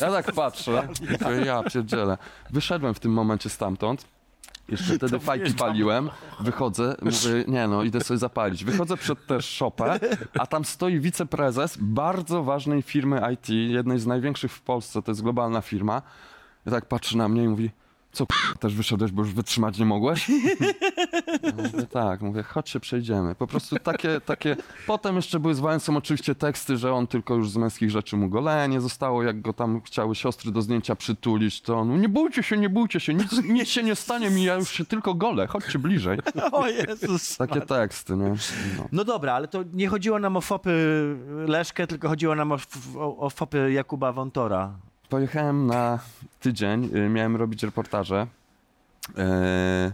ja 0.00 0.10
tak 0.10 0.32
patrzę, 0.32 0.88
mówię, 1.20 1.44
ja 1.44 1.62
pierdzielę. 1.62 2.18
Wyszedłem 2.50 2.94
w 2.94 3.00
tym 3.00 3.12
momencie 3.12 3.50
stamtąd. 3.50 4.06
Jeszcze 4.68 4.94
wtedy 4.94 5.18
fajki 5.18 5.54
paliłem, 5.54 6.10
wychodzę, 6.40 6.96
mówię, 7.02 7.44
nie 7.48 7.68
no, 7.68 7.82
idę 7.82 8.00
sobie 8.00 8.18
zapalić. 8.18 8.64
Wychodzę 8.64 8.96
przed 8.96 9.26
tę 9.26 9.42
szopę, 9.42 9.98
a 10.38 10.46
tam 10.46 10.64
stoi 10.64 11.00
wiceprezes 11.00 11.76
bardzo 11.80 12.42
ważnej 12.42 12.82
firmy 12.82 13.22
IT, 13.34 13.48
jednej 13.48 13.98
z 13.98 14.06
największych 14.06 14.52
w 14.52 14.60
Polsce, 14.60 15.02
to 15.02 15.10
jest 15.10 15.22
globalna 15.22 15.60
firma. 15.60 16.02
I 16.66 16.70
tak 16.70 16.86
patrzy 16.86 17.16
na 17.16 17.28
mnie 17.28 17.44
i 17.44 17.48
mówi, 17.48 17.70
co 18.14 18.26
k***, 18.26 18.36
też 18.60 18.74
wyszedłeś, 18.74 19.12
bo 19.12 19.22
już 19.22 19.32
wytrzymać 19.32 19.78
nie 19.78 19.86
mogłeś? 19.86 20.30
Ja 21.42 21.52
mówię, 21.56 21.86
tak, 21.86 22.22
mówię, 22.22 22.42
chodź 22.42 22.70
się 22.70 22.80
przejdziemy. 22.80 23.34
Po 23.34 23.46
prostu 23.46 23.76
takie, 23.78 24.20
takie, 24.20 24.56
potem 24.86 25.16
jeszcze 25.16 25.40
były 25.40 25.54
z 25.54 25.60
Wałęsą 25.60 25.96
oczywiście 25.96 26.34
teksty, 26.34 26.76
że 26.76 26.92
on 26.92 27.06
tylko 27.06 27.34
już 27.34 27.50
z 27.50 27.56
męskich 27.56 27.90
rzeczy 27.90 28.16
mu 28.16 28.28
golenie 28.28 28.80
zostało, 28.80 29.22
jak 29.22 29.40
go 29.40 29.52
tam 29.52 29.80
chciały 29.80 30.14
siostry 30.14 30.52
do 30.52 30.62
zdjęcia 30.62 30.96
przytulić, 30.96 31.60
to 31.60 31.78
on, 31.78 32.00
nie 32.00 32.08
bójcie 32.08 32.42
się, 32.42 32.56
nie 32.56 32.68
bójcie 32.68 33.00
się, 33.00 33.14
nic, 33.14 33.42
nic 33.44 33.68
się 33.68 33.82
nie 33.82 33.94
stanie 33.94 34.30
mi, 34.30 34.44
ja 34.44 34.54
już 34.54 34.70
się 34.70 34.84
tylko 34.84 35.14
golę, 35.14 35.46
chodźcie 35.46 35.78
bliżej. 35.78 36.18
O 36.52 36.68
Jezus. 36.68 37.36
Takie 37.36 37.60
teksty, 37.60 38.16
nie? 38.16 38.28
No. 38.78 38.88
No 38.92 39.04
dobra, 39.04 39.32
ale 39.32 39.48
to 39.48 39.64
nie 39.72 39.88
chodziło 39.88 40.18
nam 40.18 40.36
o 40.36 40.40
fopy 40.40 41.04
Leszkę, 41.46 41.86
tylko 41.86 42.08
chodziło 42.08 42.34
nam 42.34 42.52
o, 42.52 42.58
o, 42.96 43.16
o 43.16 43.30
fopy 43.30 43.72
Jakuba 43.72 44.12
Wątora. 44.12 44.72
Pojechałem 45.08 45.66
na 45.66 45.98
tydzień, 46.40 46.90
y, 46.96 47.08
miałem 47.08 47.36
robić 47.36 47.62
reportaże. 47.62 48.26
y, 49.08 49.92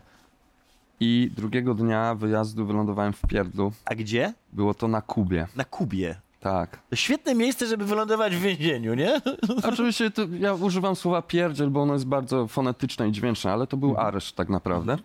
I 1.00 1.30
drugiego 1.36 1.74
dnia 1.74 2.14
wyjazdu 2.14 2.66
wylądowałem 2.66 3.12
w 3.12 3.20
Pierdlu. 3.20 3.72
A 3.84 3.94
gdzie? 3.94 4.32
Było 4.52 4.74
to 4.74 4.88
na 4.88 5.02
Kubie. 5.02 5.46
Na 5.56 5.64
Kubie. 5.64 6.16
Tak. 6.40 6.78
To 6.90 6.96
świetne 6.96 7.34
miejsce, 7.34 7.66
żeby 7.66 7.84
wylądować 7.84 8.36
w 8.36 8.40
więzieniu, 8.40 8.94
nie? 8.94 9.20
Oczywiście 9.72 10.10
to 10.10 10.22
ja 10.38 10.54
używam 10.54 10.96
słowa 10.96 11.22
pierdziel, 11.22 11.70
bo 11.70 11.82
ono 11.82 11.92
jest 11.92 12.06
bardzo 12.06 12.46
fonetyczne 12.46 13.08
i 13.08 13.12
dźwięczne, 13.12 13.52
ale 13.52 13.66
to 13.66 13.76
był 13.76 13.96
areszt 13.98 14.36
tak 14.36 14.48
naprawdę. 14.48 14.96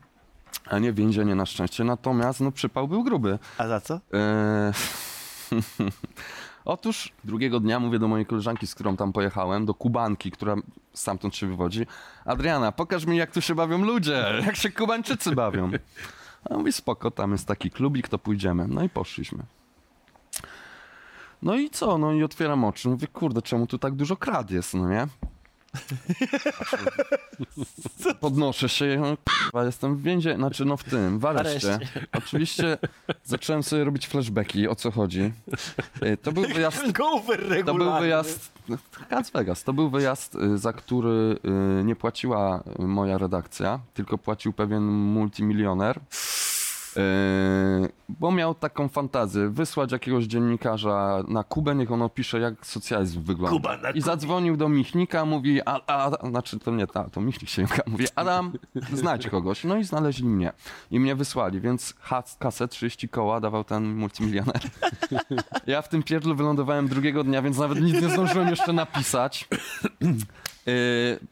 A 0.66 0.80
nie 0.80 0.93
więzienie 0.93 1.36
na 1.36 1.45
szczęście. 1.45 1.84
Natomiast 1.84 2.39
no, 2.39 2.51
przypał 2.51 2.88
był 2.88 3.03
gruby. 3.03 3.39
A 3.58 3.68
za 3.68 3.82
co? 3.82 3.93
Eee, 3.93 4.74
Otóż 6.66 7.13
drugiego 7.24 7.59
dnia 7.59 7.80
mówię 7.80 7.99
do 7.99 8.07
mojej 8.07 8.26
koleżanki, 8.26 8.68
z 8.68 8.76
którą 8.76 8.97
tam 8.97 9.13
pojechałem, 9.13 9.66
do 9.66 9.74
Kubanki, 9.74 10.32
która 10.32 10.55
stamtąd 10.93 11.36
się 11.36 11.47
wywodzi. 11.47 11.86
Adriana, 12.26 12.72
pokaż 12.72 13.05
mi, 13.05 13.18
jak 13.18 13.32
tu 13.32 13.41
się 13.41 13.55
bawią 13.55 13.78
ludzie, 13.78 14.26
jak 14.45 14.55
się 14.55 14.70
Kubańczycy 14.72 15.32
bawią. 15.32 15.72
A 16.43 16.49
on 16.49 16.57
mówi, 16.57 16.72
spoko, 16.72 17.11
tam 17.11 17.32
jest 17.32 17.47
taki 17.47 17.72
klubik, 17.72 18.07
to 18.07 18.18
pójdziemy. 18.20 18.68
No 18.68 18.84
i 18.84 18.89
poszliśmy. 18.89 19.43
No 21.41 21.55
i 21.55 21.70
co? 21.70 21.97
No 21.97 22.13
i 22.13 22.24
otwieram 22.24 22.63
oczy. 22.63 22.89
Mówię, 22.89 23.07
kurde, 23.07 23.41
czemu 23.41 23.68
tu 23.68 23.78
tak 23.78 23.95
dużo 23.95 24.18
krad 24.18 24.51
jest, 24.51 24.74
no 24.74 24.89
nie? 24.89 25.07
Podnoszę 28.20 28.70
się, 28.70 28.98
no, 29.02 29.18
kurwa, 29.44 29.66
jestem 29.66 29.96
w 29.96 30.02
więzie, 30.02 30.36
znaczy 30.36 30.66
no 30.66 30.78
w 30.78 30.84
tym, 30.84 31.20
w 31.20 31.26
areszcie. 31.26 31.80
Oczywiście 32.18 32.78
zacząłem 33.24 33.64
sobie 33.64 33.84
robić 33.84 34.08
flashbacki, 34.08 34.68
o 34.68 34.76
co 34.76 34.92
chodzi. 34.92 35.34
Y, 36.04 36.18
To 36.18 36.32
był 36.32 36.44
wyjazd, 36.44 36.84
to 37.66 37.74
był 37.74 38.00
wyjazd, 38.00 38.52
Las 39.12 39.30
Vegas, 39.32 39.64
to 39.64 39.74
był 39.74 39.90
wyjazd, 39.90 40.36
y, 40.36 40.58
za 40.58 40.74
który 40.74 41.38
y, 41.80 41.84
nie 41.84 41.96
płaciła 41.96 42.64
moja 42.80 43.18
redakcja, 43.18 43.80
tylko 43.94 44.18
płacił 44.18 44.54
pewien 44.54 44.84
multimilioner. 44.84 46.00
Y, 46.98 48.06
Bo 48.10 48.32
miał 48.32 48.56
taką 48.56 48.88
fantazję, 48.88 49.50
wysłać 49.50 49.91
jakiegoś 49.91 50.26
dziennikarza 50.26 51.24
na 51.28 51.43
Kubę, 51.43 51.76
niech 51.76 51.91
on 51.91 52.02
opisze, 52.02 52.39
jak 52.39 52.66
socjalizm 52.66 53.22
wygląda. 53.24 53.58
Kuba 53.58 53.91
I 53.91 54.02
zadzwonił 54.02 54.58
do 54.58 54.70
Michnika, 54.70 55.26
mówi, 55.26 55.62
a, 55.66 55.82
a, 55.88 56.28
znaczy 56.30 56.60
to 56.60 56.72
nie 56.72 56.88
ta, 56.88 57.10
to 57.10 57.22
Michnik 57.22 57.50
się 57.50 57.66
mówi, 57.88 58.06
Adam, 58.16 58.54
znajdź 58.93 59.28
kogoś. 59.28 59.64
No 59.64 59.78
i 59.78 59.84
znaleźli 59.84 60.28
mnie. 60.28 60.52
I 60.91 61.00
mnie 61.00 61.16
wysłali, 61.16 61.62
więc 61.62 61.93
kasę 62.39 62.68
30 62.68 63.10
koła 63.10 63.39
dawał 63.39 63.64
ten 63.64 63.96
multimilioner. 63.96 64.62
Ja 65.68 65.82
w 65.82 65.89
tym 65.89 66.04
pierdlu 66.04 66.36
wylądowałem 66.36 66.88
drugiego 66.88 67.24
dnia, 67.24 67.41
więc 67.41 67.58
nawet 67.58 67.82
nic 67.82 68.02
nie 68.02 68.10
zdążyłem 68.10 68.50
jeszcze 68.50 68.74
napisać. 68.74 69.48
Yy, 70.66 70.74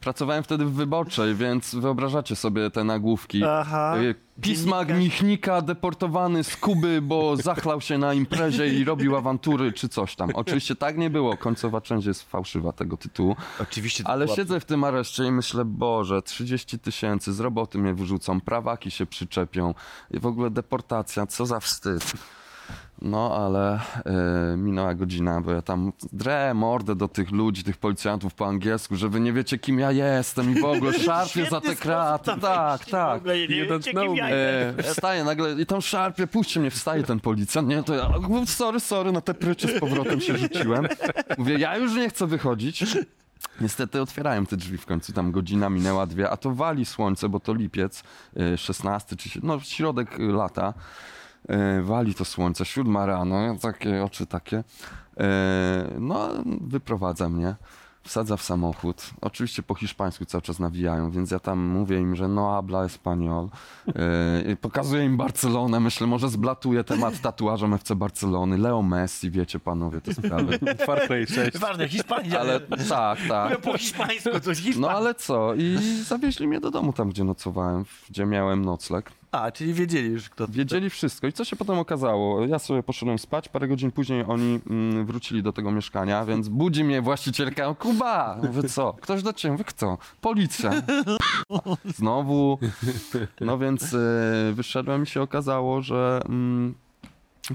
pracowałem 0.00 0.44
wtedy 0.44 0.64
w 0.64 0.72
Wyborczej, 0.72 1.34
więc 1.34 1.74
wyobrażacie 1.74 2.36
sobie 2.36 2.70
te 2.70 2.84
nagłówki. 2.84 3.44
Aha. 3.44 3.96
Yy, 3.96 4.14
Pismak. 4.40 4.98
Michnika 4.98 5.62
deportowany 5.62 6.44
z 6.44 6.56
Kuby, 6.56 7.02
bo 7.02 7.36
zachlał 7.36 7.80
się 7.80 7.98
na 7.98 8.14
imprezie 8.14 8.66
i 8.68 8.84
robił 8.84 9.16
awantury 9.16 9.72
czy 9.72 9.88
coś 9.88 10.16
tam. 10.16 10.30
Oczywiście 10.34 10.76
tak 10.76 10.98
nie 10.98 11.10
było. 11.10 11.36
Końcowa 11.36 11.80
część 11.80 12.06
jest 12.06 12.22
fałszywa 12.30 12.72
tego 12.72 12.96
tytułu. 12.96 13.36
Oczywiście. 13.60 14.04
Ale 14.06 14.24
była- 14.24 14.36
siedzę 14.36 14.60
w 14.60 14.64
tym 14.64 14.84
areszcie 14.84 15.24
i 15.24 15.32
myślę, 15.32 15.64
Boże, 15.64 16.22
30 16.22 16.78
tysięcy, 16.78 17.32
z 17.32 17.40
roboty 17.40 17.78
mnie 17.78 17.94
wyrzucą, 17.94 18.40
prawaki 18.40 18.90
się 18.90 19.06
przyczepią 19.06 19.74
i 20.10 20.18
w 20.20 20.26
ogóle 20.26 20.50
deportacja, 20.50 21.26
co 21.26 21.46
za 21.46 21.60
wstyd. 21.60 22.12
No, 23.04 23.36
ale 23.36 23.80
e, 24.04 24.56
minęła 24.56 24.94
godzina, 24.94 25.40
bo 25.40 25.52
ja 25.52 25.62
tam 25.62 25.92
drę 26.12 26.54
mordę 26.54 26.94
do 26.96 27.08
tych 27.08 27.30
ludzi, 27.30 27.64
tych 27.64 27.76
policjantów 27.76 28.34
po 28.34 28.46
angielsku, 28.46 28.96
że 28.96 29.08
wy 29.08 29.20
nie 29.20 29.32
wiecie, 29.32 29.58
kim 29.58 29.78
ja 29.78 29.92
jestem 29.92 30.56
i 30.56 30.60
w 30.60 30.64
ogóle 30.64 30.92
szarpię 31.06 31.46
za 31.50 31.60
te 31.60 31.76
kraty. 31.76 32.30
Tak, 32.40 32.84
tak. 32.84 33.18
ogóle 33.18 33.38
nie 33.38 33.46
don't 33.46 33.78
wiecie, 33.78 33.90
kim 33.90 34.16
ja 34.16 34.28
jestem. 34.30 34.80
E, 34.80 34.82
wstaje 34.82 35.24
nagle 35.24 35.52
i 35.62 35.66
tam 35.66 35.82
szarpie, 35.82 36.26
puśćcie 36.26 36.60
mnie, 36.60 36.70
wstaje 36.70 37.02
ten 37.02 37.20
policjant, 37.20 37.68
nie, 37.68 37.82
to 37.82 37.94
ja, 37.94 38.06
o, 38.08 38.46
sorry, 38.46 38.80
sorry, 38.80 39.12
na 39.12 39.20
te 39.20 39.34
prycze 39.34 39.68
z 39.68 39.80
powrotem 39.80 40.20
się 40.20 40.38
rzuciłem. 40.38 40.86
Mówię, 41.38 41.58
ja 41.58 41.76
już 41.76 41.94
nie 41.94 42.08
chcę 42.08 42.26
wychodzić. 42.26 42.84
Niestety 43.60 44.00
otwierałem 44.00 44.46
te 44.46 44.56
drzwi 44.56 44.78
w 44.78 44.86
końcu, 44.86 45.12
tam 45.12 45.32
godzina 45.32 45.70
minęła 45.70 46.06
dwie, 46.06 46.30
a 46.30 46.36
to 46.36 46.50
wali 46.50 46.84
słońce, 46.84 47.28
bo 47.28 47.40
to 47.40 47.54
lipiec, 47.54 48.02
e, 48.36 48.56
16 48.58 49.16
czy, 49.16 49.28
si- 49.28 49.40
no 49.42 49.60
środek 49.60 50.20
e, 50.20 50.22
lata. 50.22 50.74
E, 51.48 51.82
wali 51.82 52.14
to 52.14 52.24
słońce, 52.24 52.64
siódma 52.64 53.06
rano, 53.06 53.42
ja 53.42 53.54
takie 53.54 54.04
oczy 54.04 54.26
takie. 54.26 54.64
E, 55.20 55.90
no, 56.00 56.28
wyprowadza 56.60 57.28
mnie, 57.28 57.54
wsadza 58.02 58.36
w 58.36 58.42
samochód. 58.42 59.10
Oczywiście 59.20 59.62
po 59.62 59.74
hiszpańsku 59.74 60.24
cały 60.24 60.42
czas 60.42 60.58
nawijają, 60.58 61.10
więc 61.10 61.30
ja 61.30 61.38
tam 61.38 61.58
mówię 61.66 62.00
im, 62.00 62.16
że 62.16 62.28
no 62.28 62.50
habla 62.50 62.86
español. 62.86 63.48
E, 64.50 64.56
pokazuję 64.56 65.04
im 65.04 65.16
Barcelonę, 65.16 65.80
myślę, 65.80 66.06
może 66.06 66.28
zblatuję 66.28 66.84
temat 66.84 67.20
tatuażem 67.20 67.74
FC 67.74 67.94
Barcelony. 67.96 68.58
Leo 68.58 68.82
Messi, 68.82 69.30
wiecie 69.30 69.60
panowie 69.60 70.00
te 70.00 70.14
sprawy. 70.14 70.58
Far 70.86 71.06
Cry 71.06 71.26
6. 71.26 71.58
Ważne, 71.58 71.88
Hiszpania. 71.88 72.40
Ale 72.40 72.60
tak, 72.60 73.18
tak. 73.28 73.50
Mówię 73.50 73.62
po 73.62 73.78
hiszpańsku, 73.78 74.40
coś 74.40 74.58
No 74.58 74.64
hiszpańsku. 74.64 74.96
ale 74.96 75.14
co? 75.14 75.54
I 75.54 75.78
zawieźli 76.04 76.48
mnie 76.48 76.60
do 76.60 76.70
domu 76.70 76.92
tam, 76.92 77.08
gdzie 77.10 77.24
nocowałem, 77.24 77.84
gdzie 78.10 78.26
miałem 78.26 78.64
nocleg. 78.64 79.10
A, 79.34 79.52
czyli 79.52 79.74
wiedzieli 79.74 80.08
już 80.08 80.30
kto. 80.30 80.48
Wiedzieli 80.48 80.90
wszystko. 80.90 81.26
I 81.26 81.32
co 81.32 81.44
się 81.44 81.56
potem 81.56 81.78
okazało? 81.78 82.46
Ja 82.46 82.58
sobie 82.58 82.82
poszedłem 82.82 83.18
spać, 83.18 83.48
parę 83.48 83.68
godzin 83.68 83.90
później 83.90 84.24
oni 84.28 84.60
mm, 84.70 85.06
wrócili 85.06 85.42
do 85.42 85.52
tego 85.52 85.70
mieszkania, 85.70 86.24
więc 86.24 86.48
budzi 86.48 86.84
mnie 86.84 87.02
właścicielka. 87.02 87.74
Kuba! 87.74 88.40
Mówię, 88.42 88.68
co? 88.68 88.92
Ktoś 89.00 89.22
do 89.22 89.32
ciebie? 89.32 89.52
Mówię, 89.52 89.64
kto? 89.64 89.98
Policja. 90.20 90.70
Znowu. 91.96 92.58
No 93.40 93.58
więc 93.58 93.94
e, 93.94 93.98
wyszedłem 94.52 95.02
i 95.02 95.06
się 95.06 95.22
okazało, 95.22 95.82
że... 95.82 96.20
Mm, 96.24 96.74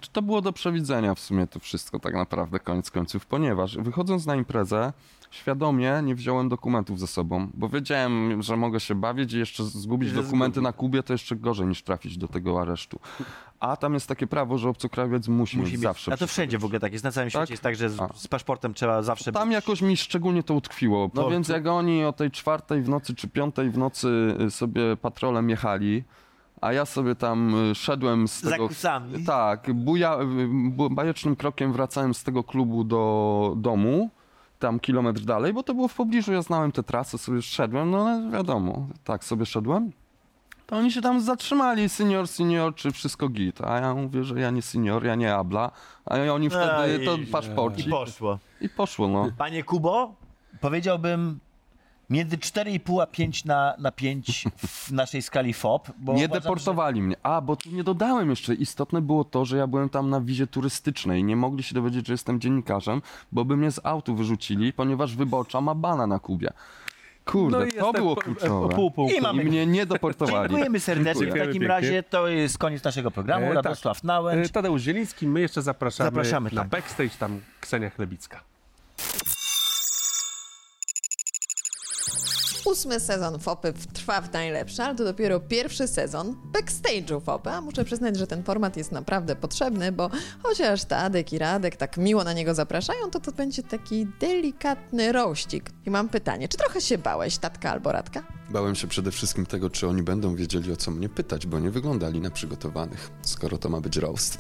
czy 0.02 0.10
to 0.12 0.22
było 0.22 0.42
do 0.42 0.54
przewidzenia 0.54 1.16
w 1.16 1.20
sumie 1.20 1.48
to 1.48 1.60
wszystko 1.60 2.00
tak 2.00 2.14
naprawdę 2.14 2.60
koniec 2.60 2.92
końców, 2.92 3.26
ponieważ 3.26 3.78
wychodząc 3.78 4.26
na 4.26 4.36
imprezę 4.36 4.94
świadomie 5.32 6.02
nie 6.04 6.16
wziąłem 6.16 6.50
dokumentów 6.50 7.00
ze 7.00 7.08
sobą, 7.08 7.48
bo 7.54 7.70
wiedziałem, 7.70 8.42
że 8.42 8.58
mogę 8.58 8.80
się 8.80 8.96
bawić 8.96 9.34
i 9.34 9.40
jeszcze 9.40 9.64
zgubić 9.64 10.10
Że 10.10 10.24
dokumenty 10.24 10.62
na 10.62 10.74
Kubie 10.74 11.04
to 11.04 11.14
jeszcze 11.14 11.36
gorzej 11.36 11.68
niż 11.68 11.84
trafić 11.84 12.18
do 12.18 12.28
tego 12.28 12.62
aresztu. 12.62 13.00
A 13.60 13.78
tam 13.78 13.94
jest 13.94 14.08
takie 14.08 14.28
prawo, 14.28 14.58
że 14.58 14.70
obcokrajowiec 14.70 15.28
musi, 15.28 15.58
Musi 15.58 15.72
mieć 15.72 15.82
zawsze. 15.82 16.14
A 16.14 16.18
to 16.18 16.26
przy 16.26 16.34
wszędzie 16.34 16.52
sobie. 16.58 16.62
w 16.62 16.66
ogóle 16.66 16.80
tak 16.80 16.92
jest. 16.94 17.04
Na 17.06 17.12
całym 17.12 17.30
świecie 17.30 17.42
Tak? 17.44 17.50
jest 17.50 17.64
tak, 17.64 17.76
że 17.76 17.90
z, 17.90 18.00
A. 18.00 18.10
z 18.14 18.28
paszportem 18.28 18.74
trzeba 18.74 19.02
zawsze 19.04 19.32
Tam 19.32 19.48
być. 19.50 19.56
jakoś 19.56 19.82
mi 19.82 19.98
szczególnie 19.98 20.44
to 20.44 20.54
utkwiło. 20.54 21.10
No 21.14 21.24
To- 21.24 21.30
więc 21.30 21.48
jak 21.48 21.68
oni 21.68 22.06
o 22.06 22.14
tej 22.14 22.32
czwartej 22.32 22.82
w 22.82 22.90
nocy 22.90 23.16
czy 23.16 23.28
piątej 23.28 23.70
w 23.70 23.78
nocy 23.78 24.36
y, 24.48 24.52
sobie 24.52 24.98
patrolem 24.98 25.50
jechali, 25.50 26.04
a 26.62 26.74
ja 26.74 26.86
sobie 26.86 27.16
tam 27.16 27.70
y, 27.72 27.76
szedłem 27.76 28.28
z 28.28 28.42
Za 28.42 28.52
tego... 28.52 28.68
kusami. 28.68 29.24
Tak, 29.26 29.74
buja, 29.74 30.18
bu- 30.70 30.90
bajecznym 30.90 31.36
krokiem 31.36 31.74
wracałem 31.74 32.14
z 32.14 32.24
tego 32.24 32.44
klubu 32.44 32.84
do 32.84 33.54
domu, 33.58 34.10
tam 34.60 34.80
kilometr 34.80 35.22
dalej, 35.22 35.54
bo 35.54 35.64
to 35.64 35.74
było 35.74 35.88
w 35.88 35.96
pobliżu, 35.96 36.34
ja 36.34 36.42
znałem 36.42 36.72
te 36.72 36.84
trasy, 36.84 37.18
sobie 37.18 37.42
szedłem, 37.42 37.92
no 37.92 38.08
ale 38.08 38.32
wiadomo, 38.32 38.88
tak 39.04 39.24
sobie 39.24 39.46
szedłem. 39.46 39.92
To 40.66 40.76
oni 40.78 40.92
się 40.92 41.02
tam 41.02 41.22
zatrzymali, 41.22 41.90
senior, 41.90 42.28
senior, 42.28 42.76
czy 42.76 42.92
wszystko 42.92 43.30
git. 43.30 43.62
A 43.62 43.80
ja 43.80 43.96
mówię, 43.96 44.24
że 44.24 44.40
ja 44.40 44.50
nie 44.50 44.62
senior, 44.62 45.06
ja 45.06 45.16
nie 45.16 45.36
abla. 45.36 45.72
A 46.06 46.16
oni 46.34 46.50
wtedy 46.50 46.72
Ej, 46.78 47.06
to 47.06 47.16
I 47.18 47.26
paszporcik. 47.26 47.90
poszło. 47.90 48.40
I 48.62 48.70
poszło, 48.70 49.08
no. 49.08 49.30
Panie 49.38 49.64
Kubo, 49.64 50.14
powiedziałbym 50.62 51.40
między 52.10 52.38
4,5 52.38 53.02
a 53.02 53.06
5 53.08 53.46
na, 53.46 53.76
na 53.80 53.92
5 53.92 54.46
w 54.58 54.92
naszej 54.92 55.22
skali 55.22 55.54
FOP. 55.54 55.92
Bo 55.98 56.14
Nie 56.14 56.26
uważam, 56.26 56.42
deportowali 56.44 57.02
mnie. 57.02 57.16
A, 57.24 57.42
bo 57.42 57.56
tu 57.56 57.70
nie 57.72 57.84
dodałem 57.84 58.30
jeszcze. 58.30 58.54
Istotne 58.54 59.02
było 59.02 59.24
to, 59.24 59.46
że 59.46 59.58
ja 59.58 59.68
byłem 59.68 59.90
tam 59.90 60.10
na 60.10 60.22
wizie 60.22 60.48
turystycznej. 60.48 61.24
Nie 61.24 61.36
mogli 61.36 61.64
się 61.64 61.76
dowiedzieć, 61.76 62.08
że 62.08 62.14
jestem 62.14 62.40
dziennikarzem, 62.40 63.02
bo 63.32 63.46
by 63.46 63.58
mnie 63.58 63.72
z 63.72 63.80
autu 63.86 64.16
wyrzucili, 64.16 64.74
ponieważ 64.74 65.16
wyborcza 65.16 65.62
ma 65.62 65.76
bana 65.76 66.08
na 66.08 66.20
Kubie. 66.20 66.50
Kurde, 67.26 67.66
No 67.78 67.82
to 67.82 67.94
było 67.94 68.16
kluczowe. 68.16 68.76
pół 68.76 68.92
punktu. 68.92 69.18
I 69.18 69.22
mamy- 69.22 69.44
I 69.44 69.46
mnie 69.46 69.66
nie 69.68 69.86
deportowali. 69.86 70.50
Dziękujemy 70.50 70.80
serdecznie. 70.80 71.22
Dziękujemy 71.22 71.46
w 71.46 71.48
takim 71.50 71.62
pięknie. 71.62 71.68
razie 71.68 72.04
to 72.04 72.28
jest 72.28 72.58
koniec 72.58 72.84
naszego 72.84 73.12
programu. 73.12 73.46
E, 73.46 73.54
tak. 73.54 73.56
Radosław 73.66 74.04
Nałęcz. 74.04 74.46
E, 74.48 74.50
Tadeusz 74.50 74.82
Zieliński, 74.82 75.28
my 75.28 75.40
jeszcze 75.42 75.62
zapraszamy, 75.62 76.08
Zapraszamy, 76.10 76.50
na 76.54 76.62
tak. 76.62 76.70
backstage, 76.70 77.10
tam 77.20 77.40
Ksenia 77.60 77.90
Chlebicka. 77.90 78.40
Ósmy 82.72 83.00
sezon 83.00 83.40
FOPy 83.40 83.74
trwa 83.94 84.22
w 84.22 84.34
najlepsze, 84.34 84.84
ale 84.84 84.96
to 84.96 85.04
dopiero 85.04 85.40
pierwszy 85.40 85.88
sezon 85.88 86.36
backstage'u 86.54 87.22
FOPy, 87.22 87.50
a 87.50 87.62
muszę 87.62 87.86
przyznać, 87.86 88.18
że 88.18 88.28
ten 88.28 88.44
format 88.44 88.78
jest 88.78 88.92
naprawdę 88.92 89.36
potrzebny, 89.36 89.92
bo 89.92 90.10
chociaż 90.44 90.86
Tadek 90.86 91.34
i 91.34 91.38
Radek 91.38 91.76
tak 91.76 91.98
miło 91.98 92.24
na 92.24 92.34
niego 92.34 92.54
zapraszają, 92.54 93.12
to 93.12 93.20
to 93.20 93.32
będzie 93.32 93.64
taki 93.64 94.08
delikatny 94.20 95.12
rościk. 95.12 95.70
I 95.86 95.90
mam 95.90 96.10
pytanie, 96.10 96.48
czy 96.48 96.58
trochę 96.58 96.82
się 96.82 96.98
bałeś, 96.98 97.38
Tatka 97.38 97.72
albo 97.72 97.92
Radka? 97.92 98.24
Bałem 98.50 98.76
się 98.76 98.88
przede 98.88 99.12
wszystkim 99.12 99.46
tego, 99.46 99.70
czy 99.70 99.88
oni 99.88 100.04
będą 100.04 100.36
wiedzieli 100.36 100.72
o 100.72 100.76
co 100.76 100.92
mnie 100.92 101.10
pytać, 101.10 101.48
bo 101.48 101.60
nie 101.60 101.72
wyglądali 101.72 102.22
na 102.22 102.32
przygotowanych, 102.32 103.12
skoro 103.22 103.58
to 103.58 103.70
ma 103.70 103.82
być 103.82 103.98
roast. 103.98 104.38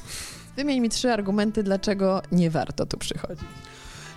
Wymień 0.55 0.79
mi 0.79 0.89
trzy 0.89 1.11
argumenty, 1.11 1.63
dlaczego 1.63 2.21
nie 2.31 2.49
warto 2.49 2.85
tu 2.85 2.97
przychodzić. 2.97 3.47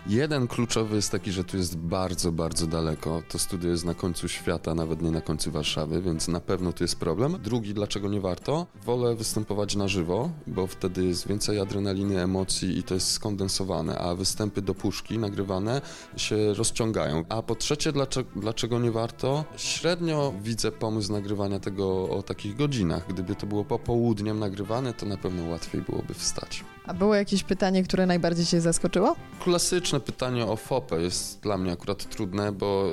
Jeden 0.07 0.49
kluczowy 0.49 0.97
jest 0.97 1.13
taki, 1.13 1.33
że 1.33 1.45
tu 1.45 1.57
jest 1.57 1.77
bardzo, 1.77 2.33
bardzo 2.33 2.67
daleko. 2.67 3.23
To 3.29 3.39
studio 3.39 3.71
jest 3.71 3.85
na 3.85 3.95
końcu 3.95 4.29
świata, 4.29 4.75
nawet 4.75 5.03
nie 5.03 5.11
na 5.11 5.21
końcu 5.21 5.51
Warszawy, 5.51 6.03
więc 6.03 6.29
na 6.29 6.41
pewno 6.41 6.73
tu 6.73 6.85
jest 6.85 7.01
problem. 7.01 7.39
Drugi, 7.43 7.75
dlaczego 7.75 8.09
nie 8.09 8.21
warto? 8.21 8.67
Wolę 8.85 9.15
występować 9.15 9.77
na 9.77 9.89
żywo, 9.89 10.31
bo 10.47 10.67
wtedy 10.67 11.05
jest 11.05 11.29
więcej 11.29 11.61
adrenaliny, 11.61 12.23
emocji 12.23 12.79
i 12.79 12.83
to 12.83 12.95
jest 12.95 13.11
skondensowane, 13.11 13.99
a 13.99 14.15
występy 14.15 14.63
do 14.63 14.75
puszki 14.75 15.19
nagrywane 15.19 15.81
się 16.17 16.55
rozciągają. 16.55 17.25
A 17.29 17.43
po 17.43 17.55
trzecie, 17.55 17.93
dlaczego, 17.93 18.31
dlaczego 18.37 18.79
nie 18.79 18.91
warto? 18.91 19.45
Średnio 19.57 20.35
widzę 20.43 20.73
pomysł 20.73 21.13
nagrywania 21.13 21.59
tego 21.59 22.09
o 22.09 22.23
takich 22.23 22.57
godzinach. 22.57 23.09
Gdyby 23.09 23.35
to 23.35 23.47
było 23.47 23.65
popołudniem 23.65 24.39
nagrywane, 24.39 24.95
to 24.95 25.07
na 25.07 25.17
pewno 25.17 25.51
łatwiej 25.51 25.83
byłoby 25.83 26.15
wstać. 26.15 26.65
A 26.87 26.95
było 26.95 27.15
jakieś 27.15 27.43
pytanie, 27.43 27.83
które 27.83 28.07
najbardziej 28.07 28.47
cię 28.47 28.61
zaskoczyło? 28.61 29.17
Klasyczne 29.45 30.01
pytanie 30.01 30.47
o 30.47 30.57
FOPę 30.57 31.03
jest 31.03 31.41
dla 31.41 31.59
mnie 31.59 31.73
akurat 31.73 32.09
trudne, 32.09 32.53
bo 32.53 32.91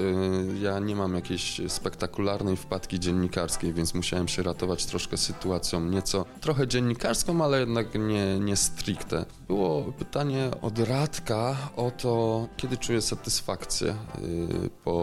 y, 0.54 0.60
ja 0.60 0.80
nie 0.80 0.96
mam 0.96 1.16
jakiejś 1.16 1.62
spektakularnej 1.68 2.58
wpadki 2.58 3.00
dziennikarskiej, 3.00 3.74
więc 3.74 3.94
musiałem 3.94 4.28
się 4.28 4.44
ratować 4.44 4.86
troszkę 4.86 5.18
sytuacją 5.18 5.80
nieco 5.80 6.26
trochę 6.42 6.68
dziennikarską, 6.68 7.44
ale 7.44 7.60
jednak 7.60 7.96
nie, 7.96 8.40
nie 8.40 8.56
stricte. 8.56 9.26
Było 9.50 9.84
pytanie 10.00 10.50
od 10.62 10.80
Radka 10.80 11.56
o 11.76 11.91
to, 11.91 12.47
kiedy 12.58 12.78
czuję 12.78 13.02
satysfakcję 13.02 13.89
y, 13.89 14.70
po 14.84 14.93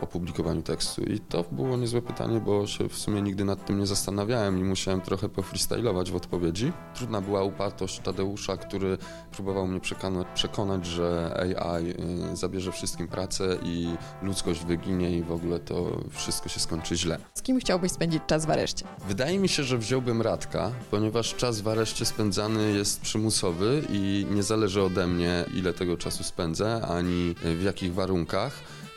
opublikowaniu 0.00 0.62
tekstu. 0.62 1.02
I 1.02 1.20
to 1.20 1.44
było 1.52 1.76
niezłe 1.76 2.02
pytanie, 2.02 2.40
bo 2.40 2.66
się 2.66 2.88
w 2.88 2.98
sumie 2.98 3.22
nigdy 3.22 3.44
nad 3.44 3.66
tym 3.66 3.78
nie 3.80 3.86
zastanawiałem 3.86 4.58
i 4.60 4.64
musiałem 4.64 5.00
trochę 5.00 5.28
pofreestylować 5.28 6.10
w 6.10 6.16
odpowiedzi. 6.16 6.72
Trudna 6.94 7.20
była 7.20 7.42
upartość 7.42 7.98
Tadeusza, 8.00 8.56
który 8.56 8.98
próbował 9.32 9.66
mnie 9.66 9.80
przekona- 9.80 10.24
przekonać, 10.34 10.86
że 10.86 11.34
AI 11.40 11.90
y, 12.32 12.36
zabierze 12.36 12.72
wszystkim 12.72 13.08
pracę 13.08 13.56
i 13.62 13.94
ludzkość 14.22 14.64
wyginie 14.64 15.18
i 15.18 15.22
w 15.22 15.32
ogóle 15.32 15.58
to 15.58 16.00
wszystko 16.10 16.48
się 16.48 16.60
skończy 16.60 16.96
źle. 16.96 17.18
Z 17.34 17.42
kim 17.42 17.60
chciałbyś 17.60 17.92
spędzić 17.92 18.22
czas 18.26 18.46
w 18.46 18.50
areszcie? 18.50 18.84
Wydaje 19.08 19.38
mi 19.38 19.48
się, 19.48 19.62
że 19.62 19.78
wziąłbym 19.78 20.22
Radka, 20.22 20.70
ponieważ 20.90 21.34
czas 21.34 21.60
w 21.60 21.68
areszcie 21.68 22.04
spędzany 22.04 22.72
jest 22.72 23.00
przymusowy 23.00 23.82
i 23.90 24.26
nie 24.30 24.42
zależy 24.42 24.82
ode 24.82 25.06
mnie, 25.06 25.44
ile 25.54 25.72
tego 25.72 25.96
czasu 25.96 26.24
spędzę, 26.24 26.82
ani 26.82 27.34
w 27.58 27.62
jakich 27.62 27.94
warunkach, 27.94 28.52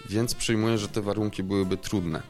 więc 0.10 0.36
przyjmuję, 0.36 0.78
że 0.78 0.88
te 0.88 1.02
warunki 1.02 1.44
byłyby 1.44 1.78
trudne. 1.78 2.22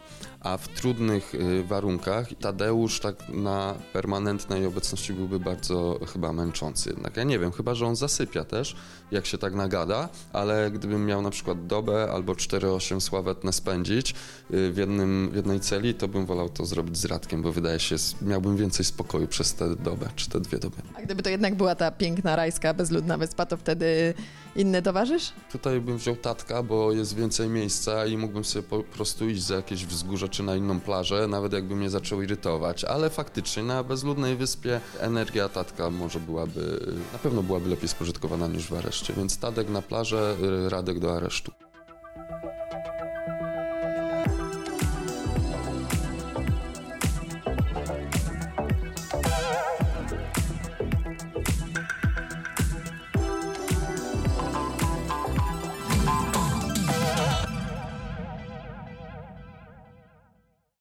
A 0.44 0.58
w 0.58 0.68
trudnych 0.68 1.36
y, 1.36 1.64
warunkach 1.64 2.28
Tadeusz 2.40 3.00
tak 3.00 3.30
na 3.30 3.76
permanentnej 3.94 4.66
obecności 4.66 5.14
byłby 5.14 5.40
bardzo 5.40 6.00
chyba 6.14 6.34
męczący 6.34 6.90
jednak. 6.90 7.18
Ja 7.18 7.24
nie 7.24 7.40
wiem, 7.40 7.52
chyba 7.52 7.76
że 7.76 7.88
on 7.88 7.96
zasypia 7.96 8.44
też, 8.44 8.76
jak 9.12 9.26
się 9.26 9.38
tak 9.38 9.54
nagada, 9.54 10.10
ale 10.34 10.72
gdybym 10.72 11.06
miał 11.06 11.22
na 11.22 11.30
przykład 11.30 11.68
dobę 11.68 12.12
albo 12.12 12.34
4-8 12.34 13.00
sławetne 13.00 13.54
spędzić 13.54 14.12
y, 14.54 14.72
w, 14.72 14.78
jednym, 14.78 15.30
w 15.32 15.36
jednej 15.36 15.60
celi, 15.60 15.94
to 15.94 16.08
bym 16.08 16.26
wolał 16.26 16.50
to 16.50 16.66
zrobić 16.66 16.98
z 16.98 17.06
Radkiem, 17.06 17.42
bo 17.42 17.52
wydaje 17.52 17.80
się, 17.80 17.96
miałbym 18.22 18.58
więcej 18.58 18.86
spokoju 18.86 19.28
przez 19.28 19.54
tę 19.54 19.76
dobę, 19.76 20.10
czy 20.16 20.30
te 20.30 20.40
dwie 20.40 20.58
doby. 20.60 20.78
A 20.96 21.02
gdyby 21.02 21.24
to 21.24 21.30
jednak 21.30 21.56
była 21.56 21.76
ta 21.76 21.92
piękna, 21.92 22.36
rajska, 22.36 22.74
bezludna 22.74 23.18
wyspa, 23.18 23.46
to 23.46 23.58
wtedy 23.58 24.14
inny 24.56 24.82
towarzysz? 24.82 25.34
Tutaj 25.52 25.82
bym 25.82 25.98
wziął 25.98 26.16
tatka, 26.16 26.64
bo 26.64 26.92
jest 26.92 27.16
więcej 27.16 27.50
miejsca 27.50 28.06
i 28.06 28.18
mógłbym 28.18 28.46
sobie 28.46 28.64
po 28.64 28.84
prostu 28.84 29.30
iść 29.30 29.44
za 29.44 29.56
jakieś 29.56 29.86
wzgórze 29.86 30.30
czy 30.30 30.44
na 30.44 30.56
inną 30.56 30.80
plażę, 30.80 31.28
nawet 31.28 31.54
jakby 31.54 31.76
mnie 31.76 31.90
zaczął 31.90 32.22
irytować. 32.22 32.84
Ale 32.84 33.10
faktycznie 33.10 33.64
na 33.64 33.84
bezludnej 33.84 34.36
wyspie 34.36 34.82
energia 35.00 35.50
tatka 35.50 35.90
może 35.90 36.20
byłaby, 36.20 36.94
na 37.14 37.20
pewno 37.20 37.44
byłaby 37.44 37.70
lepiej 37.70 37.90
spożytkowana 37.90 38.48
niż 38.48 38.68
w 38.68 38.74
areszcie. 38.74 39.14
Więc 39.18 39.38
Tadek 39.38 39.70
na 39.70 39.82
plażę, 39.82 40.36
Radek 40.70 41.00
do 41.00 41.16
aresztu. 41.16 41.52